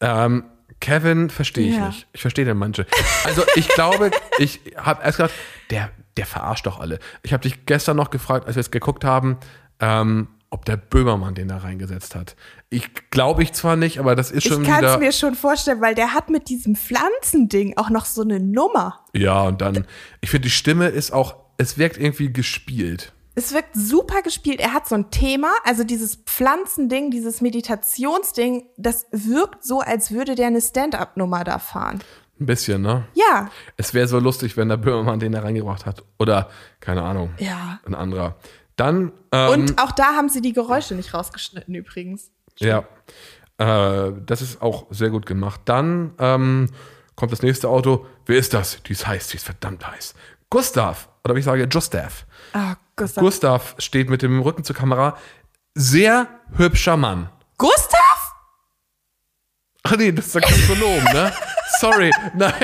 Ähm, 0.00 0.44
Kevin 0.80 1.30
verstehe 1.30 1.68
ich 1.68 1.76
Ja. 1.76 1.86
nicht. 1.88 2.06
Ich 2.12 2.20
verstehe 2.20 2.44
den 2.44 2.56
manche. 2.58 2.86
Also 3.24 3.42
ich 3.54 3.68
glaube, 3.68 4.10
ich 4.38 4.60
habe 4.76 5.02
erst 5.02 5.18
gedacht, 5.18 5.34
der, 5.70 5.90
der 6.16 6.26
verarscht 6.26 6.66
doch 6.66 6.80
alle. 6.80 6.98
Ich 7.22 7.32
habe 7.32 7.42
dich 7.42 7.66
gestern 7.66 7.96
noch 7.96 8.10
gefragt, 8.10 8.46
als 8.46 8.56
wir 8.56 8.60
es 8.60 8.70
geguckt 8.70 9.04
haben, 9.04 9.38
ähm, 9.80 10.28
ob 10.50 10.64
der 10.64 10.76
Böhmermann 10.76 11.34
den 11.34 11.48
da 11.48 11.58
reingesetzt 11.58 12.14
hat. 12.14 12.36
Ich 12.70 12.88
glaube 13.10 13.42
ich 13.42 13.52
zwar 13.52 13.76
nicht, 13.76 13.98
aber 13.98 14.14
das 14.14 14.30
ist 14.30 14.44
ich 14.46 14.52
schon 14.52 14.62
kann 14.64 14.76
es 14.84 14.90
wieder. 14.92 14.98
mir 14.98 15.12
schon 15.12 15.34
vorstellen, 15.34 15.80
weil 15.80 15.94
der 15.94 16.14
hat 16.14 16.30
mit 16.30 16.48
diesem 16.48 16.76
Pflanzending 16.76 17.76
auch 17.76 17.90
noch 17.90 18.04
so 18.04 18.22
eine 18.22 18.38
Nummer. 18.40 19.00
Ja, 19.12 19.42
und 19.42 19.60
dann, 19.60 19.86
ich 20.20 20.30
finde, 20.30 20.46
die 20.46 20.50
Stimme 20.54 20.86
ist 20.88 21.12
auch, 21.12 21.36
es 21.58 21.78
wirkt 21.78 21.96
irgendwie 21.98 22.32
gespielt. 22.32 23.12
Es 23.38 23.52
wirkt 23.52 23.74
super 23.74 24.22
gespielt. 24.22 24.60
Er 24.60 24.72
hat 24.72 24.88
so 24.88 24.94
ein 24.94 25.10
Thema, 25.10 25.52
also 25.64 25.84
dieses 25.84 26.16
Pflanzending, 26.16 27.10
dieses 27.10 27.42
Meditationsding, 27.42 28.64
das 28.78 29.06
wirkt 29.12 29.62
so, 29.62 29.80
als 29.80 30.10
würde 30.10 30.34
der 30.34 30.46
eine 30.46 30.62
Stand-up-Nummer 30.62 31.44
da 31.44 31.58
fahren. 31.58 32.00
Ein 32.40 32.46
bisschen, 32.46 32.80
ne? 32.80 33.04
Ja, 33.12 33.50
Es 33.76 33.92
wäre 33.92 34.08
so 34.08 34.18
lustig, 34.18 34.56
wenn 34.56 34.70
der 34.70 34.78
Böhmermann 34.78 35.20
den 35.20 35.32
da 35.32 35.40
reingebracht 35.40 35.84
hat. 35.84 36.02
Oder, 36.18 36.48
keine 36.80 37.02
Ahnung, 37.02 37.30
ja. 37.38 37.78
ein 37.86 37.94
anderer. 37.94 38.36
Dann, 38.76 39.12
ähm, 39.32 39.50
Und 39.50 39.82
auch 39.82 39.92
da 39.92 40.14
haben 40.16 40.30
sie 40.30 40.40
die 40.40 40.52
Geräusche 40.54 40.94
nicht 40.94 41.12
rausgeschnitten 41.12 41.74
übrigens. 41.74 42.30
Ja, 42.58 42.84
äh, 43.58 44.12
das 44.24 44.40
ist 44.40 44.62
auch 44.62 44.86
sehr 44.90 45.10
gut 45.10 45.26
gemacht. 45.26 45.60
Dann 45.66 46.12
ähm, 46.18 46.70
kommt 47.16 47.32
das 47.32 47.42
nächste 47.42 47.68
Auto. 47.68 48.06
Wer 48.24 48.38
ist 48.38 48.54
das? 48.54 48.82
Die 48.82 48.92
ist 48.92 49.06
heiß, 49.06 49.28
die 49.28 49.36
ist 49.36 49.44
verdammt 49.44 49.86
heiß. 49.86 50.14
Gustav, 50.48 51.08
oder 51.24 51.34
wie 51.34 51.40
ich 51.40 51.44
sage, 51.44 51.66
Gustav. 51.68 52.26
Ah, 52.52 52.76
Gustav. 52.96 53.22
Gustav 53.22 53.74
steht 53.78 54.08
mit 54.08 54.22
dem 54.22 54.40
Rücken 54.40 54.64
zur 54.64 54.74
Kamera. 54.74 55.18
Sehr 55.74 56.26
hübscher 56.56 56.96
Mann. 56.96 57.28
Gustav? 57.58 58.34
Ach 59.82 59.96
nee, 59.96 60.10
das 60.10 60.26
ist 60.26 60.34
der 60.34 60.42
Gastronom, 60.42 61.04
ne? 61.12 61.32
Sorry. 61.78 62.10
Nein. 62.34 62.54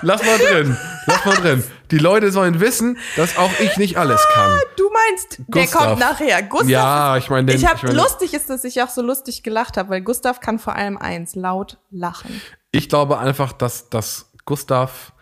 Lass 0.00 0.22
mal 0.24 0.38
drin. 0.38 0.76
Lass 1.06 1.24
mal 1.24 1.34
drin. 1.36 1.62
Die 1.90 1.98
Leute 1.98 2.32
sollen 2.32 2.60
wissen, 2.60 2.98
dass 3.16 3.36
auch 3.36 3.50
ich 3.60 3.76
nicht 3.76 3.96
alles 3.98 4.20
kann. 4.32 4.58
Du 4.76 4.90
meinst, 4.90 5.38
der 5.46 5.64
Gustav. 5.64 5.86
kommt 5.88 5.98
nachher. 6.00 6.42
Gustav. 6.42 6.68
Ja, 6.68 7.16
ich 7.18 7.28
meine, 7.30 7.52
ich 7.52 7.64
habe 7.66 7.76
ich 7.76 7.82
meine- 7.82 7.94
lustig 7.96 8.32
ist, 8.34 8.48
dass 8.50 8.64
ich 8.64 8.82
auch 8.82 8.88
so 8.88 9.02
lustig 9.02 9.42
gelacht 9.42 9.76
habe, 9.76 9.90
weil 9.90 10.00
Gustav 10.00 10.40
kann 10.40 10.58
vor 10.58 10.74
allem 10.74 10.96
eins, 10.96 11.34
laut 11.34 11.78
lachen. 11.90 12.40
Ich 12.72 12.88
glaube 12.88 13.18
einfach, 13.18 13.52
dass, 13.52 13.90
dass 13.90 14.30
Gustav 14.46 15.12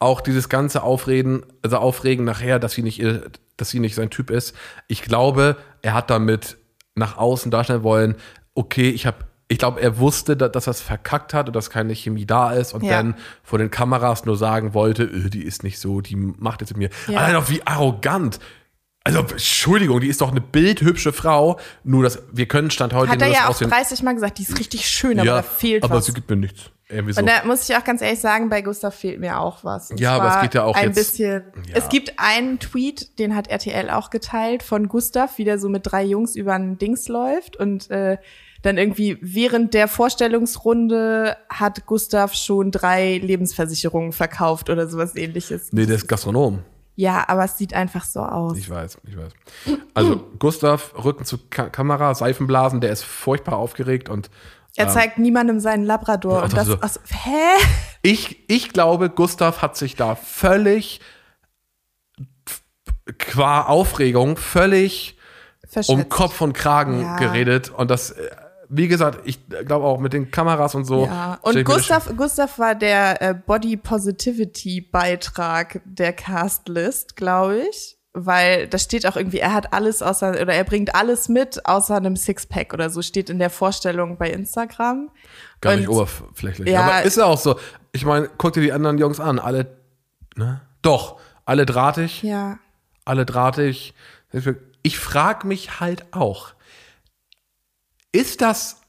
auch 0.00 0.20
dieses 0.20 0.48
ganze 0.48 0.82
Aufreden, 0.82 1.44
also 1.62 1.76
Aufregen 1.76 2.24
nachher, 2.24 2.58
dass 2.58 2.72
sie 2.72 2.82
nicht 2.82 3.00
dass 3.56 3.70
sie 3.70 3.78
nicht 3.78 3.94
sein 3.94 4.10
Typ 4.10 4.30
ist. 4.30 4.56
Ich 4.88 5.02
glaube, 5.02 5.56
er 5.82 5.92
hat 5.94 6.08
damit 6.10 6.56
nach 6.94 7.18
außen 7.18 7.50
darstellen 7.50 7.82
wollen, 7.82 8.16
okay, 8.54 8.90
ich 8.90 9.06
habe 9.06 9.18
ich 9.48 9.58
glaube, 9.58 9.80
er 9.80 9.98
wusste, 9.98 10.36
dass, 10.36 10.68
er 10.68 10.70
es 10.70 10.80
verkackt 10.80 11.34
hat 11.34 11.48
und 11.48 11.56
dass 11.56 11.70
keine 11.70 11.92
Chemie 11.92 12.24
da 12.24 12.52
ist 12.52 12.72
und 12.72 12.84
Ja. 12.84 12.98
dann 12.98 13.16
vor 13.42 13.58
den 13.58 13.68
Kameras 13.68 14.24
nur 14.24 14.36
sagen 14.36 14.74
wollte, 14.74 15.02
äh, 15.02 15.28
die 15.28 15.42
ist 15.42 15.64
nicht 15.64 15.80
so, 15.80 16.00
die 16.00 16.14
macht 16.14 16.60
jetzt 16.60 16.70
mit 16.70 16.78
mir. 16.78 16.90
Ja. 17.12 17.18
Allein 17.18 17.34
auch 17.34 17.48
wie 17.50 17.60
arrogant. 17.66 18.38
Also, 19.02 19.18
Entschuldigung, 19.20 19.98
die 20.00 20.06
ist 20.06 20.20
doch 20.20 20.30
eine 20.30 20.40
bildhübsche 20.40 21.12
Frau, 21.12 21.58
nur 21.82 22.04
dass 22.04 22.22
wir 22.30 22.46
können 22.46 22.70
Stand 22.70 22.92
heute 22.92 23.10
Hat 23.10 23.22
er 23.22 23.28
ja 23.28 23.46
auch 23.46 23.50
aussehen. 23.50 23.70
30 23.70 24.04
Mal 24.04 24.14
gesagt, 24.14 24.38
die 24.38 24.42
ist 24.42 24.56
richtig 24.56 24.88
schön, 24.88 25.18
aber 25.18 25.26
da 25.26 25.42
fehlt 25.42 25.82
aber 25.82 25.96
was. 25.96 26.06
sie 26.06 26.12
gibt 26.12 26.30
mir 26.30 26.36
nichts. 26.36 26.70
Irgendwie 26.90 27.12
so. 27.12 27.20
Und 27.20 27.28
da 27.28 27.44
muss 27.44 27.68
ich 27.68 27.76
auch 27.76 27.84
ganz 27.84 28.02
ehrlich 28.02 28.18
sagen, 28.20 28.48
bei 28.48 28.62
Gustav 28.62 28.94
fehlt 28.94 29.20
mir 29.20 29.38
auch 29.40 29.62
was. 29.64 29.90
Und 29.90 30.00
Ja, 30.00 30.16
aber 30.16 30.36
es 30.36 30.42
geht 30.42 30.54
ja 30.54 30.64
auch 30.64 30.74
ein 30.76 30.86
jetzt- 30.88 30.96
bisschen. 30.96 31.44
Ja. 31.68 31.74
Es 31.76 31.88
gibt 31.88 32.14
einen 32.18 32.58
Tweet, 32.58 33.18
den 33.18 33.34
hat 33.36 33.48
RTL 33.48 33.90
auch 33.90 34.10
geteilt 34.10 34.62
von 34.62 34.88
Gustav, 34.88 35.38
wie 35.38 35.44
der 35.44 35.58
so 35.58 35.68
mit 35.68 35.82
drei 35.90 36.02
Jungs 36.04 36.34
über 36.36 36.54
ein 36.54 36.78
Dings 36.78 37.08
läuft 37.08 37.56
und 37.56 37.90
äh, 37.90 38.18
dann 38.62 38.76
irgendwie 38.76 39.16
während 39.22 39.72
der 39.72 39.88
Vorstellungsrunde 39.88 41.36
hat 41.48 41.86
Gustav 41.86 42.34
schon 42.34 42.70
drei 42.70 43.18
Lebensversicherungen 43.18 44.12
verkauft 44.12 44.68
oder 44.70 44.86
sowas 44.88 45.14
ähnliches. 45.16 45.72
nee, 45.72 45.86
der 45.86 45.96
ist 45.96 46.08
Gastronom. 46.08 46.62
Ja, 46.96 47.24
aber 47.28 47.44
es 47.44 47.56
sieht 47.56 47.72
einfach 47.72 48.04
so 48.04 48.20
aus. 48.20 48.58
Ich 48.58 48.68
weiß, 48.68 48.98
ich 49.08 49.16
weiß. 49.16 49.32
Also, 49.94 50.22
Gustav, 50.38 50.92
Rücken 51.02 51.24
zur 51.24 51.38
Ka 51.48 51.70
Kamera, 51.70 52.14
Seifenblasen, 52.14 52.82
der 52.82 52.90
ist 52.92 53.04
furchtbar 53.04 53.56
aufgeregt 53.56 54.10
und 54.10 54.28
er 54.80 54.88
zeigt 54.88 55.18
niemandem 55.18 55.60
seinen 55.60 55.84
Labrador 55.84 56.42
und 56.42 56.56
das 56.56 56.66
so. 56.66 56.80
aus, 56.80 57.00
hä? 57.10 57.64
Ich, 58.02 58.48
ich 58.48 58.72
glaube, 58.72 59.10
Gustav 59.10 59.62
hat 59.62 59.76
sich 59.76 59.94
da 59.96 60.14
völlig 60.14 61.00
qua 63.18 63.62
Aufregung 63.62 64.36
völlig 64.36 65.16
um. 65.86 66.08
Kopf 66.08 66.40
und 66.40 66.52
Kragen 66.52 67.02
Ja. 67.02 67.16
geredet. 67.16 67.70
Und 67.70 67.90
das, 67.90 68.12
äh, 68.12 68.30
wie 68.68 68.88
gesagt, 68.88 69.20
ich 69.24 69.40
glaube 69.48 69.84
auch 69.86 69.98
mit 70.00 70.12
den 70.12 70.30
Kameras 70.30 70.74
und 70.74 70.84
so. 70.84 71.04
Ja, 71.06 71.38
und 71.42 71.64
Gustav, 71.64 72.10
Gustav 72.16 72.58
war 72.58 72.74
der 72.74 73.20
äh, 73.22 73.34
Body 73.34 73.76
Positivity 73.76 74.80
Beitrag 74.80 75.80
der 75.84 76.12
Castlist, 76.12 77.16
glaube 77.16 77.62
ich. 77.70 77.99
Weil 78.12 78.66
da 78.66 78.76
steht 78.78 79.06
auch 79.06 79.14
irgendwie, 79.16 79.38
er 79.38 79.52
hat 79.54 79.72
alles 79.72 80.02
außer, 80.02 80.30
oder 80.30 80.52
er 80.52 80.64
bringt 80.64 80.94
alles 80.96 81.28
mit, 81.28 81.64
außer 81.66 81.96
einem 81.96 82.16
Sixpack 82.16 82.74
oder 82.74 82.90
so, 82.90 83.02
steht 83.02 83.30
in 83.30 83.38
der 83.38 83.50
Vorstellung 83.50 84.16
bei 84.18 84.30
Instagram. 84.30 85.10
Gar 85.60 85.76
nicht 85.76 85.88
Und- 85.88 85.94
oberflächlich. 85.96 86.68
Ja. 86.68 86.82
Aber 86.82 87.02
ist 87.02 87.16
ja 87.16 87.26
auch 87.26 87.38
so. 87.38 87.58
Ich 87.92 88.04
meine, 88.04 88.28
guck 88.36 88.52
dir 88.54 88.62
die 88.62 88.72
anderen 88.72 88.98
Jungs 88.98 89.20
an. 89.20 89.38
Alle, 89.38 89.76
ne? 90.36 90.60
Doch, 90.82 91.20
alle 91.44 91.66
drahtig. 91.66 92.22
Ja. 92.22 92.58
alle 93.04 93.26
drahtig. 93.26 93.94
Ich 94.82 94.98
frage 94.98 95.46
mich 95.46 95.80
halt 95.80 96.04
auch, 96.12 96.52
ist 98.12 98.40
das, 98.40 98.80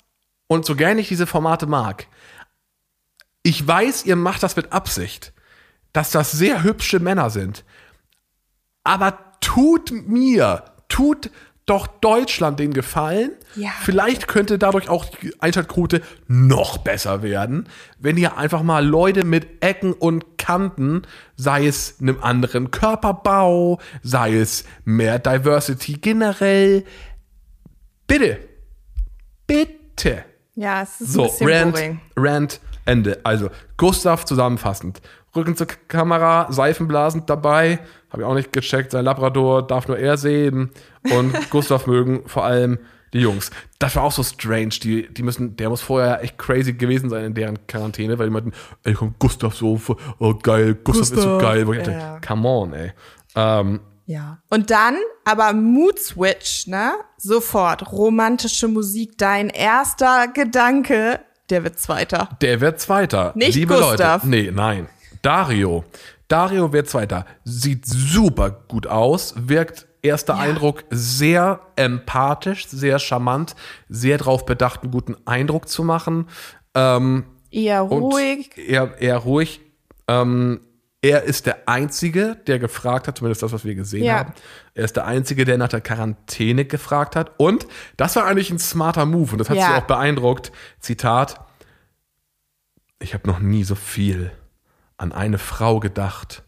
und 0.48 0.66
so 0.66 0.76
gerne 0.76 1.02
ich 1.02 1.08
diese 1.08 1.28
Formate 1.28 1.66
mag, 1.66 2.08
ich 3.44 3.66
weiß, 3.68 4.06
ihr 4.06 4.16
macht 4.16 4.44
das 4.44 4.56
mit 4.56 4.72
Absicht, 4.72 5.34
dass 5.94 6.12
das 6.12 6.32
sehr 6.32 6.64
hübsche 6.64 7.00
Männer 7.00 7.30
sind, 7.32 7.64
aber 8.84 9.18
tut 9.42 9.92
mir, 9.92 10.64
tut 10.88 11.30
doch 11.66 11.88
Deutschland 11.88 12.60
den 12.60 12.74
Gefallen. 12.74 13.32
Ja. 13.56 13.70
Vielleicht 13.82 14.28
könnte 14.28 14.58
dadurch 14.58 14.90
auch 14.90 15.06
die 15.06 15.34
Einschaltquote 15.40 16.02
noch 16.28 16.80
besser 16.80 17.22
werden, 17.24 17.68
wenn 18.00 18.18
ihr 18.18 18.38
einfach 18.38 18.64
mal 18.64 18.86
Leute 18.86 19.24
mit 19.24 19.64
Ecken 19.64 19.94
und 19.94 20.38
Kanten, 20.38 21.04
sei 21.36 21.68
es 21.68 22.02
einem 22.02 22.22
anderen 22.22 22.72
Körperbau, 22.72 23.80
sei 24.02 24.36
es 24.38 24.66
mehr 24.84 25.20
Diversity 25.20 25.94
generell, 25.94 26.84
bitte, 28.08 28.40
bitte. 29.48 30.26
Ja, 30.56 30.82
es 30.82 31.00
ist 31.00 31.14
So, 31.14 31.24
ein 31.24 31.30
bisschen 31.30 31.48
Rant, 31.48 31.74
boring. 31.74 32.02
Rant, 32.18 32.60
Ende. 32.86 33.20
Also, 33.24 33.50
Gustav 33.78 34.26
zusammenfassend. 34.26 35.02
Rücken 35.36 35.56
zur 35.56 35.68
Kamera, 35.88 36.52
Seifenblasen 36.52 37.26
dabei. 37.26 37.80
Habe 38.10 38.24
ich 38.24 38.28
auch 38.28 38.34
nicht 38.34 38.52
gecheckt. 38.52 38.92
Sein 38.92 39.06
Labrador 39.06 39.66
darf 39.66 39.88
nur 39.88 39.98
er 39.98 40.18
sehen. 40.18 40.72
Und 41.12 41.34
Gustav 41.50 41.88
mögen 41.88 42.24
vor 42.28 42.44
allem 42.44 42.80
die 43.14 43.20
Jungs. 43.20 43.52
Das 43.80 43.96
war 43.96 44.04
auch 44.04 44.12
so 44.12 44.24
strange. 44.24 44.70
Die, 44.84 45.14
die 45.14 45.24
müssen, 45.24 45.56
der 45.56 45.70
muss 45.70 45.82
vorher 45.82 46.24
echt 46.24 46.38
crazy 46.38 46.74
gewesen 46.74 47.10
sein 47.10 47.26
in 47.26 47.34
deren 47.34 47.66
Quarantäne, 47.68 48.18
weil 48.20 48.28
die 48.28 48.34
meinten, 48.34 48.54
ey, 48.84 48.94
komm, 48.94 49.16
Gustav 49.20 49.56
so, 49.56 49.80
oh 50.20 50.34
geil, 50.36 50.76
Gustav, 50.76 51.04
ist 51.04 51.10
so 51.10 51.16
Gustav, 51.16 51.42
geil. 51.42 51.68
Wo 51.68 51.74
ich 51.74 51.80
dachte, 51.80 51.92
ja. 51.92 52.20
come 52.26 52.48
on, 52.48 52.74
ey. 52.74 52.92
Ähm, 53.36 53.80
Ja. 54.06 54.40
Und 54.50 54.70
dann, 54.72 54.96
aber 55.24 55.54
Mood 55.54 56.00
Switch, 56.00 56.68
ne? 56.68 56.94
Sofort. 57.18 57.92
Romantische 57.92 58.68
Musik, 58.68 59.18
dein 59.18 59.50
erster 59.50 60.28
Gedanke, 60.28 61.20
der 61.50 61.64
wird 61.64 61.80
Zweiter. 61.80 62.30
Der 62.42 62.62
wird 62.62 62.80
Zweiter. 62.80 63.34
Nicht 63.36 63.56
Liebe 63.56 63.76
Gustav. 63.76 64.24
Leute. 64.24 64.30
Nee, 64.30 64.52
nein. 64.54 64.88
Dario. 65.22 65.84
Dario 66.28 66.72
wird 66.74 66.90
Zweiter. 66.90 67.26
Sieht 67.44 67.86
super 67.86 68.50
gut 68.68 68.88
aus. 68.88 69.34
Wirkt 69.38 69.88
erster 70.02 70.38
Eindruck 70.38 70.84
sehr 70.90 71.60
empathisch, 71.76 72.68
sehr 72.68 73.00
charmant, 73.00 73.56
sehr 73.90 74.18
darauf 74.18 74.46
bedacht, 74.46 74.82
einen 74.84 74.92
guten 74.92 75.16
Eindruck 75.26 75.68
zu 75.68 75.84
machen. 75.84 76.28
Ähm, 76.74 77.26
Eher 77.52 77.82
ruhig. 77.82 78.58
Eher, 78.58 79.00
eher 79.02 79.18
ruhig. 79.18 79.60
Ähm, 80.08 80.62
er 81.04 81.24
ist 81.24 81.48
der 81.48 81.68
Einzige, 81.68 82.38
der 82.48 82.60
gefragt 82.60 83.08
hat, 83.08 83.18
zumindest 83.18 83.42
das, 83.44 83.52
was 83.52 83.66
wir 83.66 83.76
gesehen 83.76 84.04
Ja. 84.06 84.20
haben. 84.20 84.34
Er 84.76 84.86
ist 84.86 84.96
der 84.96 85.06
Einzige, 85.06 85.46
der 85.46 85.58
nach 85.58 85.68
der 85.68 85.82
Quarantäne 85.82 86.64
gefragt 86.66 87.16
hat. 87.16 87.32
Und 87.38 87.68
das 87.98 88.16
war 88.16 88.26
eigentlich 88.26 88.52
ein 88.52 88.60
smarter 88.60 89.06
Move 89.06 89.34
und 89.34 89.38
das 89.40 89.50
hat 89.50 89.58
Ja. 89.58 89.66
sie 89.68 89.74
auch 89.74 89.88
beeindruckt. 89.88 90.52
Zitat: 90.80 91.42
Ich 93.00 93.14
habe 93.14 93.28
noch 93.28 93.40
nie 93.40 93.64
so 93.64 93.76
viel 93.76 94.32
an 95.02 95.12
eine 95.12 95.40
Frau 95.40 95.80
gedacht, 95.80 96.44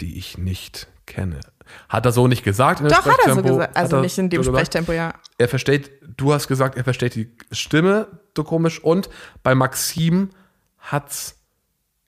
die 0.00 0.18
ich 0.18 0.36
nicht 0.36 0.88
kenne. 1.06 1.40
Hat 1.88 2.04
er 2.04 2.12
so 2.12 2.28
nicht 2.28 2.44
gesagt 2.44 2.80
in 2.80 2.88
dem 2.88 2.92
Doch, 2.92 3.06
hat 3.06 3.18
er 3.24 3.34
so 3.34 3.42
gesagt. 3.42 3.76
Also 3.76 4.00
nicht 4.00 4.18
in 4.18 4.28
dem 4.28 4.42
so? 4.42 4.52
Sprechtempo, 4.52 4.92
ja. 4.92 5.14
Er 5.38 5.48
versteht, 5.48 5.90
du 6.18 6.34
hast 6.34 6.48
gesagt, 6.48 6.76
er 6.76 6.84
versteht 6.84 7.14
die 7.14 7.34
Stimme 7.50 8.08
so 8.36 8.44
komisch 8.44 8.78
und 8.84 9.08
bei 9.42 9.54
Maxim 9.54 10.30
hat's 10.80 11.38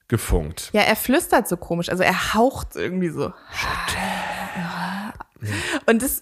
gefunkt. 0.09 0.69
Ja, 0.75 0.83
er 0.83 0.97
flüstert 0.97 1.49
so 1.49 1.57
komisch, 1.57 1.89
also 1.89 2.03
er 2.03 2.35
haucht 2.35 2.77
irgendwie 2.77 3.09
so. 3.09 3.33
Und 5.87 6.03
das, 6.03 6.21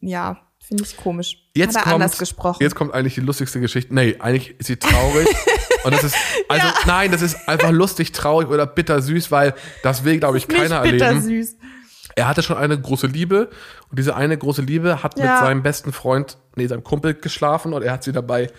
ja, 0.00 0.38
finde 0.66 0.84
ich 0.84 0.96
komisch. 0.96 1.38
Jetzt 1.54 1.76
Hat 1.76 1.82
er 1.86 1.90
kommt, 1.92 2.02
anders 2.02 2.18
gesprochen. 2.18 2.58
jetzt 2.62 2.74
kommt 2.74 2.94
eigentlich 2.94 3.14
die 3.14 3.20
lustigste 3.20 3.60
Geschichte. 3.60 3.94
Nee, 3.94 4.16
eigentlich 4.20 4.58
ist 4.58 4.66
sie 4.66 4.76
traurig. 4.76 5.28
und 5.84 5.92
das 5.94 6.04
ist, 6.04 6.16
also 6.48 6.66
nein, 6.86 7.10
das 7.12 7.20
ist 7.22 7.48
einfach 7.48 7.70
lustig, 7.70 8.12
traurig 8.12 8.48
oder 8.48 8.66
bittersüß, 8.66 9.30
weil 9.30 9.54
das 9.82 10.04
will, 10.04 10.18
glaube 10.18 10.38
ich, 10.38 10.48
keiner 10.48 10.82
Nicht 10.82 10.92
erleben. 10.92 10.98
bittersüß. 11.22 11.56
Er 12.14 12.28
hatte 12.28 12.42
schon 12.42 12.56
eine 12.58 12.78
große 12.80 13.06
Liebe 13.06 13.48
und 13.90 13.98
diese 13.98 14.14
eine 14.16 14.36
große 14.36 14.62
Liebe 14.62 15.02
hat 15.02 15.16
mit 15.16 15.24
Ja. 15.24 15.40
seinem 15.40 15.62
besten 15.62 15.92
Freund, 15.92 16.36
nee, 16.56 16.66
seinem 16.66 16.84
Kumpel 16.84 17.14
geschlafen 17.14 17.72
und 17.72 17.82
er 17.82 17.92
hat 17.92 18.04
sie 18.04 18.12
dabei 18.12 18.50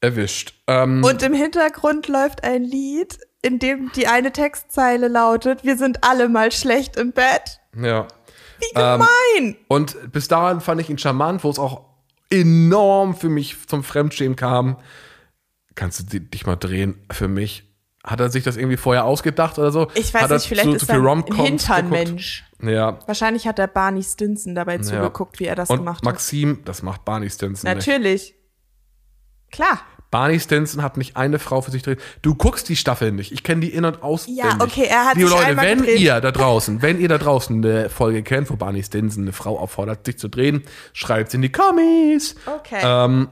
erwischt. 0.00 0.54
Ähm, 0.66 1.02
Und 1.02 1.22
im 1.22 1.32
Hintergrund 1.32 2.08
läuft 2.08 2.44
ein 2.44 2.62
Lied, 2.64 3.18
in 3.42 3.58
dem 3.58 3.90
die 3.94 4.06
eine 4.08 4.30
Textzeile 4.32 5.08
lautet, 5.08 5.64
wir 5.64 5.76
sind 5.76 6.04
alle 6.04 6.28
mal 6.28 6.52
schlecht 6.52 6.96
im 6.96 7.12
Bett. 7.12 7.60
ja. 7.80 8.06
Wie 8.58 8.74
gemein. 8.74 9.56
Und 9.68 10.12
bis 10.12 10.28
dahin 10.28 10.60
fand 10.60 10.80
ich 10.80 10.90
ihn 10.90 10.98
charmant, 10.98 11.44
wo 11.44 11.50
es 11.50 11.58
auch 11.58 11.84
enorm 12.30 13.14
für 13.14 13.28
mich 13.28 13.56
zum 13.68 13.84
Fremdschämen 13.84 14.36
kam. 14.36 14.78
Kannst 15.74 16.00
du 16.00 16.04
di- 16.04 16.20
dich 16.30 16.46
mal 16.46 16.56
drehen 16.56 17.04
für 17.12 17.28
mich? 17.28 17.64
Hat 18.02 18.20
er 18.20 18.30
sich 18.30 18.44
das 18.44 18.56
irgendwie 18.56 18.76
vorher 18.76 19.04
ausgedacht 19.04 19.58
oder 19.58 19.70
so? 19.72 19.88
ich 19.94 20.14
weiß 20.14 20.22
hat 20.22 20.30
er 20.30 20.36
nicht, 20.36 20.46
vielleicht 20.48 20.70
zu, 20.70 20.76
ist 20.76 20.86
zu 20.86 20.92
er 20.92 20.98
ein? 20.98 21.02
Hinternmensch. 21.46 22.44
Ja. 22.62 22.98
Wahrscheinlich 23.06 23.46
hat 23.46 23.58
der 23.58 23.66
Barney 23.66 24.02
Stinson 24.02 24.54
dabei 24.54 24.78
zugeguckt, 24.78 25.38
wie 25.40 25.44
er 25.44 25.54
das 25.56 25.68
Und 25.70 25.78
gemacht 25.78 25.98
hat. 25.98 26.04
Maxim, 26.04 26.60
das 26.64 26.82
macht 26.82 27.04
Barney 27.04 27.28
Stinson. 27.28 27.68
nicht. 27.74 27.86
Natürlich. 27.86 28.34
Klar. 29.50 29.80
Barney 30.10 30.38
Stinson 30.40 30.82
hat 30.82 30.96
nicht 30.96 31.16
eine 31.16 31.38
Frau 31.38 31.60
für 31.62 31.70
sich 31.70 31.82
drin. 31.82 31.96
Du 32.22 32.34
guckst 32.34 32.68
die 32.68 32.76
Staffel 32.76 33.12
nicht. 33.12 33.32
Ich 33.32 33.42
kenne 33.42 33.60
die 33.62 33.72
in- 33.72 33.84
und 33.84 34.02
auswendig. 34.02 34.44
Ja, 34.44 34.56
okay, 34.60 34.86
er 34.88 35.06
hat 35.06 35.16
Liebe 35.16 35.28
sich 35.28 35.38
Leute, 35.38 35.56
wenn 35.56 35.78
gedreht. 35.78 36.00
ihr 36.00 36.20
da 36.20 36.30
draußen, 36.30 36.80
wenn 36.82 37.00
ihr 37.00 37.08
da 37.08 37.18
draußen 37.18 37.56
eine 37.64 37.90
Folge 37.90 38.22
kennt, 38.22 38.48
wo 38.50 38.56
Barney 38.56 38.82
Stinson 38.82 39.24
eine 39.24 39.32
Frau 39.32 39.58
auffordert, 39.58 40.06
sich 40.06 40.18
zu 40.18 40.28
drehen, 40.28 40.62
schreibt 40.92 41.34
in 41.34 41.42
die 41.42 41.50
Kommis. 41.50 42.36
Okay. 42.46 42.80
Ähm, 42.82 43.28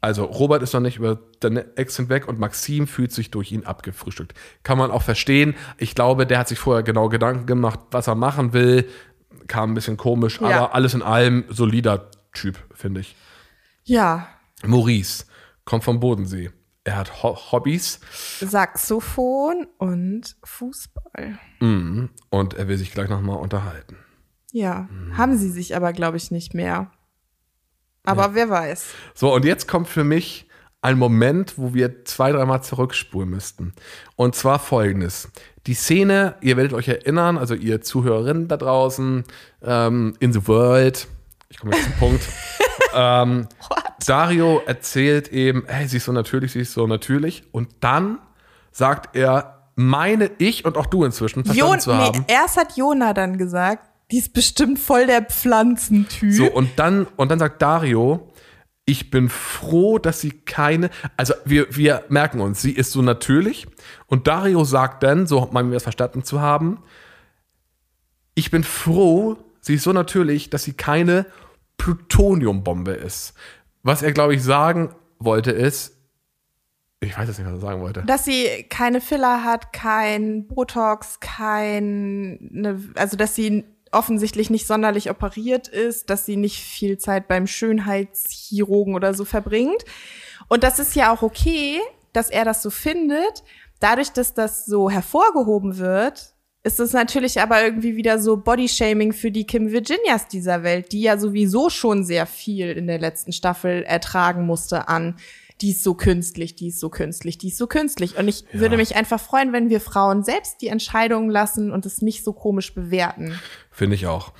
also 0.00 0.24
Robert 0.24 0.62
ist 0.62 0.72
noch 0.74 0.80
nicht 0.80 0.96
über 0.96 1.18
den 1.42 1.56
Ex 1.76 1.96
hinweg 1.96 2.26
und 2.28 2.38
Maxim 2.40 2.86
fühlt 2.86 3.12
sich 3.12 3.30
durch 3.30 3.52
ihn 3.52 3.64
abgefrühstückt. 3.64 4.32
Kann 4.64 4.78
man 4.78 4.90
auch 4.90 5.02
verstehen. 5.02 5.54
Ich 5.78 5.94
glaube, 5.94 6.26
der 6.26 6.38
hat 6.40 6.48
sich 6.48 6.58
vorher 6.58 6.82
genau 6.82 7.08
Gedanken 7.08 7.46
gemacht, 7.46 7.78
was 7.90 8.06
er 8.08 8.14
machen 8.14 8.52
will. 8.52 8.88
Kam 9.48 9.72
ein 9.72 9.74
bisschen 9.74 9.96
komisch, 9.96 10.40
Ja. 10.40 10.48
aber 10.48 10.74
alles 10.74 10.94
in 10.94 11.02
allem 11.02 11.44
solider 11.48 12.10
Typ, 12.32 12.58
finde 12.74 13.00
ich. 13.00 13.14
ja. 13.84 14.28
Maurice 14.64 15.24
kommt 15.64 15.84
vom 15.84 16.00
Bodensee. 16.00 16.50
Er 16.84 16.96
hat 16.96 17.22
Ho 17.22 17.36
Hobbys 17.52 18.00
Saxophon 18.40 19.66
und 19.78 20.36
Fußball. 20.42 21.38
mhm, 21.60 22.10
und 22.30 22.54
er 22.54 22.68
will 22.68 22.76
sich 22.76 22.92
gleich 22.92 23.08
nochmal 23.08 23.38
unterhalten. 23.38 23.96
Ja, 24.52 24.88
haben 25.16 25.38
sie 25.38 25.48
sich 25.48 25.76
aber, 25.76 25.92
glaube 25.92 26.16
ich, 26.18 26.30
nicht 26.30 26.54
mehr. 26.54 26.90
Aber 28.04 28.34
wer 28.34 28.50
weiß. 28.50 28.86
So, 29.14 29.32
und 29.32 29.44
jetzt 29.44 29.68
kommt 29.68 29.88
für 29.88 30.04
mich 30.04 30.48
ein 30.82 30.98
Moment, 30.98 31.56
wo 31.56 31.72
wir 31.72 32.04
zwei, 32.04 32.32
dreimal 32.32 32.62
zurückspulen 32.62 33.30
müssten. 33.30 33.72
Und 34.16 34.34
zwar 34.34 34.58
folgendes. 34.58 35.30
Die 35.66 35.74
Szene, 35.74 36.34
ihr 36.40 36.56
werdet 36.56 36.72
euch 36.72 36.88
erinnern, 36.88 37.38
also 37.38 37.54
ihr 37.54 37.80
Zuhörerinnen 37.80 38.48
da 38.48 38.56
draußen, 38.56 39.22
ähm, 39.62 40.14
in 40.18 40.32
the 40.32 40.48
world, 40.48 41.06
ich 41.52 41.58
komme 41.58 41.74
jetzt 41.76 41.84
zum 41.84 41.92
Punkt. 41.94 42.22
ähm, 42.94 43.46
Dario 44.06 44.62
erzählt 44.66 45.28
eben, 45.28 45.64
hey, 45.66 45.86
sie 45.86 45.98
ist 45.98 46.06
so 46.06 46.12
natürlich, 46.12 46.52
sie 46.52 46.60
ist 46.60 46.72
so 46.72 46.86
natürlich. 46.86 47.44
Und 47.52 47.68
dann 47.80 48.18
sagt 48.70 49.14
er, 49.14 49.68
meine 49.76 50.30
ich 50.38 50.64
und 50.64 50.76
auch 50.76 50.86
du 50.86 51.04
inzwischen 51.04 51.44
verstanden 51.44 51.72
Jon, 51.72 51.80
zu 51.80 51.94
haben. 51.94 52.24
nee, 52.26 52.34
erst 52.34 52.56
hat 52.56 52.76
Jona 52.76 53.12
dann 53.12 53.36
gesagt, 53.36 53.86
die 54.10 54.18
ist 54.18 54.32
bestimmt 54.32 54.78
voll 54.78 55.06
der 55.06 55.22
Pflanzentyp. 55.22 56.32
So, 56.32 56.46
und 56.46 56.70
dann, 56.76 57.06
und 57.16 57.30
dann 57.30 57.38
sagt 57.38 57.60
Dario, 57.60 58.32
ich 58.84 59.10
bin 59.10 59.28
froh, 59.28 59.98
dass 59.98 60.20
sie 60.20 60.30
keine, 60.30 60.90
also 61.16 61.34
wir, 61.44 61.74
wir 61.76 62.04
merken 62.08 62.40
uns, 62.40 62.62
sie 62.62 62.72
ist 62.72 62.92
so 62.92 63.02
natürlich. 63.02 63.66
Und 64.06 64.26
Dario 64.26 64.64
sagt 64.64 65.02
dann, 65.02 65.26
so 65.26 65.48
meinen 65.52 65.70
wir 65.70 65.76
es 65.76 65.82
verstanden 65.82 66.24
zu 66.24 66.40
haben, 66.40 66.78
ich 68.34 68.50
bin 68.50 68.64
froh, 68.64 69.36
sie 69.62 69.74
ist 69.74 69.84
so 69.84 69.92
natürlich, 69.92 70.50
dass 70.50 70.64
sie 70.64 70.74
keine 70.74 71.24
Plutoniumbombe 71.78 72.92
ist. 72.92 73.32
Was 73.82 74.02
er, 74.02 74.12
glaube 74.12 74.34
ich, 74.34 74.42
sagen 74.42 74.94
wollte 75.18 75.50
ist, 75.50 75.96
ich 77.00 77.18
weiß 77.18 77.26
jetzt 77.26 77.38
nicht, 77.38 77.46
was 77.46 77.54
er 77.54 77.60
sagen 77.60 77.80
wollte. 77.80 78.02
dass 78.06 78.24
sie 78.24 78.64
keine 78.68 79.00
Filler 79.00 79.42
hat, 79.42 79.72
kein 79.72 80.46
Botox, 80.46 81.18
kein, 81.18 82.38
ne, 82.40 82.80
also 82.94 83.16
dass 83.16 83.34
sie 83.34 83.64
offensichtlich 83.90 84.50
nicht 84.50 84.66
sonderlich 84.66 85.10
operiert 85.10 85.68
ist, 85.68 86.10
dass 86.10 86.24
sie 86.24 86.36
nicht 86.36 86.60
viel 86.60 86.98
Zeit 86.98 87.28
beim 87.28 87.46
Schönheitschirurgen 87.46 88.94
oder 88.94 89.14
so 89.14 89.24
verbringt. 89.24 89.84
Und 90.48 90.64
das 90.64 90.78
ist 90.78 90.94
ja 90.94 91.12
auch 91.12 91.22
okay, 91.22 91.80
dass 92.12 92.30
er 92.30 92.44
das 92.44 92.62
so 92.62 92.70
findet. 92.70 93.42
Dadurch, 93.80 94.12
dass 94.12 94.32
das 94.32 94.64
so 94.64 94.88
hervorgehoben 94.88 95.78
wird, 95.78 96.31
ist 96.64 96.80
es 96.80 96.92
natürlich 96.92 97.40
aber 97.40 97.62
irgendwie 97.64 97.96
wieder 97.96 98.20
so 98.20 98.36
Bodyshaming 98.36 99.12
für 99.12 99.30
die 99.30 99.46
Kim 99.46 99.72
Virginias 99.72 100.28
dieser 100.28 100.62
Welt, 100.62 100.92
die 100.92 101.02
ja 101.02 101.18
sowieso 101.18 101.70
schon 101.70 102.04
sehr 102.04 102.26
viel 102.26 102.70
in 102.70 102.86
der 102.86 102.98
letzten 102.98 103.32
Staffel 103.32 103.82
ertragen 103.82 104.46
musste 104.46 104.88
an 104.88 105.16
die 105.62 105.70
ist 105.70 105.84
so 105.84 105.94
künstlich, 105.94 106.56
die 106.56 106.68
ist 106.68 106.80
so 106.80 106.90
künstlich, 106.90 107.38
die 107.38 107.48
ist 107.48 107.56
so 107.56 107.66
künstlich. 107.66 108.18
Und 108.18 108.28
ich 108.28 108.44
würde 108.52 108.76
mich 108.76 108.96
einfach 108.96 109.20
freuen, 109.20 109.52
wenn 109.52 109.70
wir 109.70 109.80
Frauen 109.80 110.24
selbst 110.24 110.60
die 110.60 110.66
Entscheidungen 110.66 111.30
lassen 111.30 111.70
und 111.70 111.86
es 111.86 112.02
nicht 112.02 112.24
so 112.24 112.32
komisch 112.32 112.74
bewerten. 112.74 113.38
Finde 113.70 113.94
ich 113.94 114.06
auch. 114.06 114.32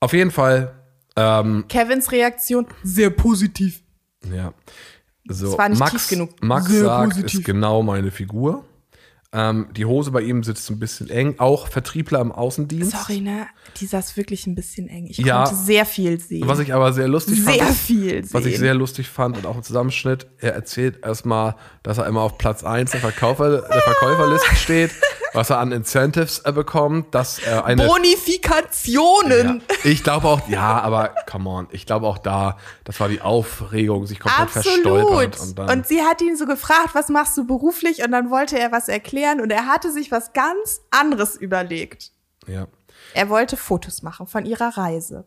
Auf 0.00 0.12
jeden 0.12 0.30
Fall, 0.30 0.74
ähm, 1.16 1.64
Kevins 1.68 2.12
Reaktion, 2.12 2.66
sehr 2.82 3.10
positiv. 3.10 3.82
ja. 4.32 4.52
So, 5.28 5.52
Es 5.52 5.58
war 5.58 5.68
nicht 5.68 5.80
Max, 5.80 5.90
tief 5.90 6.08
genug. 6.08 6.40
Max 6.40 6.68
Sehr 6.68 6.84
sagt, 6.84 7.14
positiv. 7.14 7.40
ist 7.40 7.46
genau 7.46 7.82
meine 7.82 8.12
Figur. 8.12 8.64
Ähm, 9.38 9.66
die 9.76 9.84
Hose 9.84 10.12
bei 10.12 10.22
ihm 10.22 10.42
sitzt 10.42 10.70
ein 10.70 10.78
bisschen 10.78 11.10
eng. 11.10 11.34
Auch 11.36 11.68
Vertriebler 11.68 12.20
im 12.22 12.32
Außendienst. 12.32 12.92
Sorry, 12.92 13.20
ne? 13.20 13.46
Die 13.78 13.84
saß 13.84 14.16
wirklich 14.16 14.46
ein 14.46 14.54
bisschen 14.54 14.88
eng. 14.88 15.08
Ich 15.10 15.18
Ja. 15.18 15.44
konnte 15.44 15.60
sehr 15.62 15.84
viel 15.84 16.18
sehen. 16.18 16.48
Was 16.48 16.58
ich 16.58 16.72
aber 16.72 16.94
sehr 16.94 17.06
lustig 17.06 17.42
fand. 17.42 17.56
sehr 17.58 17.66
viel 17.66 18.24
sehen. 18.24 18.28
Was 18.32 18.46
ich 18.46 18.56
sehr 18.58 18.72
lustig 18.72 19.08
fand 19.10 19.36
und 19.36 19.44
auch 19.44 19.56
im 19.56 19.62
Zusammenschnitt, 19.62 20.26
er 20.38 20.54
erzählt 20.54 21.04
erstmal, 21.04 21.54
dass 21.82 21.98
er 21.98 22.06
immer 22.06 22.22
auf 22.22 22.38
Platz 22.38 22.64
1 22.64 22.92
der, 22.92 23.00
Verkäufer, 23.00 23.60
der 23.60 23.82
Verkäuferliste 23.82 24.56
steht, 24.56 24.90
was 25.36 25.50
er 25.50 25.58
an 25.58 25.70
Incentives 25.70 26.40
äh, 26.40 26.52
bekommt, 26.52 27.14
dass 27.14 27.38
er 27.38 27.64
eine. 27.66 27.86
Bonifikationen. 27.86 29.62
Ja, 29.68 29.74
ich 29.90 30.02
glaube 30.02 30.26
auch, 30.28 30.48
ja, 30.48 30.80
aber 30.80 31.14
come 31.30 31.48
on, 31.48 31.68
ich 31.70 31.86
glaube 31.86 32.06
auch 32.06 32.18
da, 32.18 32.58
das 32.84 32.98
war 33.00 33.08
die 33.08 33.20
Aufregung, 33.20 34.06
sich 34.06 34.18
komplett 34.20 34.50
verstolpert. 34.50 35.34
Absolut. 35.34 35.40
Und 35.40 35.60
Und, 35.60 35.68
dann, 35.68 35.84
sie 35.84 36.02
hat 36.02 36.20
ihn 36.22 36.36
so 36.36 36.46
gefragt, 36.46 36.90
was 36.94 37.08
machst 37.08 37.36
du 37.36 37.46
beruflich? 37.46 38.02
Und 38.02 38.12
dann 38.12 38.30
wollte 38.30 38.58
er 38.58 38.72
was 38.72 38.88
erklären 38.88 39.40
und 39.40 39.50
er 39.50 39.66
hatte 39.66 39.92
sich 39.92 40.10
was 40.10 40.32
ganz 40.32 40.80
anderes 40.90 41.36
überlegt. 41.36 42.10
ja, 42.46 42.66
Er 43.14 43.28
wollte 43.28 43.56
Fotos 43.56 44.02
machen 44.02 44.26
von 44.26 44.44
ihrer 44.46 44.76
Reise. 44.76 45.26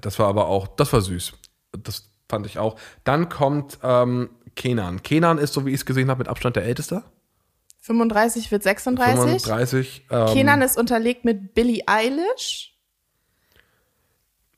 das 0.00 0.18
war 0.18 0.26
aber 0.28 0.48
auch, 0.48 0.66
das 0.68 0.92
war 0.92 1.00
süß. 1.00 1.32
Das 1.72 2.10
fand 2.28 2.46
ich 2.46 2.58
auch. 2.58 2.76
Dann 3.04 3.28
kommt 3.28 3.78
ähm, 3.82 4.30
Kenan. 4.56 5.02
Kenan 5.02 5.38
ist, 5.38 5.52
so 5.54 5.64
wie 5.64 5.70
ich 5.70 5.76
es 5.80 5.86
gesehen 5.86 6.10
habe, 6.10 6.18
mit 6.18 6.28
Abstand 6.28 6.56
der 6.56 6.64
Älteste. 6.64 7.04
35 7.88 8.50
wird 8.52 8.62
36. 8.62 9.42
35. 9.42 10.06
Ähm, 10.10 10.26
Kenan 10.28 10.62
ist 10.62 10.78
unterlegt 10.78 11.24
mit 11.24 11.54
Billie 11.54 11.82
Eilish. 11.86 12.74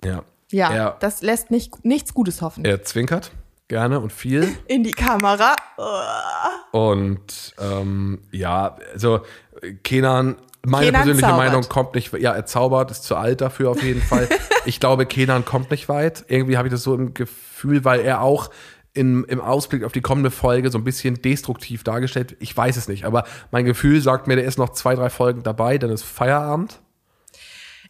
Ja. 0.05 0.25
Ja, 0.53 0.73
Er, 0.73 0.97
das 0.99 1.23
lässt 1.23 1.53
nicht, 1.53 1.85
nichts 1.85 2.13
Gutes 2.13 2.43
hoffen. 2.43 2.65
er 2.65 2.83
zwinkert 2.83 3.31
gerne 3.69 4.01
und 4.01 4.13
viel. 4.13 4.57
In 4.67 4.83
die 4.83 4.91
Kamera. 4.91 5.55
Und 6.73 7.55
ähm, 7.61 8.19
ja, 8.33 8.77
also 8.93 9.21
Kenan, 9.85 10.35
meine 10.67 10.87
Kenan 10.87 11.03
persönliche 11.03 11.29
zaubert. 11.29 11.47
Meinung 11.47 11.69
kommt 11.69 11.95
nicht, 11.95 12.13
ja, 12.15 12.33
er 12.33 12.47
zaubert, 12.47 12.91
ist 12.91 13.05
zu 13.05 13.15
alt 13.15 13.41
dafür 13.41 13.71
auf 13.71 13.81
jeden 13.83 14.03
Fall. 14.03 14.29
ich 14.65 14.81
glaube, 14.81 15.07
Kenan 15.07 15.45
kommt 15.45 15.71
nicht 15.71 15.89
weit. 15.89 16.25
Irgendwie 16.27 16.57
habe 16.57 16.67
ich 16.67 16.73
das 16.73 16.83
so 16.83 16.97
im 16.97 17.15
Gefühl, 17.15 17.85
weil 17.85 18.01
er 18.01 18.23
auch 18.23 18.51
in, 18.93 19.25
im 19.25 19.41
Ausblick 19.41 19.85
auf 19.85 19.93
die 19.93 20.01
kommende 20.01 20.31
Folge 20.31 20.71
so 20.71 20.79
ein 20.79 20.85
bisschen 20.85 21.23
destruktiv 21.23 21.85
dargestellt. 21.85 22.37
Ich 22.41 22.57
weiß 22.57 22.77
es 22.77 22.89
nicht, 22.89 23.05
aber 23.05 23.25
mein 23.51 23.65
Gefühl 23.65 24.01
sagt 24.01 24.27
mir, 24.27 24.37
der 24.37 24.45
ist 24.45 24.59
noch 24.59 24.71
zwei, 24.71 24.95
drei 24.95 25.11
Folgen 25.11 25.43
dabei, 25.43 25.79
dann 25.79 25.91
ist 25.91 26.03
Feierabend. 26.03 26.81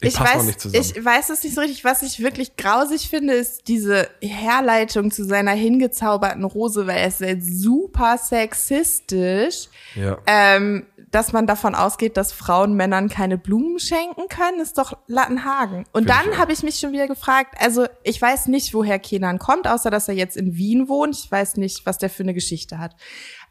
Ich 0.02 0.18
noch 0.18 0.26
weiß, 0.26 0.44
nicht 0.44 0.60
zusammen. 0.60 0.82
ich 0.82 1.04
weiß 1.04 1.28
es 1.28 1.42
nicht 1.42 1.54
so 1.54 1.60
richtig. 1.60 1.84
Was 1.84 2.02
ich 2.02 2.20
wirklich 2.20 2.56
grausig 2.56 3.10
finde, 3.10 3.34
ist 3.34 3.68
diese 3.68 4.08
Herleitung 4.22 5.10
zu 5.10 5.24
seiner 5.24 5.52
hingezauberten 5.52 6.44
Rose, 6.44 6.86
weil 6.86 6.98
er 6.98 7.08
ist 7.08 7.20
jetzt 7.20 7.60
super 7.60 8.16
sexistisch. 8.16 9.68
ja. 9.94 10.16
Ähm, 10.26 10.86
dass 11.10 11.32
man 11.32 11.46
davon 11.46 11.74
ausgeht, 11.74 12.16
dass 12.16 12.32
Frauen 12.32 12.74
Männern 12.74 13.08
keine 13.08 13.36
Blumen 13.36 13.78
schenken 13.78 14.28
können, 14.28 14.60
ist 14.60 14.78
doch 14.78 14.96
Lattenhagen. 15.06 15.84
Und 15.92 16.04
Finde 16.04 16.12
ich 16.12 16.30
dann 16.30 16.38
habe 16.38 16.52
ich 16.52 16.62
mich 16.62 16.78
schon 16.78 16.92
wieder 16.92 17.08
gefragt, 17.08 17.56
also 17.58 17.86
ich 18.04 18.20
weiß 18.20 18.46
nicht, 18.46 18.74
woher 18.74 18.98
Kenan 18.98 19.38
kommt, 19.38 19.66
außer 19.66 19.90
dass 19.90 20.08
er 20.08 20.14
jetzt 20.14 20.36
in 20.36 20.56
Wien 20.56 20.88
wohnt. 20.88 21.16
Ich 21.16 21.30
weiß 21.30 21.56
nicht, 21.56 21.84
was 21.84 21.98
der 21.98 22.10
für 22.10 22.22
eine 22.22 22.34
Geschichte 22.34 22.78
hat. 22.78 22.94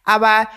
Aber 0.03 0.47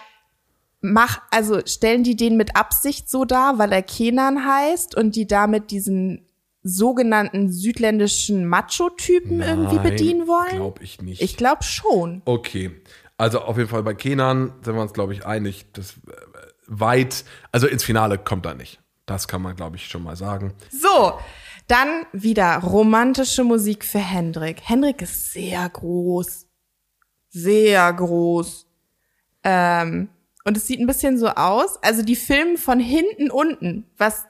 mach, 0.80 1.20
also 1.30 1.60
stellen 1.66 2.04
die 2.04 2.16
den 2.16 2.36
mit 2.36 2.56
Absicht 2.56 3.10
so 3.10 3.24
dar, 3.24 3.58
weil 3.58 3.72
er 3.72 3.82
Kenan 3.82 4.46
heißt 4.46 4.96
und 4.96 5.16
die 5.16 5.26
damit 5.26 5.70
diesen 5.70 6.26
sogenannten 6.62 7.50
südländischen 7.50 8.46
Macho-Typen 8.46 9.40
irgendwie 9.40 9.78
bedienen 9.78 10.28
wollen? 10.28 10.56
Glaube 10.56 10.82
ich 10.84 11.02
nicht. 11.02 11.20
Ich 11.20 11.36
glaube 11.36 11.64
schon. 11.64 12.22
Okay. 12.24 12.70
Also 13.16 13.40
auf 13.40 13.56
jeden 13.56 13.68
Fall 13.68 13.82
bei 13.82 13.94
Kenan 13.94 14.52
sind 14.64 14.74
wir 14.74 14.82
uns, 14.82 14.92
glaube 14.92 15.12
ich, 15.12 15.26
einig, 15.26 15.72
dass 15.72 15.92
äh, 15.92 16.51
weit, 16.66 17.24
also 17.50 17.66
ins 17.66 17.84
Finale 17.84 18.18
kommt 18.18 18.46
er 18.46 18.54
nicht. 18.54 18.80
Das 19.06 19.28
kann 19.28 19.42
man, 19.42 19.56
glaube 19.56 19.76
ich, 19.76 19.86
schon 19.86 20.02
mal 20.02 20.16
sagen. 20.16 20.54
So, 20.70 21.18
dann 21.66 22.06
wieder 22.12 22.58
romantische 22.58 23.44
Musik 23.44 23.84
für 23.84 23.98
Hendrik. 23.98 24.60
Hendrik 24.62 25.02
ist 25.02 25.32
sehr 25.32 25.68
groß. 25.68 26.46
Sehr 27.30 27.92
groß. 27.92 28.66
Ähm, 29.44 30.08
und 30.44 30.56
es 30.56 30.66
sieht 30.66 30.80
ein 30.80 30.86
bisschen 30.86 31.18
so 31.18 31.28
aus. 31.28 31.82
Also 31.82 32.02
die 32.02 32.16
filmen 32.16 32.56
von 32.56 32.78
hinten 32.80 33.30
unten, 33.30 33.90
was 33.96 34.24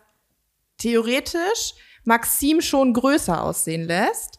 theoretisch 0.79 1.75
Maxim 2.05 2.61
schon 2.61 2.93
größer 2.93 3.43
aussehen 3.43 3.85
lässt. 3.85 4.39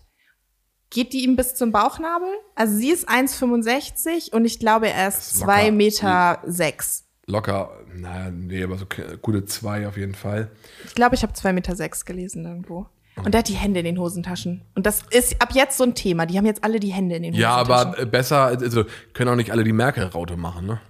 Geht 0.90 1.14
die 1.14 1.24
ihm 1.24 1.36
bis 1.36 1.56
zum 1.56 1.72
Bauchnabel? 1.72 2.30
Also 2.56 2.76
sie 2.76 2.92
ist 2.92 3.10
1,65 3.10 4.32
und 4.32 4.46
ich 4.46 4.60
glaube 4.60 4.90
er 4.90 5.08
ist 5.08 5.32
ist 5.32 5.40
locker. 5.40 5.54
2 5.54 5.72
Meter 5.72 6.42
sechs. 6.46 7.06
Locker, 7.26 7.83
naja, 7.96 8.32
nee, 8.32 8.64
aber 8.64 8.78
so 8.78 8.86
gute 9.22 9.46
zwei 9.46 9.88
auf 9.88 9.98
jeden 9.98 10.16
Fall. 10.16 10.50
Ich 10.86 10.96
glaube, 10.96 11.16
ich 11.16 11.24
habe 11.24 11.34
2,6 11.34 11.54
Meter 11.54 11.76
sechs 11.76 12.06
gelesen 12.06 12.46
irgendwo. 12.46 12.88
Und 13.16 13.36
er 13.36 13.40
hat 13.40 13.48
die 13.48 13.54
Hände 13.54 13.80
in 13.80 13.86
den 13.86 14.00
Hosentaschen. 14.00 14.64
Und 14.74 14.86
das 14.88 15.04
ist 15.12 15.40
ab 15.42 15.50
jetzt 15.54 15.78
so 15.78 15.84
ein 15.84 15.94
Thema. 15.94 16.26
Die 16.26 16.38
haben 16.38 16.48
jetzt 16.48 16.64
alle 16.64 16.80
die 16.80 16.92
Hände 16.92 17.16
in 17.16 17.24
den 17.24 17.34
Ja, 17.36 17.60
Hosentaschen. 17.62 17.88
aber 17.90 18.00
äh, 18.00 18.06
besser, 18.08 18.46
also 18.46 18.86
können 19.14 19.30
auch 19.30 19.36
nicht 19.36 19.52
alle 19.52 19.64
die 19.64 19.72
Merkel-Raute 19.74 20.36
machen, 20.36 20.66
ne? 20.66 20.82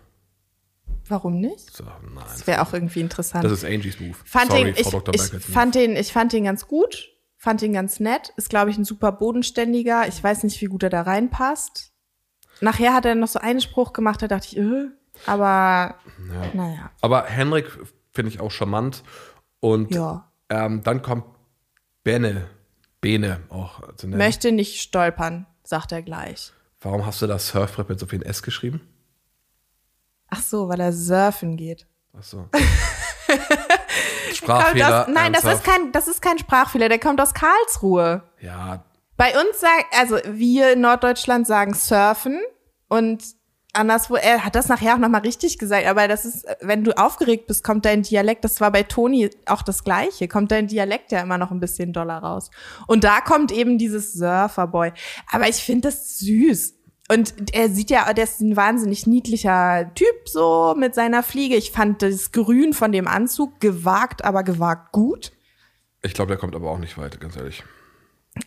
Warum 1.10 1.42
nicht? 1.42 1.76
So, 1.76 1.84
nein. 1.84 2.24
Das 2.30 2.48
wäre 2.48 2.62
auch 2.62 2.72
irgendwie 2.74 3.02
interessant. 3.02 3.44
Das 3.44 3.52
ist 3.52 3.66
Angies 3.66 4.00
Move. 4.00 4.16
fand 4.24 4.52
Sorry, 4.52 4.64
den, 4.66 4.76
ich, 4.78 4.84
Frau 4.84 5.00
Dr. 5.02 5.16
ich, 5.16 5.22
Merkels 5.22 5.44
Move. 5.48 5.54
fand 5.54 5.76
den, 5.76 5.96
ich 5.98 6.14
fand 6.14 6.32
den 6.34 6.44
ganz 6.46 6.68
gut. 6.68 7.10
Fand 7.38 7.62
ihn 7.62 7.74
ganz 7.74 8.00
nett. 8.00 8.32
Ist, 8.38 8.50
glaube 8.50 8.72
ich, 8.72 8.78
ein 8.78 8.86
super 8.86 9.12
bodenständiger. 9.12 10.08
Ich 10.08 10.24
weiß 10.24 10.44
nicht, 10.44 10.62
wie 10.62 10.68
gut 10.68 10.82
er 10.84 10.90
da 10.90 11.02
reinpasst. 11.02 11.92
Nachher 12.62 12.94
hat 12.94 13.04
er 13.06 13.16
noch 13.16 13.28
so 13.28 13.40
einen 13.40 13.60
Spruch 13.60 13.92
gemacht, 13.92 14.22
da 14.22 14.30
dachte 14.30 14.48
ich, 14.50 14.58
äh, 14.58 14.86
aber 15.26 15.96
naja. 16.54 16.92
Aber 17.02 17.26
Henrik 17.26 17.70
finde 18.12 18.30
ich 18.32 18.40
auch 18.40 18.52
charmant. 18.52 19.04
Und 19.60 19.94
Ja. 19.94 20.30
ähm, 20.50 20.84
dann 20.84 21.02
kommt 21.02 21.26
Bene. 22.04 22.50
Bene 23.02 23.42
auch 23.50 23.82
zu 23.96 24.08
nennen. 24.08 24.18
Möchte 24.18 24.52
nicht 24.52 24.82
stolpern, 24.82 25.46
sagt 25.64 25.92
er 25.92 26.02
gleich. 26.02 26.52
Warum 26.82 27.06
hast 27.06 27.22
du 27.22 27.28
das 27.28 27.48
Surfbrett 27.50 27.90
mit 27.90 28.00
so 28.00 28.06
viel 28.06 28.24
S 28.24 28.44
geschrieben? 28.44 28.82
Ach 30.30 30.42
so, 30.42 30.68
weil 30.70 30.80
er 30.80 30.92
surfen 30.94 31.58
geht. 31.58 31.86
Ach 32.18 32.24
so. 32.24 32.50
Sprachfehler. 34.34 35.04
aus, 35.04 35.08
nein, 35.14 35.32
das 35.34 35.44
ist, 35.46 35.64
kein, 35.64 35.92
das 35.92 36.08
ist 36.08 36.22
kein 36.22 36.38
Sprachfehler, 36.40 36.90
der 36.90 37.00
kommt 37.00 37.22
aus 37.22 37.34
Karlsruhe. 37.34 38.24
Ja, 38.42 38.84
Bei 39.16 39.30
uns 39.40 39.60
sagen, 39.60 39.84
also 39.98 40.18
wir 40.28 40.74
in 40.74 40.82
Norddeutschland 40.82 41.46
sagen 41.48 41.74
surfen 41.74 42.42
und 42.88 43.24
anderswo, 43.74 44.16
er 44.16 44.46
hat 44.46 44.56
das 44.56 44.70
nachher 44.70 44.94
auch 44.94 45.00
nochmal 45.00 45.22
richtig 45.22 45.58
gesagt, 45.58 45.88
aber 45.88 46.08
das 46.08 46.26
ist, 46.26 46.46
wenn 46.62 46.84
du 46.84 46.98
aufgeregt 46.98 47.48
bist, 47.48 47.64
kommt 47.64 47.86
dein 47.86 48.04
Dialekt, 48.04 48.44
das 48.46 48.62
war 48.62 48.72
bei 48.72 48.84
Toni 48.84 49.30
auch 49.48 49.64
das 49.64 49.84
Gleiche, 49.84 50.28
kommt 50.28 50.52
dein 50.52 50.68
Dialekt 50.68 51.12
ja 51.12 51.22
immer 51.22 51.38
noch 51.38 51.52
ein 51.52 51.60
bisschen 51.60 51.92
doller 51.92 52.20
raus. 52.20 52.52
Und 52.88 53.04
da 53.04 53.22
kommt 53.22 53.52
eben 53.52 53.78
dieses 53.78 54.14
Surferboy. 54.14 54.94
Aber 55.32 55.50
ich 55.50 55.58
finde 55.58 55.90
das 55.90 56.20
süß. 56.20 56.76
Und 57.10 57.54
er 57.54 57.70
sieht 57.70 57.90
ja, 57.90 58.12
der 58.14 58.24
ist 58.24 58.40
ein 58.40 58.56
wahnsinnig 58.56 59.08
niedlicher 59.08 59.92
Typ 59.94 60.28
so 60.30 60.74
mit 60.78 60.96
seiner 60.96 61.22
Fliege. 61.22 61.56
Ich 61.56 61.72
fand 61.72 62.02
das 62.02 62.32
Grün 62.32 62.74
von 62.74 62.92
dem 62.92 63.08
Anzug 63.08 63.60
gewagt, 63.60 64.24
aber 64.24 64.44
gewagt 64.44 64.94
gut. 64.94 65.34
ich 66.02 66.14
glaube, 66.14 66.30
der 66.30 66.38
kommt 66.38 66.56
aber 66.56 66.72
auch 66.72 66.80
nicht 66.80 66.98
weit, 66.98 67.20
ganz 67.20 67.36
ehrlich. 67.36 67.64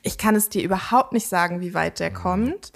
Ich 0.03 0.18
kann 0.18 0.35
es 0.35 0.49
dir 0.49 0.62
überhaupt 0.62 1.12
nicht 1.12 1.29
sagen, 1.29 1.61
wie 1.61 1.74
weit 1.74 2.01
der 2.01 2.12
kommt. 2.12 2.72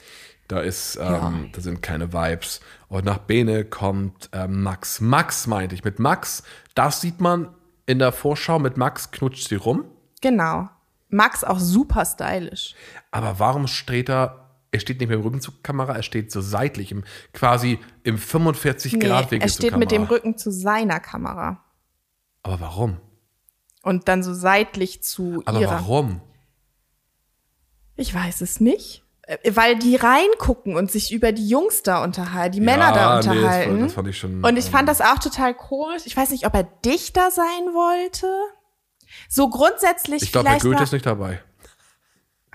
Da 0.50 0.58
ist, 0.62 0.98
ähm, 1.00 1.50
da 1.52 1.60
sind 1.60 1.80
keine 1.80 2.12
Vibes. 2.12 2.60
Und 2.88 3.04
nach 3.04 3.18
Bene 3.18 3.64
kommt 3.64 4.30
ähm, 4.32 4.64
Max. 4.64 5.00
Max 5.00 5.46
meinte 5.46 5.76
ich. 5.76 5.84
Mit 5.84 6.00
Max, 6.00 6.42
das 6.74 7.00
sieht 7.00 7.20
man 7.20 7.54
in 7.86 8.00
der 8.00 8.10
Vorschau. 8.10 8.58
Mit 8.58 8.76
Max 8.76 9.12
knutscht 9.12 9.48
sie 9.48 9.54
rum. 9.54 9.84
Genau. 10.20 10.68
Max 11.08 11.44
auch 11.44 11.60
super 11.60 12.04
stylisch. 12.04 12.74
Aber 13.12 13.38
warum 13.38 13.68
steht 13.68 14.08
er? 14.10 14.50
Er 14.72 14.80
steht 14.80 14.98
nicht 14.98 15.06
mehr 15.08 15.18
im 15.18 15.22
Rücken 15.22 15.40
zur 15.40 15.54
Kamera, 15.62 15.94
er 15.94 16.02
steht 16.02 16.32
so 16.32 16.40
seitlich, 16.40 16.90
im, 16.90 17.04
quasi 17.32 17.78
im 18.02 18.18
45 18.18 18.98
Grad 18.98 19.30
Winkel 19.30 19.48
er 19.48 19.52
steht 19.52 19.76
mit 19.76 19.92
dem 19.92 20.04
Rücken 20.04 20.36
zu 20.36 20.50
seiner 20.52 20.98
Kamera 21.00 21.64
Aber 22.42 22.60
warum? 22.60 22.96
und 23.82 24.06
dann 24.08 24.22
so 24.22 24.32
seitlich 24.34 25.02
zu 25.02 25.42
Aber 25.44 25.60
ihrer. 25.60 25.72
warum? 25.72 26.20
Ich 27.96 28.14
weiß 28.14 28.40
es 28.42 28.60
nicht. 28.60 29.02
Äh, 29.30 29.54
Weil 29.54 29.78
die 29.78 29.94
reingucken 29.96 30.74
und 30.74 30.90
sich 30.90 31.12
über 31.12 31.30
die 31.32 31.48
Jungs 31.48 31.82
da 31.82 32.02
unterhalten, 32.02 32.52
die 32.52 32.60
Männer 32.60 32.92
da 32.92 33.20
nee, 33.20 33.28
unterhalten. 33.28 33.76
war- 33.76 33.84
das 33.84 33.92
fand 33.92 34.08
ich 34.08 34.18
schon. 34.18 34.44
und 34.44 34.56
ich 34.56 34.66
ähm, 34.66 34.72
fand 34.72 34.88
das 34.88 35.00
auch 35.00 35.18
total 35.18 35.54
komisch. 35.54 36.02
Ich 36.04 36.16
weiß 36.16 36.30
nicht, 36.30 36.46
ob 36.46 36.54
er 36.54 36.64
Dichter 36.84 37.30
sein 37.30 37.72
wollte. 37.72 38.26
So 39.28 39.48
grundsätzlich 39.48 40.22
Ich 40.22 40.32
glaube, 40.32 40.56
Goethe 40.60 40.82
ist 40.82 40.92
nicht 40.92 41.06
dabei. 41.06 41.40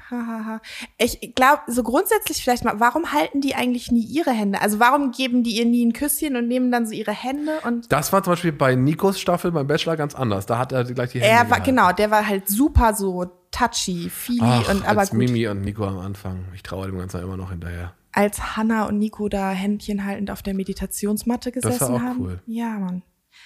Hahaha. 0.09 0.61
Ich 0.97 1.33
glaube, 1.35 1.61
so 1.67 1.83
grundsätzlich 1.83 2.43
vielleicht 2.43 2.63
mal, 2.63 2.79
warum 2.79 3.11
halten 3.11 3.41
die 3.41 3.55
eigentlich 3.55 3.91
nie 3.91 4.05
ihre 4.05 4.31
Hände? 4.31 4.61
Also 4.61 4.79
warum 4.79 5.11
geben 5.11 5.43
die 5.43 5.57
ihr 5.57 5.65
nie 5.65 5.85
ein 5.85 5.93
Küsschen 5.93 6.35
und 6.35 6.47
nehmen 6.47 6.71
dann 6.71 6.85
so 6.85 6.93
ihre 6.93 7.11
Hände 7.11 7.59
und 7.65 7.91
Das 7.91 8.13
war 8.13 8.23
zum 8.23 8.33
Beispiel 8.33 8.51
bei 8.51 8.75
Nikos 8.75 9.19
Staffel 9.19 9.51
beim 9.51 9.67
Bachelor 9.67 9.97
ganz 9.97 10.13
anders. 10.15 10.45
Da 10.45 10.57
hat 10.57 10.71
er 10.71 10.83
gleich 10.83 11.11
die 11.11 11.19
Hände 11.21 11.31
er 11.31 11.37
war, 11.39 11.45
gehalten. 11.59 11.65
genau, 11.65 11.91
der 11.91 12.11
war 12.11 12.27
halt 12.27 12.47
super 12.47 12.93
so 12.93 13.25
touchy, 13.51 14.09
feely 14.09 14.39
Ach, 14.41 14.69
und 14.69 14.87
aber 14.87 15.01
als 15.01 15.09
gut. 15.11 15.19
Mimi 15.19 15.47
und 15.47 15.61
Nico 15.61 15.85
am 15.85 15.99
Anfang. 15.99 16.45
Ich 16.53 16.61
traue 16.63 16.87
dem 16.87 16.97
Ganzen 16.97 17.21
immer 17.21 17.37
noch 17.37 17.51
hinterher. 17.51 17.93
Als 18.11 18.55
Hannah 18.55 18.85
und 18.85 18.97
Nico 18.99 19.27
da 19.27 19.51
Händchen 19.51 20.05
haltend 20.05 20.31
auf 20.31 20.41
der 20.41 20.53
Meditationsmatte 20.53 21.51
gesessen 21.51 21.79
war 21.79 21.95
auch 21.95 21.99
haben. 22.01 22.19
cool. 22.21 22.41
Ja, 22.45 22.69
Mann. 22.79 23.01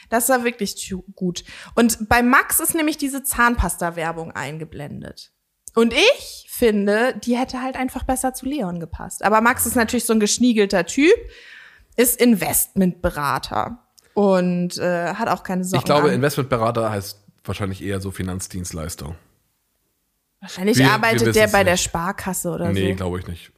Das 0.10 0.30
war 0.30 0.44
wirklich 0.44 0.94
gut. 1.16 1.44
Und 1.76 2.08
bei 2.10 2.22
Max 2.22 2.60
ist 2.60 2.76
nämlich 2.76 2.98
diese 2.98 3.24
Zahnpasta-Werbung 3.24 4.32
eingeblendet. 4.32 5.32
Und 5.80 5.94
ich 5.94 6.48
finde, 6.50 7.16
die 7.24 7.38
hätte 7.38 7.62
halt 7.62 7.76
einfach 7.76 8.04
besser 8.04 8.34
zu 8.34 8.46
Leon 8.46 8.80
gepasst. 8.80 9.24
Aber 9.24 9.40
Max 9.42 9.66
ist 9.66 9.76
natürlich 9.76 10.06
so 10.06 10.14
ein 10.14 10.20
geschniegelter 10.20 10.86
Typ, 10.86 11.14
ist 11.96 12.20
Investmentberater 12.22 13.80
und 14.14 14.78
äh, 14.78 15.14
hat 15.14 15.30
auch 15.30 15.44
keine 15.44 15.64
Sorgen. 15.64 15.80
Ich 15.82 15.86
glaube, 15.86 16.10
an. 16.10 16.16
Investmentberater 16.16 16.90
heißt 16.92 17.24
wahrscheinlich 17.46 17.82
eher 17.84 18.02
so 18.02 18.12
Finanzdienstleistung. 18.12 19.16
wahrscheinlich 20.42 20.78
wir- 20.78 20.86
wir 20.86 20.92
arbeitet 20.94 21.22
wissen 21.22 21.34
der 21.34 21.48
bei 21.48 21.64
der 21.64 21.74
nicht. 21.74 21.84
Sparkasse 21.84 22.50
oder 22.52 22.72
Nee, 22.72 22.90
so. 22.92 22.96
glaube 22.96 23.20
ich 23.20 23.28
nicht. 23.28 23.52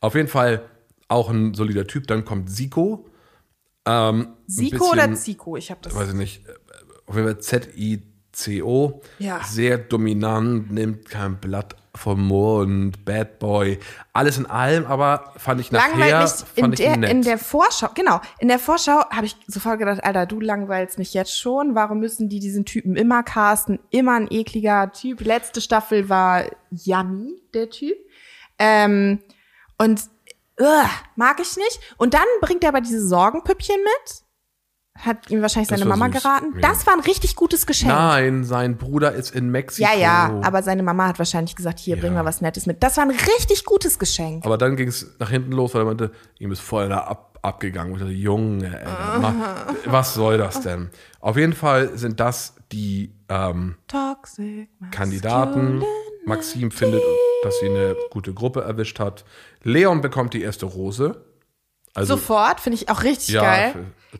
Auf 0.00 0.14
jeden 0.14 0.28
Fall 0.28 0.62
auch 1.08 1.30
ein 1.30 1.54
solider 1.54 1.86
Typ. 1.86 2.06
Dann 2.08 2.24
kommt 2.24 2.50
Siko. 2.50 3.08
Ähm, 3.86 4.34
Siko 4.46 4.70
bisschen- 4.78 4.88
oder 4.92 5.14
Zico? 5.14 5.56
Ich 5.56 5.70
habe 5.70 5.80
das. 5.82 5.94
Weiß 5.94 6.08
ich 6.08 6.14
nicht. 6.14 6.44
Auf 7.06 7.14
jeden 7.16 7.26
Fall 7.28 7.38
Z-I-C-O. 7.40 8.11
Ja. 9.18 9.42
Sehr 9.44 9.78
dominant, 9.78 10.72
nimmt 10.72 11.08
kein 11.08 11.36
Blatt 11.36 11.76
vom 11.94 12.26
Mund, 12.26 13.04
Bad 13.04 13.38
Boy. 13.38 13.78
Alles 14.12 14.38
in 14.38 14.46
allem, 14.46 14.86
aber 14.86 15.34
fand 15.36 15.60
ich 15.60 15.70
nachher 15.70 15.90
langweilt 15.90 16.22
mich 16.22 16.56
in 16.56 16.62
fand 16.62 16.74
ich 16.74 16.86
der, 16.86 16.96
nett. 16.96 17.10
in 17.10 17.22
der 17.22 17.38
Vorschau, 17.38 17.88
genau, 17.94 18.20
in 18.38 18.48
der 18.48 18.58
Vorschau 18.58 19.04
habe 19.10 19.26
ich 19.26 19.36
sofort 19.46 19.78
gedacht, 19.78 20.02
Alter, 20.02 20.26
du 20.26 20.40
langweilst 20.40 20.98
mich 20.98 21.12
jetzt 21.12 21.38
schon. 21.38 21.74
Warum 21.74 22.00
müssen 22.00 22.28
die 22.28 22.40
diesen 22.40 22.64
Typen 22.64 22.96
immer 22.96 23.22
casten? 23.22 23.78
Immer 23.90 24.14
ein 24.14 24.28
ekliger 24.30 24.92
Typ. 24.92 25.20
Letzte 25.20 25.60
Staffel 25.60 26.08
war 26.08 26.44
Yummy, 26.70 27.42
der 27.52 27.68
Typ. 27.68 27.96
Ähm, 28.58 29.20
und 29.78 30.02
ugh, 30.58 30.90
mag 31.16 31.40
ich 31.40 31.56
nicht. 31.56 31.80
Und 31.98 32.14
dann 32.14 32.26
bringt 32.40 32.62
er 32.62 32.70
aber 32.70 32.80
diese 32.80 33.06
Sorgenpüppchen 33.06 33.76
mit. 33.76 34.21
Hat 34.98 35.30
ihm 35.30 35.40
wahrscheinlich 35.42 35.70
seine 35.70 35.84
Mama 35.86 36.06
süß, 36.12 36.22
geraten. 36.22 36.52
ja. 36.54 36.60
Das 36.68 36.86
war 36.86 36.92
ein 36.94 37.00
richtig 37.00 37.34
gutes 37.34 37.66
Geschenk. 37.66 37.90
Nein, 37.92 38.44
sein 38.44 38.76
Bruder 38.76 39.12
ist 39.12 39.34
in 39.34 39.48
Mexiko. 39.50 39.88
Ja, 39.90 39.96
ja, 39.98 40.40
aber 40.42 40.62
seine 40.62 40.82
Mama 40.82 41.08
hat 41.08 41.18
wahrscheinlich 41.18 41.56
gesagt, 41.56 41.78
hier, 41.80 41.96
bring 41.96 42.12
Ja. 42.12 42.22
mal 42.22 42.24
was 42.28 42.40
Nettes 42.40 42.66
mit. 42.66 42.82
Das 42.82 42.96
war 42.98 43.04
ein 43.04 43.10
richtig 43.10 43.64
gutes 43.64 43.98
Geschenk. 43.98 44.44
Aber 44.44 44.58
dann 44.58 44.76
ging 44.76 44.88
es 44.88 45.16
nach 45.18 45.30
hinten 45.30 45.52
los, 45.52 45.74
weil 45.74 45.82
er 45.82 45.84
meinte, 45.86 46.12
ihm 46.38 46.52
ist 46.52 46.60
voll 46.60 46.88
da 46.90 46.98
ab, 46.98 47.38
abgegangen. 47.42 47.92
Und 47.94 47.98
ich 48.00 48.04
dachte, 48.04 48.14
Junge, 48.14 48.80
ma- 49.20 49.66
was 49.86 50.14
soll 50.14 50.36
das 50.38 50.60
denn? 50.60 50.90
Auf 51.20 51.36
jeden 51.36 51.54
Fall 51.54 51.96
sind 51.96 52.20
das 52.20 52.54
die 52.70 53.12
ähm, 53.28 53.76
Toxic 53.88 54.68
Kandidaten. 54.90 55.82
Maxim 56.26 56.70
findet, 56.70 57.02
dass 57.42 57.58
sie 57.58 57.66
eine 57.68 57.96
gute 58.10 58.32
Gruppe 58.34 58.60
erwischt 58.62 59.00
hat. 59.00 59.24
Leon 59.64 60.00
bekommt 60.02 60.34
die 60.34 60.42
erste 60.42 60.66
Rose. 60.66 61.24
Also, 61.94 62.14
Sofort, 62.16 62.60
finde 62.60 62.76
ich 62.76 62.88
auch 62.88 63.02
richtig 63.02 63.34
Ja, 63.34 63.42
geil. 63.42 63.74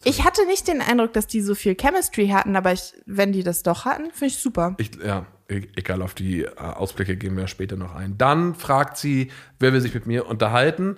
Ich 0.05 0.25
hatte 0.25 0.47
nicht 0.47 0.69
den 0.69 0.81
Eindruck, 0.81 1.13
dass 1.13 1.27
die 1.27 1.41
so 1.41 1.55
viel 1.55 1.75
Chemistry 1.75 2.29
hatten, 2.29 2.57
aber 2.57 2.73
ich, 2.73 2.95
wenn 3.07 3.33
die 3.33 3.43
das 3.43 3.63
doch 3.63 3.85
hatten, 3.85 4.11
finde 4.11 4.27
ich 4.27 4.39
super. 4.39 4.75
ich, 4.79 4.91
ja, 5.05 5.27
e- 5.49 5.69
egal, 5.77 6.03
auf 6.03 6.15
die 6.15 6.43
äh, 6.43 6.57
Ausblicke 6.57 7.17
gehen 7.17 7.37
wir 7.37 7.47
später 7.47 7.77
noch 7.77 7.95
ein. 7.95 8.17
Dann 8.19 8.55
fragt 8.55 8.97
sie, 8.97 9.31
wer 9.59 9.73
will 9.73 9.81
sich 9.81 9.95
mit 9.95 10.07
mir 10.07 10.27
unterhalten? 10.27 10.97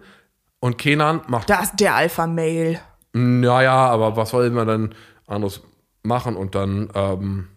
Und 0.61 0.79
Kenan 0.79 1.23
macht 1.27 1.51
Da 1.51 1.63
ist 1.63 1.77
der 1.81 1.95
Alpha-Mail. 1.95 2.81
Naja, 3.13 3.75
aber 3.75 4.17
was 4.17 4.31
soll 4.31 4.51
man 4.51 4.67
dann 4.67 4.95
anderes 5.27 5.61
machen? 6.03 6.37
Und 6.37 6.55
dann, 6.55 6.91
ähm, 6.95 7.49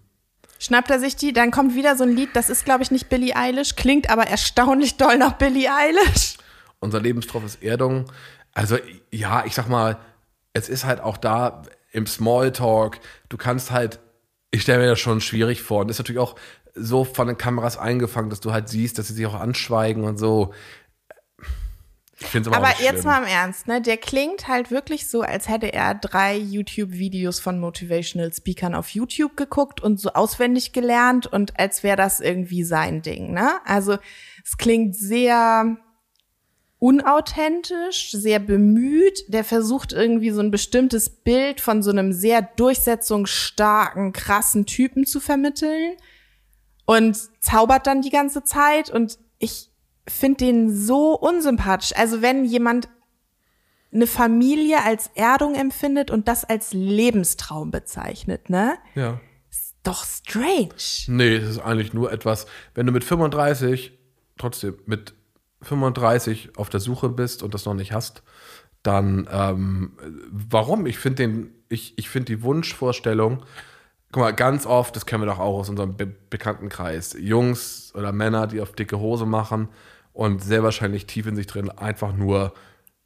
Schnappt 0.59 0.89
er 0.89 0.99
sich 0.99 1.15
die, 1.15 1.33
dann 1.33 1.51
kommt 1.51 1.75
wieder 1.75 1.95
so 1.95 2.03
ein 2.03 2.15
Lied, 2.15 2.29
das 2.33 2.49
ist, 2.49 2.65
glaube 2.65 2.81
ich, 2.83 2.89
nicht 2.89 3.09
Billie 3.09 3.35
Eilish, 3.35 3.75
klingt 3.75 4.09
aber 4.09 4.25
erstaunlich 4.27 4.97
doll 4.97 5.17
nach 5.17 5.33
Billie 5.33 5.69
Eilish. 5.71 6.37
unser 6.79 6.99
Lebenstropf 6.99 7.45
ist 7.45 7.61
Erdung. 7.63 8.05
Also, 8.53 8.77
ja, 9.11 9.45
ich 9.45 9.53
sag 9.53 9.69
mal, 9.69 9.97
es 10.57 10.69
ist 10.69 10.85
halt 10.85 10.99
auch 10.99 11.17
da 11.17 11.63
im 11.91 12.05
Smalltalk, 12.05 12.99
du 13.29 13.37
kannst 13.37 13.71
halt, 13.71 13.99
ich 14.51 14.61
stelle 14.61 14.79
mir 14.79 14.89
das 14.89 14.99
schon 14.99 15.21
schwierig 15.21 15.61
vor. 15.61 15.81
Und 15.81 15.89
ist 15.89 15.97
natürlich 15.97 16.19
auch 16.19 16.35
so 16.73 17.03
von 17.03 17.27
den 17.27 17.37
Kameras 17.37 17.77
eingefangen, 17.77 18.29
dass 18.29 18.39
du 18.39 18.51
halt 18.51 18.69
siehst, 18.69 18.97
dass 18.97 19.07
sie 19.07 19.13
sich 19.13 19.25
auch 19.25 19.33
anschweigen 19.33 20.03
und 20.03 20.17
so. 20.17 20.53
Ich 22.19 22.25
finde 22.25 22.49
es 22.49 22.55
aber, 22.55 22.65
Aber 22.65 22.75
auch 22.75 22.79
jetzt 22.79 23.05
mal 23.05 23.21
im 23.21 23.27
Ernst, 23.27 23.67
ne? 23.67 23.79
Der 23.79 23.97
klingt 23.97 24.47
halt 24.47 24.71
wirklich 24.71 25.07
so, 25.07 25.21
als 25.21 25.47
hätte 25.47 25.71
er 25.71 25.93
drei 25.93 26.35
YouTube-Videos 26.35 27.39
von 27.39 27.59
Motivational 27.59 28.33
Speakern 28.33 28.73
auf 28.73 28.89
YouTube 28.89 29.37
geguckt 29.37 29.81
und 29.81 29.99
so 29.99 30.13
auswendig 30.13 30.73
gelernt 30.73 31.27
und 31.27 31.59
als 31.59 31.83
wäre 31.83 31.95
das 31.95 32.19
irgendwie 32.19 32.63
sein 32.63 33.03
Ding, 33.03 33.33
ne? 33.33 33.59
Also 33.65 33.97
es 34.43 34.57
klingt 34.57 34.95
sehr 34.95 35.77
unauthentisch, 36.79 38.11
sehr 38.11 38.39
bemüht. 38.39 39.25
Der 39.27 39.43
versucht 39.43 39.93
irgendwie 39.93 40.29
so 40.29 40.41
ein 40.41 40.51
bestimmtes 40.51 41.09
Bild 41.09 41.61
von 41.61 41.81
so 41.81 41.89
einem 41.89 42.13
sehr 42.13 42.41
durchsetzungsstarken, 42.41 44.13
krassen 44.13 44.65
Typen 44.65 45.05
zu 45.05 45.19
vermitteln 45.19 45.97
und 46.85 47.17
zaubert 47.41 47.87
dann 47.87 48.01
die 48.01 48.11
ganze 48.11 48.43
Zeit 48.43 48.89
und 48.89 49.17
ich 49.39 49.69
finde 50.07 50.45
den 50.45 50.75
so 50.75 51.17
unsympathisch. 51.19 51.93
Also 51.95 52.21
wenn 52.21 52.45
jemand 52.45 52.87
eine 53.91 54.07
Familie 54.07 54.83
als 54.83 55.09
Erdung 55.15 55.55
empfindet 55.55 56.11
und 56.11 56.27
das 56.27 56.45
als 56.45 56.73
Lebenstraum 56.73 57.71
bezeichnet, 57.71 58.49
ne? 58.49 58.77
Ja. 58.95 59.19
Doch 59.83 60.05
strange. 60.05 60.75
Nee, 61.07 61.35
es 61.35 61.49
ist 61.49 61.59
eigentlich 61.59 61.93
nur 61.93 62.11
etwas, 62.11 62.45
wenn 62.73 62.85
du 62.85 62.91
mit 62.91 63.03
35, 63.03 63.97
trotzdem 64.37 64.77
mit 64.85 65.13
35 65.61 66.57
auf 66.57 66.69
der 66.69 66.79
Suche 66.79 67.09
bist 67.09 67.43
und 67.43 67.53
das 67.53 67.65
noch 67.65 67.73
nicht 67.73 67.93
hast, 67.93 68.23
dann 68.83 69.27
ähm, 69.31 69.93
warum? 70.31 70.85
Ich 70.85 70.97
finde 70.97 71.47
ich, 71.69 71.97
ich 71.97 72.09
finde 72.09 72.35
die 72.35 72.43
Wunschvorstellung, 72.43 73.43
guck 74.11 74.23
mal, 74.23 74.31
ganz 74.31 74.65
oft, 74.65 74.95
das 74.95 75.05
kennen 75.05 75.23
wir 75.23 75.27
doch 75.27 75.39
auch 75.39 75.59
aus 75.59 75.69
unserem 75.69 75.95
Be 75.97 76.07
Bekanntenkreis, 76.29 77.15
Jungs 77.19 77.93
oder 77.95 78.11
Männer, 78.11 78.47
die 78.47 78.61
auf 78.61 78.73
dicke 78.73 78.99
Hose 78.99 79.25
machen 79.25 79.69
und 80.13 80.43
sehr 80.43 80.63
wahrscheinlich 80.63 81.05
tief 81.05 81.27
in 81.27 81.35
sich 81.35 81.47
drin 81.47 81.69
einfach 81.69 82.13
nur 82.13 82.53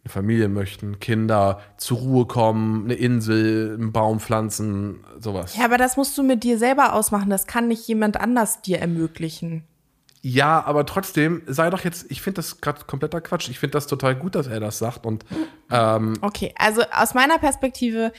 eine 0.04 0.12
Familie 0.12 0.49
möchten, 0.49 0.99
Kinder, 0.99 1.62
zur 1.78 1.99
Ruhe 1.99 2.26
kommen, 2.26 2.86
eine 2.86 2.95
Insel, 2.95 3.76
einen 3.76 3.91
Baum 3.91 4.20
pflanzen, 4.20 5.04
sowas. 5.20 5.56
Ja, 5.56 5.66
aber 5.66 5.78
das 5.78 5.95
musst 5.95 6.18
du 6.18 6.24
mit 6.24 6.43
dir 6.43 6.58
selber 6.58 6.93
ausmachen. 6.93 7.30
Das 7.30 7.45
kann 7.45 7.68
nicht 7.68 7.88
jemand 7.88 8.20
anders 8.20 8.62
dir 8.64 8.80
ermöglichen. 8.80 9.64
Ja, 10.22 10.64
aber 10.64 10.86
trotzdem, 10.86 11.42
sei 11.48 11.70
doch 11.72 11.84
jetzt, 11.84 12.06
ich 12.10 12.22
finde 12.22 12.36
das 12.38 12.62
gerade 12.62 12.86
kompletter 12.86 13.22
Quatsch. 13.22 13.50
Ich 13.50 13.58
finde 13.58 13.74
das 13.74 13.88
total 13.88 14.16
gut, 14.16 14.36
dass 14.36 14.48
er 14.48 14.60
das 14.60 14.78
sagt. 14.78 15.06
Und 15.06 15.26
ähm, 15.72 16.14
Okay, 16.22 16.54
also 16.58 16.84
aus 16.94 17.16
meiner 17.16 17.40
Perspektive 17.40 18.12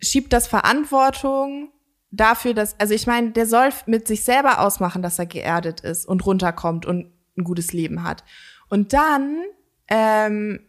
schiebt 0.00 0.32
das 0.32 0.48
Verantwortung 0.48 1.70
dafür, 2.10 2.54
dass, 2.54 2.78
also 2.80 2.92
ich 2.92 3.06
meine, 3.06 3.30
der 3.30 3.46
soll 3.46 3.70
mit 3.86 4.08
sich 4.08 4.24
selber 4.24 4.60
ausmachen, 4.60 5.02
dass 5.02 5.18
er 5.18 5.26
geerdet 5.26 5.80
ist 5.80 6.06
und 6.06 6.26
runterkommt 6.26 6.86
und 6.86 7.12
ein 7.36 7.44
gutes 7.44 7.72
Leben 7.72 8.02
hat. 8.02 8.24
Und 8.68 8.92
dann, 8.92 9.42
ähm, 9.88 10.60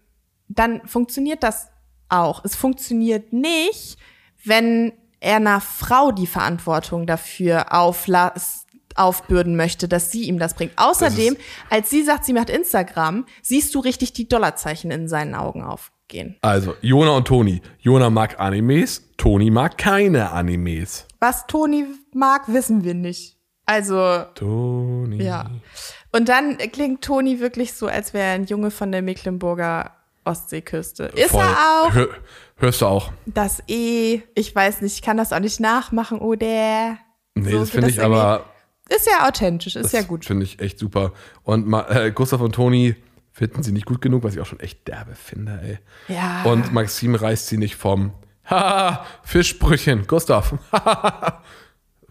dann 0.48 0.86
funktioniert 0.88 1.42
das 1.42 1.70
auch. 2.10 2.44
Es 2.46 2.56
funktioniert 2.56 3.34
nicht, 3.34 3.98
wenn 4.44 4.94
er 5.20 5.38
einer 5.38 5.62
Frau 5.62 6.12
die 6.12 6.28
Verantwortung 6.28 7.08
dafür 7.08 7.74
auflas 7.74 8.66
aufbürden 8.98 9.56
möchte, 9.56 9.88
dass 9.88 10.12
sie 10.12 10.24
ihm 10.24 10.40
das 10.40 10.54
bringt. 10.54 10.74
Außerdem, 10.78 11.38
als 11.70 11.90
sie 11.90 12.04
sagt, 12.04 12.26
sie 12.26 12.34
macht 12.34 12.50
Instagram, 12.50 13.26
siehst 13.42 13.74
du 13.76 13.80
richtig 13.80 14.14
die 14.14 14.28
Dollarzeichen 14.28 14.92
in 14.92 15.08
seinen 15.08 15.36
Augen 15.36 15.64
aufgehen. 15.64 16.38
also, 16.42 16.76
Jona 16.82 17.12
und 17.18 17.28
Toni. 17.28 17.62
Jona 17.80 18.10
mag 18.10 18.40
Animes, 18.40 19.04
Toni 19.18 19.52
mag 19.52 19.78
keine 19.78 20.32
Animes. 20.32 21.06
Was 21.20 21.46
Toni 21.48 21.86
mag, 22.14 22.44
wissen 22.48 22.84
wir 22.84 22.94
nicht. 22.96 23.38
Also, 23.66 24.24
Toni. 24.34 25.22
ja. 25.24 25.52
Und 26.12 26.28
dann 26.30 26.58
klingt 26.58 27.04
Toni 27.04 27.40
wirklich 27.40 27.74
so, 27.74 27.86
als 27.88 28.14
wäre 28.16 28.26
er 28.30 28.34
ein 28.34 28.46
Junge 28.46 28.72
von 28.72 28.92
der 28.92 29.04
Mecklenburger 29.04 29.92
Ostseeküste. 30.26 31.04
Ist 31.16 31.32
Voll. 31.32 31.42
er 31.44 31.84
auch? 31.86 31.94
Hör, 31.94 32.08
hörst 32.58 32.82
du 32.82 32.86
auch? 32.88 33.12
Das 33.28 33.62
E, 33.68 34.22
ich 34.36 34.56
weiß 34.56 34.82
nicht, 34.82 34.96
ich 34.96 35.02
kann 35.04 35.18
das 35.18 35.32
auch 35.34 35.40
nicht 35.40 35.60
nachmachen, 35.60 36.20
oder? 36.20 36.98
Nee, 37.36 37.52
So 37.52 37.60
das 37.60 37.70
finde 37.70 37.90
ich 37.90 38.02
aber. 38.02 38.46
Ist 38.96 39.08
ja 39.08 39.28
authentisch, 39.28 39.76
ist 39.76 39.84
Das 39.86 39.92
ja 39.92 40.02
gut. 40.02 40.26
Finde 40.26 40.44
ich 40.46 40.60
echt 40.60 40.80
super. 40.80 41.14
Und 41.44 41.72
äh, 41.74 42.12
Gustav 42.12 42.42
und 42.42 42.54
Toni 42.56 42.96
finden 43.32 43.62
sie 43.64 43.72
nicht 43.72 43.86
gut 43.86 44.02
genug, 44.02 44.24
was 44.24 44.34
ich 44.34 44.42
auch 44.42 44.46
schon 44.46 44.60
echt 44.60 44.88
derbe 44.88 45.16
finde, 45.16 45.60
ey. 45.64 45.80
Ja. 46.16 46.44
Und 46.44 46.74
Maxim 46.74 47.16
reißt 47.16 47.48
sie 47.48 47.58
nicht 47.58 47.76
vom 47.76 48.12
Haha, 48.50 49.06
Fischbrüchen, 49.24 50.08
Gustav. 50.08 50.54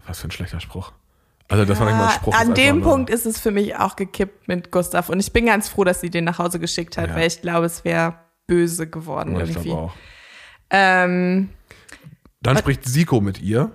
was 0.07 0.19
für 0.21 0.27
ein 0.27 0.31
schlechter 0.31 0.59
Spruch. 0.59 0.91
Also, 1.49 1.65
das 1.65 1.79
war 1.79 1.87
nicht 1.87 1.95
mal 1.95 2.03
ein 2.05 2.09
Ja, 2.09 2.15
Spruch. 2.15 2.35
an 2.35 2.53
dem 2.53 2.81
Punkt 2.81 3.09
ist 3.09 3.25
es 3.25 3.39
für 3.39 3.51
mich 3.51 3.75
auch 3.75 3.95
gekippt 3.95 4.47
mit 4.47 4.71
Gustav. 4.71 5.09
Und 5.09 5.19
ich 5.19 5.33
bin 5.33 5.47
ganz 5.47 5.67
froh, 5.67 5.83
dass 5.83 5.99
sie 5.99 6.09
den 6.11 6.23
nach 6.23 6.37
Hause 6.39 6.59
geschickt 6.59 6.95
hat, 6.97 7.09
Ja. 7.09 7.15
weil 7.15 7.27
ich 7.27 7.41
glaube, 7.41 7.65
es 7.65 7.83
wäre 7.83 8.15
böse 8.47 8.87
geworden 8.87 9.35
Ja, 9.35 9.41
ich 9.43 9.49
irgendwie. 9.51 9.69
glaube 9.69 9.81
auch. 9.81 9.93
Ähm, 10.69 11.49
Dann 12.41 12.57
spricht 12.57 12.85
Siko 12.87 13.19
mit 13.19 13.41
ihr. 13.41 13.71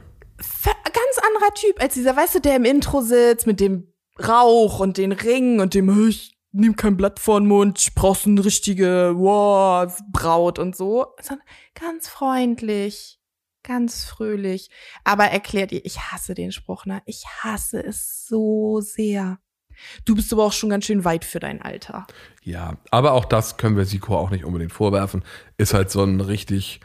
Ganz 0.64 1.26
anderer 1.26 1.54
Typ 1.54 1.80
als 1.80 1.94
dieser, 1.94 2.16
weißt 2.16 2.36
du, 2.36 2.40
der 2.40 2.56
im 2.56 2.64
Intro 2.64 3.00
sitzt 3.00 3.46
mit 3.46 3.60
dem 3.60 3.92
Rauch 4.26 4.80
und 4.80 4.96
den 4.96 5.12
Ring 5.12 5.60
und 5.60 5.74
dem, 5.74 5.92
"Hey, 5.92 6.08
ich 6.08 6.34
nehm 6.54 6.76
kein 6.76 6.96
Blatt 6.96 7.18
vor 7.18 7.40
den 7.40 7.48
Mund, 7.48 7.80
ich 7.80 7.94
brauch's 7.94 8.26
eine 8.26 8.44
richtige, 8.44 9.14
wow, 9.16 9.92
Braut 10.12 10.58
und 10.58 10.76
so. 10.76 11.06
Sondern 11.20 11.46
ganz 11.74 12.08
freundlich, 12.08 13.18
ganz 13.64 14.04
fröhlich. 14.04 14.70
Aber 15.02 15.24
erklärt 15.24 15.72
ihr, 15.72 15.84
ich 15.84 16.00
hasse 16.00 16.34
den 16.34 16.52
Spruch, 16.52 16.86
ne? 16.86 17.02
Ich 17.06 17.24
hasse 17.42 17.82
es 17.82 18.26
so 18.26 18.80
sehr. 18.80 19.38
Du 20.04 20.14
bist 20.14 20.32
aber 20.32 20.44
auch 20.44 20.52
schon 20.52 20.70
ganz 20.70 20.84
schön 20.84 21.04
weit 21.04 21.24
für 21.24 21.40
dein 21.40 21.60
Alter. 21.60 22.06
Ja, 22.42 22.78
aber 22.92 23.12
auch 23.12 23.24
das 23.24 23.56
können 23.56 23.76
wir 23.76 23.84
Siko 23.84 24.16
auch 24.16 24.30
nicht 24.30 24.44
unbedingt 24.44 24.72
vorwerfen. 24.72 25.24
Ist 25.58 25.74
halt 25.74 25.90
so 25.90 26.04
ein 26.04 26.20
richtig 26.20 26.80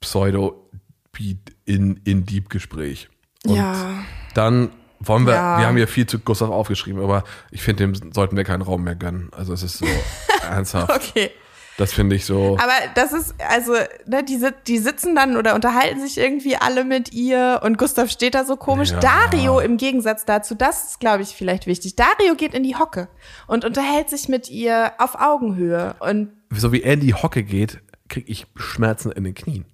Pseudo-Beat 0.00 1.53
in, 1.64 2.00
in 2.04 2.26
Deep-Gespräch. 2.26 3.08
Und 3.46 3.56
ja. 3.56 4.04
dann 4.34 4.70
wollen 5.00 5.26
wir, 5.26 5.34
Ja. 5.34 5.58
wir 5.58 5.66
haben 5.66 5.76
hier 5.76 5.88
viel 5.88 6.06
zu 6.06 6.18
Gustav 6.18 6.50
aufgeschrieben, 6.50 7.02
aber 7.02 7.24
ich 7.50 7.62
finde, 7.62 7.86
dem 7.86 8.12
sollten 8.12 8.36
wir 8.36 8.44
keinen 8.44 8.62
Raum 8.62 8.84
mehr 8.84 8.94
gönnen. 8.94 9.30
Also 9.36 9.52
es 9.52 9.62
ist 9.62 9.78
so 9.78 9.86
ernsthaft. 10.48 10.90
Okay. 10.90 11.30
Das 11.76 11.92
finde 11.92 12.14
ich 12.14 12.24
so. 12.24 12.56
Aber 12.56 12.72
das 12.94 13.12
ist, 13.12 13.34
also, 13.48 13.72
ne, 14.06 14.22
die, 14.22 14.40
die 14.68 14.78
sitzen 14.78 15.16
dann 15.16 15.36
oder 15.36 15.56
unterhalten 15.56 16.00
sich 16.00 16.18
irgendwie 16.18 16.56
alle 16.56 16.84
mit 16.84 17.12
ihr 17.12 17.62
und 17.64 17.78
Gustav 17.78 18.10
steht 18.10 18.36
da 18.36 18.44
so 18.44 18.56
komisch. 18.56 18.92
Ja. 18.92 19.00
Dario 19.00 19.58
im 19.58 19.76
Gegensatz 19.76 20.24
dazu, 20.24 20.54
das 20.54 20.84
ist, 20.90 21.00
glaube 21.00 21.24
ich, 21.24 21.30
vielleicht 21.30 21.66
wichtig. 21.66 21.96
Dario 21.96 22.36
geht 22.36 22.54
in 22.54 22.62
die 22.62 22.76
Hocke 22.76 23.08
und 23.48 23.64
unterhält 23.64 24.08
sich 24.08 24.28
mit 24.28 24.48
ihr 24.50 24.92
auf 24.98 25.16
Augenhöhe. 25.20 25.96
Und 25.98 26.30
So 26.50 26.70
wie 26.70 26.80
er 26.82 26.94
in 26.94 27.00
die 27.00 27.14
Hocke 27.14 27.42
geht, 27.42 27.80
kriege 28.08 28.30
ich 28.30 28.46
Schmerzen 28.54 29.10
in 29.10 29.24
den 29.24 29.34
Knien. 29.34 29.64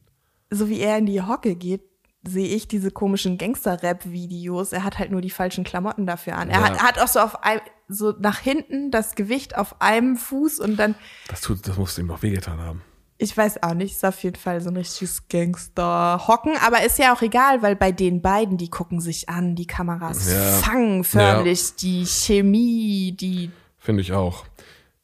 So 0.50 0.68
wie 0.68 0.80
er 0.80 0.98
in 0.98 1.06
die 1.06 1.22
Hocke 1.22 1.54
geht, 1.56 1.82
sehe 2.26 2.48
ich 2.48 2.68
diese 2.68 2.90
komischen 2.90 3.38
Gangster-Rap-Videos. 3.38 4.72
Er 4.72 4.84
hat 4.84 4.98
halt 4.98 5.10
nur 5.10 5.20
die 5.22 5.30
falschen 5.30 5.64
Klamotten 5.64 6.04
dafür 6.06 6.36
an. 6.36 6.50
Er 6.50 6.60
Ja. 6.60 6.64
hat, 6.66 6.82
hat 6.82 6.98
auch 6.98 7.08
so 7.08 7.20
auf 7.20 7.42
ein, 7.42 7.60
so 7.88 8.12
nach 8.18 8.38
hinten 8.38 8.90
das 8.90 9.14
Gewicht 9.14 9.56
auf 9.56 9.80
einem 9.80 10.16
Fuß 10.16 10.58
und 10.60 10.76
dann 10.76 10.94
Das, 11.28 11.40
tut, 11.40 11.66
das 11.66 11.76
musste 11.78 12.02
ihm 12.02 12.08
doch 12.08 12.22
wehgetan 12.22 12.58
haben. 12.60 12.82
Ich 13.16 13.36
weiß 13.36 13.62
auch 13.62 13.74
nicht, 13.74 13.92
ist 13.92 14.04
auf 14.04 14.22
jeden 14.22 14.36
Fall 14.36 14.60
so 14.62 14.70
ein 14.70 14.76
richtiges 14.76 15.28
Gangster-Hocken, 15.28 16.56
aber 16.64 16.82
ist 16.84 16.98
ja 16.98 17.14
auch 17.14 17.22
egal, 17.22 17.62
weil 17.62 17.76
bei 17.76 17.92
den 17.92 18.22
beiden, 18.22 18.56
die 18.56 18.68
gucken 18.70 19.00
sich 19.00 19.28
an, 19.28 19.56
die 19.56 19.66
Kameras 19.66 20.30
Ja. 20.30 20.40
fangen 20.60 21.04
förmlich 21.04 21.74
die 21.76 22.04
Chemie, 22.06 23.12
die 23.18 23.50
Finde 23.78 24.02
ich 24.02 24.12
auch. 24.12 24.44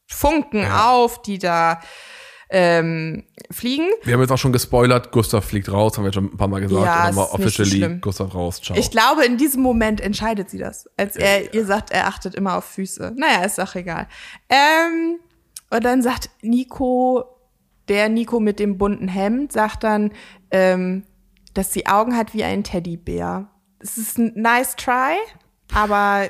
Funken 0.07 0.65
auf, 0.71 1.21
die 1.21 1.37
da 1.39 1.79
ähm, 2.49 3.25
fliegen. 3.51 3.87
Wir 4.03 4.13
haben 4.13 4.21
jetzt 4.21 4.31
auch 4.31 4.37
schon 4.37 4.53
gespoilert, 4.53 5.11
Gustav 5.11 5.45
fliegt 5.45 5.71
raus, 5.71 5.97
haben 5.97 6.05
wir 6.05 6.13
schon 6.13 6.25
ein 6.25 6.37
paar 6.37 6.47
Mal 6.47 6.61
gesagt. 6.61 6.85
Ja, 6.85 7.07
und 7.09 7.15
nochmal 7.15 7.27
so 7.27 7.33
officially 7.33 7.69
schlimm. 7.69 8.01
Gustav 8.01 8.33
raus. 8.33 8.61
Ciao. 8.61 8.77
Ich 8.77 8.91
glaube, 8.91 9.25
in 9.25 9.37
diesem 9.37 9.61
Moment 9.61 9.99
entscheidet 10.01 10.49
sie 10.49 10.57
das, 10.57 10.89
als 10.97 11.15
er 11.15 11.53
ihr 11.53 11.65
sagt, 11.65 11.91
er 11.91 12.07
achtet 12.07 12.35
immer 12.35 12.57
auf 12.57 12.65
Füße. 12.65 13.13
Naja, 13.17 13.43
ist 13.43 13.59
auch 13.59 13.75
egal. 13.75 14.07
Ähm, 14.49 15.19
und 15.69 15.83
dann 15.83 16.01
sagt 16.01 16.29
Nico, 16.41 17.25
der 17.89 18.09
Nico 18.09 18.39
mit 18.39 18.59
dem 18.59 18.77
bunten 18.77 19.07
Hemd, 19.07 19.51
sagt 19.51 19.83
dann, 19.83 20.11
ähm, 20.51 21.03
dass 21.53 21.73
sie 21.73 21.87
Augen 21.87 22.15
hat 22.15 22.33
wie 22.33 22.43
ein 22.43 22.63
Teddybär. 22.63 23.49
Es 23.79 23.97
ist 23.97 24.17
ein 24.17 24.31
nice 24.35 24.75
try, 24.75 25.17
aber 25.73 26.29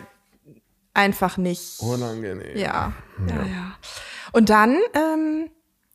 einfach 0.93 1.37
nicht. 1.37 1.79
Unangenehm. 1.79 2.57
Ja, 2.57 2.93
ja, 3.27 3.35
ja. 3.45 3.75
Und 4.33 4.49
dann 4.49 4.77
ähm, 4.93 5.49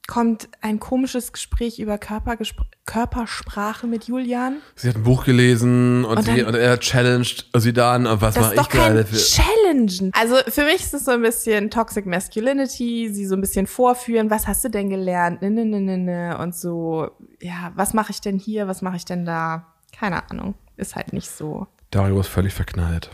kommt 0.09 0.49
ein 0.61 0.81
komisches 0.81 1.33
Gespräch 1.33 1.79
über 1.79 1.97
Körpergespr 1.99 2.65
Körpersprache 2.85 3.87
mit 3.87 4.09
Julian. 4.09 4.57
Sie 4.75 4.89
hat 4.89 4.97
ein 4.97 5.05
Buch 5.05 5.25
gelesen 5.25 6.05
und, 6.05 6.17
Und 6.19 6.25
sie, 6.25 6.39
dann- 6.39 6.47
und 6.47 6.55
er 6.57 6.81
challenged 6.81 7.49
sie 7.57 7.73
dann. 7.73 8.05
Was 8.21 8.35
Das 8.35 8.43
mache 8.43 8.55
ist 8.55 8.59
doch 8.59 8.65
ich 8.65 8.71
gerade 8.71 9.05
kein 9.05 9.07
für. 9.07 9.17
Challengen. 9.17 10.11
Also 10.15 10.37
für 10.49 10.65
mich 10.65 10.81
ist 10.83 10.93
es 10.93 11.05
so 11.05 11.13
ein 11.13 11.23
bisschen 11.23 11.71
Toxic 11.71 12.07
Masculinity, 12.07 13.09
sie 13.13 13.25
so 13.25 13.37
ein 13.37 13.41
bisschen 13.41 13.69
vorführen, 13.69 14.31
was 14.31 14.49
hast 14.49 14.65
du 14.65 14.69
denn 14.69 14.91
gelernt? 14.91 15.43
Ne, 15.43 15.51
ne, 15.51 15.65
ne, 15.65 15.81
ne, 15.81 15.97
ne. 15.97 16.39
Und 16.39 16.57
so, 16.57 17.09
ja, 17.41 17.71
was 17.77 17.95
mache 17.95 18.11
ich 18.11 18.21
denn 18.21 18.37
hier, 18.37 18.67
was 18.67 18.83
mache 18.83 18.97
ich 18.97 19.05
denn 19.05 19.25
da? 19.25 19.73
Keine 19.97 20.29
Ahnung. 20.29 20.55
Ist 20.77 20.97
halt 20.97 21.13
nicht 21.13 21.31
so. 21.31 21.69
Dario 21.93 22.19
ist 22.19 22.27
völlig 22.29 22.53
verknallt. 22.53 23.11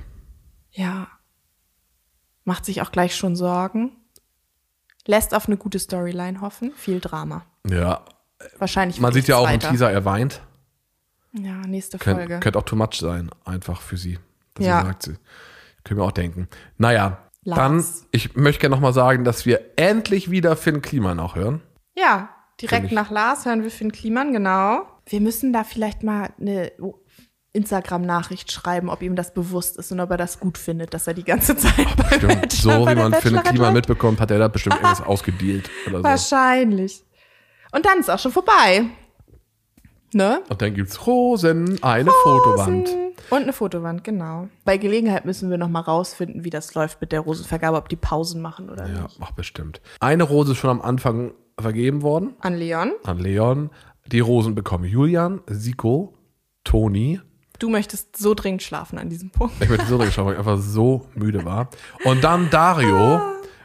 Ja. 0.72 1.08
Macht 2.44 2.64
sich 2.64 2.80
auch 2.80 2.90
gleich 2.90 3.14
schon 3.14 3.36
Sorgen. 3.36 3.92
Lässt 5.08 5.34
auf 5.34 5.46
eine 5.46 5.56
gute 5.56 5.78
Storyline 5.78 6.42
hoffen. 6.42 6.70
Viel 6.76 7.00
Drama. 7.00 7.46
Ja. 7.66 8.04
Wahrscheinlich. 8.58 9.00
Man 9.00 9.12
sieht 9.14 9.26
ja 9.26 9.36
auch 9.38 9.46
im 9.46 9.54
weiter. 9.54 9.70
Teaser, 9.70 9.90
er 9.90 10.04
weint. 10.04 10.42
Ja, 11.32 11.54
nächste 11.66 11.96
Könnt, 11.98 12.18
Folge. 12.18 12.40
könnte 12.40 12.58
auch 12.58 12.64
too 12.64 12.76
much 12.76 12.94
sein, 13.00 13.30
einfach 13.46 13.80
für 13.80 13.96
sie. 13.96 14.18
Dass 14.54 14.66
Ja. 14.66 14.82
sagt, 14.84 15.04
sie, 15.04 15.14
können 15.82 15.98
wir 15.98 16.04
auch 16.04 16.12
denken. 16.12 16.46
Naja, 16.76 17.18
Lars. 17.42 17.58
dann, 17.58 17.84
ich 18.10 18.36
möchte 18.36 18.60
gerne 18.60 18.76
nochmal 18.76 18.92
sagen, 18.92 19.24
dass 19.24 19.46
wir 19.46 19.60
endlich 19.76 20.30
wieder 20.30 20.56
Finn 20.56 20.82
Kliman 20.82 21.20
auch 21.20 21.34
hören. 21.36 21.62
Ja, 21.96 22.28
direkt 22.60 22.92
nach 22.92 23.10
Lars 23.10 23.46
hören 23.46 23.62
wir 23.62 23.70
Finn 23.70 23.92
Kliman, 23.92 24.32
genau. 24.34 24.82
Wir 25.06 25.22
müssen 25.22 25.54
da 25.54 25.64
vielleicht 25.64 26.02
mal 26.02 26.30
eine 26.38 26.70
Instagram-Nachricht 27.58 28.50
schreiben, 28.52 28.88
ob 28.88 29.02
ihm 29.02 29.14
das 29.16 29.34
bewusst 29.34 29.76
ist 29.78 29.92
und 29.92 30.00
ob 30.00 30.10
er 30.10 30.16
das 30.16 30.40
gut 30.40 30.56
findet, 30.58 30.94
dass 30.94 31.06
er 31.06 31.14
die 31.14 31.24
ganze 31.24 31.56
Zeit 31.56 31.74
bei 31.96 32.16
Stimmt, 32.16 32.40
Bachelor- 32.42 32.78
so 32.78 32.84
bei 32.84 32.96
wie 32.96 33.00
man 33.00 33.12
Kliman 33.12 33.58
war. 33.58 33.72
mitbekommt, 33.72 34.20
hat 34.20 34.30
er 34.30 34.38
da 34.38 34.48
bestimmt 34.48 34.74
irgendwas 34.80 35.02
ausgedealt 35.02 35.68
oder 35.88 35.98
so. 35.98 36.04
Wahrscheinlich. 36.04 37.04
Und 37.72 37.84
dann 37.84 38.00
ist 38.00 38.10
auch 38.10 38.18
schon 38.18 38.32
vorbei. 38.32 38.84
Ne? 40.14 40.40
Und 40.48 40.62
dann 40.62 40.72
gibt's 40.72 41.06
Rosen, 41.06 41.82
eine 41.82 42.10
Fotowand. 42.22 42.88
Und 43.30 43.42
eine 43.42 43.52
Fotowand, 43.52 44.04
genau. 44.04 44.48
Bei 44.64 44.78
Gelegenheit 44.78 45.26
müssen 45.26 45.50
wir 45.50 45.58
noch 45.58 45.68
mal 45.68 45.80
rausfinden, 45.80 46.44
wie 46.44 46.50
das 46.50 46.72
läuft 46.74 47.00
mit 47.02 47.12
der 47.12 47.20
Rosenvergabe, 47.20 47.76
ob 47.76 47.90
die 47.90 47.96
Pausen 47.96 48.40
machen 48.40 48.70
oder 48.70 48.86
Ja, 48.88 49.02
nicht. 49.02 49.18
ach 49.20 49.32
bestimmt. 49.32 49.82
Eine 50.00 50.22
Rose 50.22 50.52
ist 50.52 50.58
schon 50.58 50.70
am 50.70 50.80
Anfang 50.80 51.32
vergeben 51.60 52.00
worden 52.02 52.34
An 52.40 52.54
Leon. 52.54 52.92
an 53.04 53.18
Leon. 53.18 53.68
Die 54.06 54.20
Rosen 54.20 54.54
bekommen 54.54 54.84
Julian, 54.84 55.42
Siko, 55.46 56.14
Toni. 56.64 57.20
Du 57.58 57.68
möchtest 57.68 58.16
so 58.16 58.34
dringend 58.34 58.62
schlafen 58.62 58.98
an 58.98 59.08
diesem 59.08 59.30
Punkt. 59.30 59.54
Ich 59.60 59.68
bin 59.68 59.80
so 59.86 59.98
geschaut, 59.98 60.26
weil 60.26 60.32
ich 60.34 60.38
einfach 60.38 60.58
so 60.58 61.08
müde 61.14 61.44
war. 61.44 61.68
Und 62.04 62.22
dann 62.24 62.50
Dario. 62.50 63.20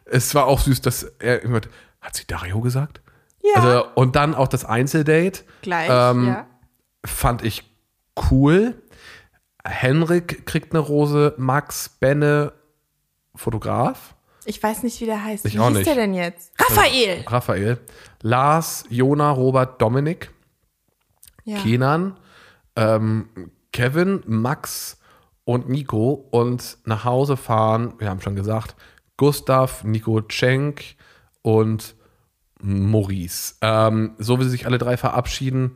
Es 0.05 0.33
war 0.35 0.45
auch 0.47 0.59
süß, 0.59 0.81
dass 0.81 1.03
er 1.19 1.41
immer, 1.43 1.61
Hat 2.01 2.15
sie 2.15 2.25
Dario 2.27 2.59
gesagt? 2.61 3.01
Ja, 3.41 3.61
Also, 3.61 3.85
und 3.95 4.15
dann 4.15 4.35
auch 4.35 4.47
das 4.47 4.65
Einzeldate 4.65 5.43
gleich. 5.61 5.89
ähm, 5.91 6.27
ja. 6.27 6.47
fand 7.05 7.43
ich 7.43 7.63
cool. 8.31 8.75
Henrik 9.65 10.45
kriegt 10.45 10.73
eine 10.73 10.79
Rose, 10.79 11.33
Max, 11.37 11.89
Benne, 11.89 12.53
Fotograf, 13.35 14.15
Ich 14.45 14.61
weiß 14.61 14.83
nicht, 14.83 14.99
wie 15.01 15.05
der 15.05 15.23
heißt. 15.23 15.45
Ich 15.45 15.55
wie 15.55 15.59
auch 15.59 15.67
hieß 15.69 15.77
nicht. 15.77 15.87
der 15.87 15.95
denn 15.95 16.13
jetzt? 16.13 16.51
Raphael! 16.59 17.23
Raphael, 17.27 17.79
Lars, 18.21 18.83
Jona, 18.89 19.31
Robert, 19.31 19.81
Dominik, 19.81 20.31
Ja. 21.45 21.59
Kenan, 21.59 22.17
ähm, 22.75 23.29
Kevin, 23.73 24.21
Max 24.25 24.97
und 25.43 25.67
Nico 25.67 26.27
und 26.31 26.77
nach 26.85 27.03
Hause 27.03 27.35
fahren, 27.35 27.93
wir 27.97 28.09
haben 28.09 28.21
schon 28.21 28.35
gesagt, 28.35 28.75
Gustav, 29.17 29.83
Nico 29.83 30.21
Cenk 30.21 30.95
und 31.41 31.95
Maurice. 32.61 33.55
Ähm, 33.61 34.15
so 34.19 34.39
wie 34.39 34.45
sie 34.45 34.51
sich 34.51 34.65
alle 34.65 34.77
drei 34.77 34.95
verabschieden, 34.95 35.75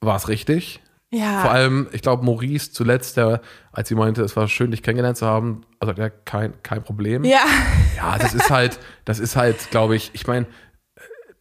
war 0.00 0.16
es 0.16 0.28
richtig. 0.28 0.82
ja. 1.10 1.40
Vor 1.40 1.50
allem, 1.50 1.88
ich 1.92 2.02
glaube, 2.02 2.24
Maurice 2.24 2.72
zuletzt, 2.72 3.16
der, 3.16 3.40
als 3.72 3.88
sie 3.88 3.94
meinte, 3.94 4.22
es 4.22 4.36
war 4.36 4.46
schön, 4.48 4.70
dich 4.70 4.82
kennengelernt 4.82 5.16
zu 5.16 5.26
haben, 5.26 5.62
also 5.80 5.94
ja, 5.94 6.10
kein, 6.10 6.62
kein 6.62 6.82
Problem. 6.82 7.24
ja. 7.24 7.44
Ja, 7.96 8.18
das 8.18 8.34
ist 8.34 8.50
halt, 8.50 8.78
das 9.06 9.18
ist 9.18 9.36
halt, 9.36 9.70
glaube 9.70 9.96
ich, 9.96 10.10
ich 10.12 10.26
meine, 10.26 10.46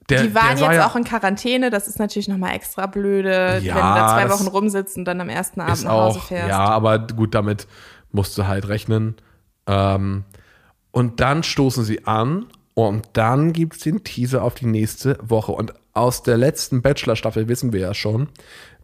der, 0.10 0.24
Die 0.24 0.36
waren 0.36 0.58
jetzt 0.58 0.62
ja, 0.62 0.88
auch 0.88 0.96
in 0.96 1.04
Quarantäne, 1.04 1.70
das 1.70 1.88
ist 1.88 1.98
natürlich 2.00 2.28
nochmal 2.28 2.54
extra 2.56 2.86
blöde, 2.86 3.60
Ja, 3.62 3.76
wenn 3.76 3.82
du 3.82 3.88
da 3.88 4.08
zwei 4.14 4.30
Wochen 4.30 4.48
rumsitzt 4.48 4.98
und 4.98 5.06
dann 5.06 5.20
am 5.20 5.30
ersten 5.30 5.62
Abend 5.62 5.84
nach 5.84 5.92
Hause 5.92 6.20
auch, 6.20 6.24
fährst. 6.26 6.50
ja, 6.50 6.60
aber 6.60 7.00
gut, 7.00 7.34
damit 7.34 7.68
musst 8.12 8.38
du 8.38 8.46
halt 8.48 8.68
rechnen. 8.68 9.16
Ähm, 9.68 10.24
und 10.92 11.20
dann 11.20 11.44
stoßen 11.44 11.84
sie 11.84 12.06
an 12.06 12.46
und 12.76 13.08
dann 13.14 13.52
gibt 13.52 13.76
es 13.76 13.82
den 13.82 14.04
Teaser 14.04 14.44
auf 14.44 14.54
die 14.56 14.68
nächste 14.68 15.18
Woche. 15.22 15.52
Und 15.52 15.74
aus 15.94 16.24
der 16.24 16.38
letzten 16.38 16.82
Bachelor-Staffel 16.82 17.48
wissen 17.48 17.74
wir 17.74 17.80
ja 17.80 17.94
schon, 17.94 18.30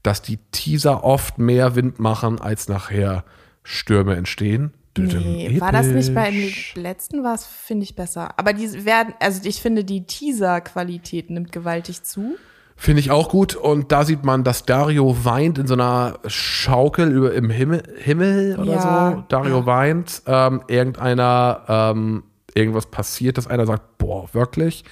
dass 0.04 0.22
die 0.22 0.38
Teaser 0.52 1.04
oft 1.04 1.38
mehr 1.38 1.76
Wind 1.76 2.00
machen, 2.00 2.42
als 2.42 2.68
nachher 2.68 3.24
Stürme 3.64 4.16
entstehen. 4.16 4.74
Nee, 4.98 5.60
war 5.62 5.72
das 5.72 5.88
nicht 5.88 6.14
beim 6.14 6.34
Episch. 6.34 6.76
letzten, 6.76 7.24
war 7.24 7.36
es, 7.36 7.46
finde 7.46 7.84
ich, 7.84 7.96
besser. 7.96 8.38
Aber 8.38 8.54
die 8.54 8.86
werden, 8.86 9.14
also 9.20 9.42
ich 9.46 9.62
finde, 9.62 9.84
die 9.84 10.06
Teaser-Qualität 10.06 11.30
nimmt 11.30 11.52
gewaltig 11.52 12.04
zu. 12.04 12.36
Finde 12.76 13.00
ich 13.00 13.12
auch 13.12 13.30
gut. 13.30 13.56
Und 13.56 13.92
da 13.92 14.04
sieht 14.04 14.26
man, 14.26 14.44
dass 14.44 14.66
Dario 14.66 15.24
weint 15.24 15.60
in 15.60 15.68
so 15.68 15.76
einer 15.76 16.20
Schaukel 16.26 17.12
über 17.12 17.34
im 17.34 17.50
Himmel, 17.50 17.84
Himmel 17.98 18.58
oder 18.60 18.72
Ja, 18.74 19.12
so. 19.16 19.24
Dario 19.30 19.60
ja. 19.60 19.66
weint. 19.66 20.24
Ähm, 20.26 20.64
irgendeiner, 20.68 21.64
ähm, 21.68 22.24
irgendwas 22.54 22.88
passiert, 22.88 23.38
dass 23.38 23.48
einer 23.48 23.66
sagt, 23.66 23.98
boah, 23.98 24.34
wirklich. 24.34 24.84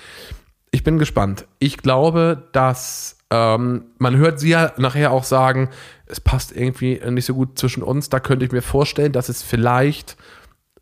Ich 0.71 0.83
bin 0.83 0.99
gespannt. 0.99 1.45
Ich 1.57 1.77
glaube, 1.77 2.47
dass 2.51 3.17
ähm, 3.31 3.85
man 3.97 4.17
hört 4.17 4.39
sie 4.39 4.49
ja 4.49 4.71
nachher 4.77 5.11
auch 5.11 5.23
sagen, 5.23 5.69
es 6.09 6.19
passt 6.19 6.51
irgendwie 6.55 6.99
nicht 7.09 7.25
so 7.25 7.33
gut 7.35 7.57
zwischen 7.57 7.83
uns. 7.83 8.09
Da 8.09 8.19
könnte 8.19 8.45
ich 8.45 8.51
mir 8.51 8.61
vorstellen, 8.61 9.11
dass 9.11 9.29
es 9.29 9.43
vielleicht 9.43 10.17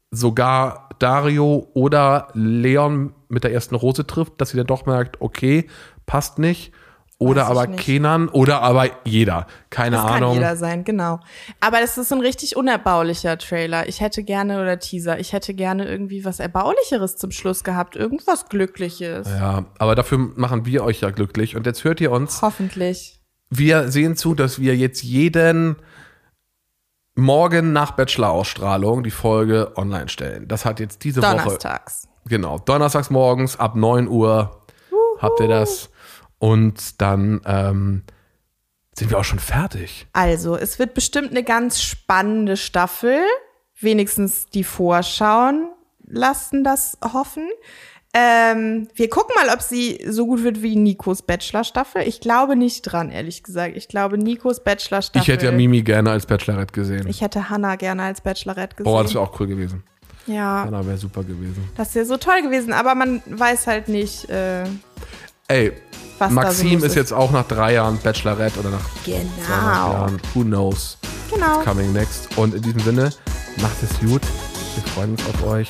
sogar 0.10 0.90
Dario 1.00 1.68
oder 1.74 2.30
Leon 2.34 3.14
mit 3.28 3.44
der 3.44 3.54
ersten 3.54 3.76
Rose 3.76 4.08
trifft, 4.08 4.40
dass 4.40 4.50
sie 4.50 4.58
dann 4.58 4.68
doch 4.68 4.86
merkt, 4.86 5.22
okay, 5.22 5.68
passt 6.06 6.40
nicht. 6.40 6.72
Oder 7.20 7.48
aber 7.48 7.66
nicht. 7.66 7.80
Kenan 7.84 8.30
oder 8.30 8.62
aber 8.62 8.86
jeder. 9.04 9.48
Keine 9.72 9.96
Das 9.96 10.06
Ahnung. 10.06 10.34
kann 10.34 10.34
jeder 10.36 10.56
sein, 10.56 10.84
genau. 10.84 11.20
Aber 11.60 11.80
das 11.80 11.98
ist 11.98 12.14
ein 12.14 12.22
richtig 12.22 12.56
unerbaulicher 12.56 13.40
Trailer. 13.40 13.90
Ich 13.90 14.02
hätte 14.02 14.22
gerne, 14.24 14.62
oder 14.62 14.78
Teaser, 14.78 15.20
ich 15.20 15.34
hätte 15.34 15.56
gerne 15.56 15.88
irgendwie 15.88 16.26
was 16.26 16.40
Erbaulicheres 16.40 17.18
zum 17.18 17.32
Schluss 17.32 17.64
gehabt. 17.64 17.96
Irgendwas 17.96 18.50
Glückliches. 18.50 19.28
Ja, 19.28 19.66
aber 19.80 19.96
dafür 19.96 20.20
machen 20.36 20.68
wir 20.68 20.84
euch 20.84 21.02
ja 21.02 21.10
glücklich. 21.10 21.56
Und 21.56 21.66
jetzt 21.66 21.84
hört 21.84 22.00
ihr 22.02 22.12
uns. 22.12 22.44
Hoffentlich. 22.44 23.17
Wir 23.50 23.90
sehen 23.92 24.16
zu, 24.16 24.34
dass 24.34 24.60
wir 24.60 24.76
jetzt 24.76 25.04
jeden 25.04 25.78
Morgen 27.16 27.74
nach 27.74 27.92
Bachelor-Ausstrahlung 27.92 29.04
die 29.04 29.12
Folge 29.12 29.72
online 29.76 30.10
stellen. 30.10 30.48
Das 30.48 30.66
hat 30.66 30.80
jetzt 30.80 31.04
diese 31.04 31.22
Woche. 31.22 31.38
Donnerstags. 31.38 32.08
Genau, 32.26 32.60
donnerstags 32.60 33.10
morgens 33.10 33.58
ab 33.58 33.76
9 33.76 34.08
Uhr 34.08 34.62
habt 35.20 35.40
ihr 35.40 35.48
das. 35.48 35.90
Und 36.38 37.02
dann 37.02 37.42
ähm, 37.46 38.04
sind 38.94 39.10
wir 39.10 39.18
auch 39.18 39.24
schon 39.24 39.40
fertig. 39.40 40.08
Also, 40.14 40.56
es 40.56 40.78
wird 40.78 40.94
bestimmt 40.94 41.32
eine 41.32 41.44
ganz 41.44 41.82
spannende 41.82 42.58
Staffel. 42.58 43.20
Wenigstens 43.80 44.48
die 44.48 44.64
Vorschauen 44.64 45.70
lassen 46.06 46.64
das 46.64 46.98
hoffen. 47.14 47.48
Ähm, 48.20 48.88
wir 48.96 49.10
gucken 49.12 49.36
mal, 49.36 49.54
ob 49.54 49.62
sie 49.62 50.04
so 50.10 50.26
gut 50.26 50.44
wird 50.44 50.64
wie 50.64 50.76
Nikos 50.76 51.22
Bachelor-Staffel. 51.22 52.02
Ich 52.08 52.20
glaube 52.20 52.56
nicht 52.56 52.82
dran, 52.82 53.12
ehrlich 53.12 53.44
gesagt. 53.44 53.78
Ich 53.78 53.88
glaube, 53.88 54.18
Nikos 54.18 54.64
Bachelor-Staffel. 54.64 55.22
Ich 55.22 55.28
hätte 55.28 55.46
ja 55.46 55.52
Mimi 55.52 55.84
gerne 55.84 56.10
als 56.12 56.26
Bachelorette 56.26 56.74
gesehen. 56.74 57.08
Ich 57.08 57.22
hätte 57.22 57.50
Hannah 57.52 57.76
gerne 57.76 58.02
als 58.04 58.22
Bachelorette 58.22 58.76
gesehen. 58.78 58.92
Boah, 58.92 59.04
das 59.04 59.14
wäre 59.14 59.24
auch 59.24 59.40
cool 59.40 59.46
gewesen. 59.46 59.84
ja, 60.26 60.64
Anna 60.64 60.84
wäre 60.86 60.98
super 60.98 61.24
gewesen. 61.24 61.70
das 61.78 61.94
wäre 61.94 62.06
so 62.06 62.18
toll 62.18 62.42
gewesen. 62.42 62.74
Aber 62.74 62.96
man 62.96 63.22
weiß 63.28 63.68
halt 63.68 63.88
nicht, 63.88 64.28
äh, 64.32 64.64
Ey, 65.48 65.74
was 66.18 66.30
so 66.30 66.36
Maxim 66.36 66.74
los 66.80 66.84
ist 66.84 66.96
jetzt 66.96 67.14
auch 67.14 67.32
nach 67.32 67.48
drei 67.48 67.74
Jahren 67.76 68.00
Bachelorette 68.00 68.60
oder 68.60 68.72
nach 68.72 69.04
zweieinhalb 69.04 69.30
Genau. 69.46 69.92
Jahren. 69.94 70.22
Who 70.34 70.42
knows? 70.44 70.98
Genau. 71.32 71.60
Coming 71.60 71.94
next. 71.94 72.36
Und 72.38 72.56
in 72.56 72.64
diesem 72.64 72.80
Sinne, 72.80 73.12
macht 73.62 73.78
es 73.84 74.00
gut. 74.00 74.22
Wir 74.76 74.84
freuen 74.94 75.12
uns 75.12 75.22
auf 75.28 75.46
euch. 75.46 75.70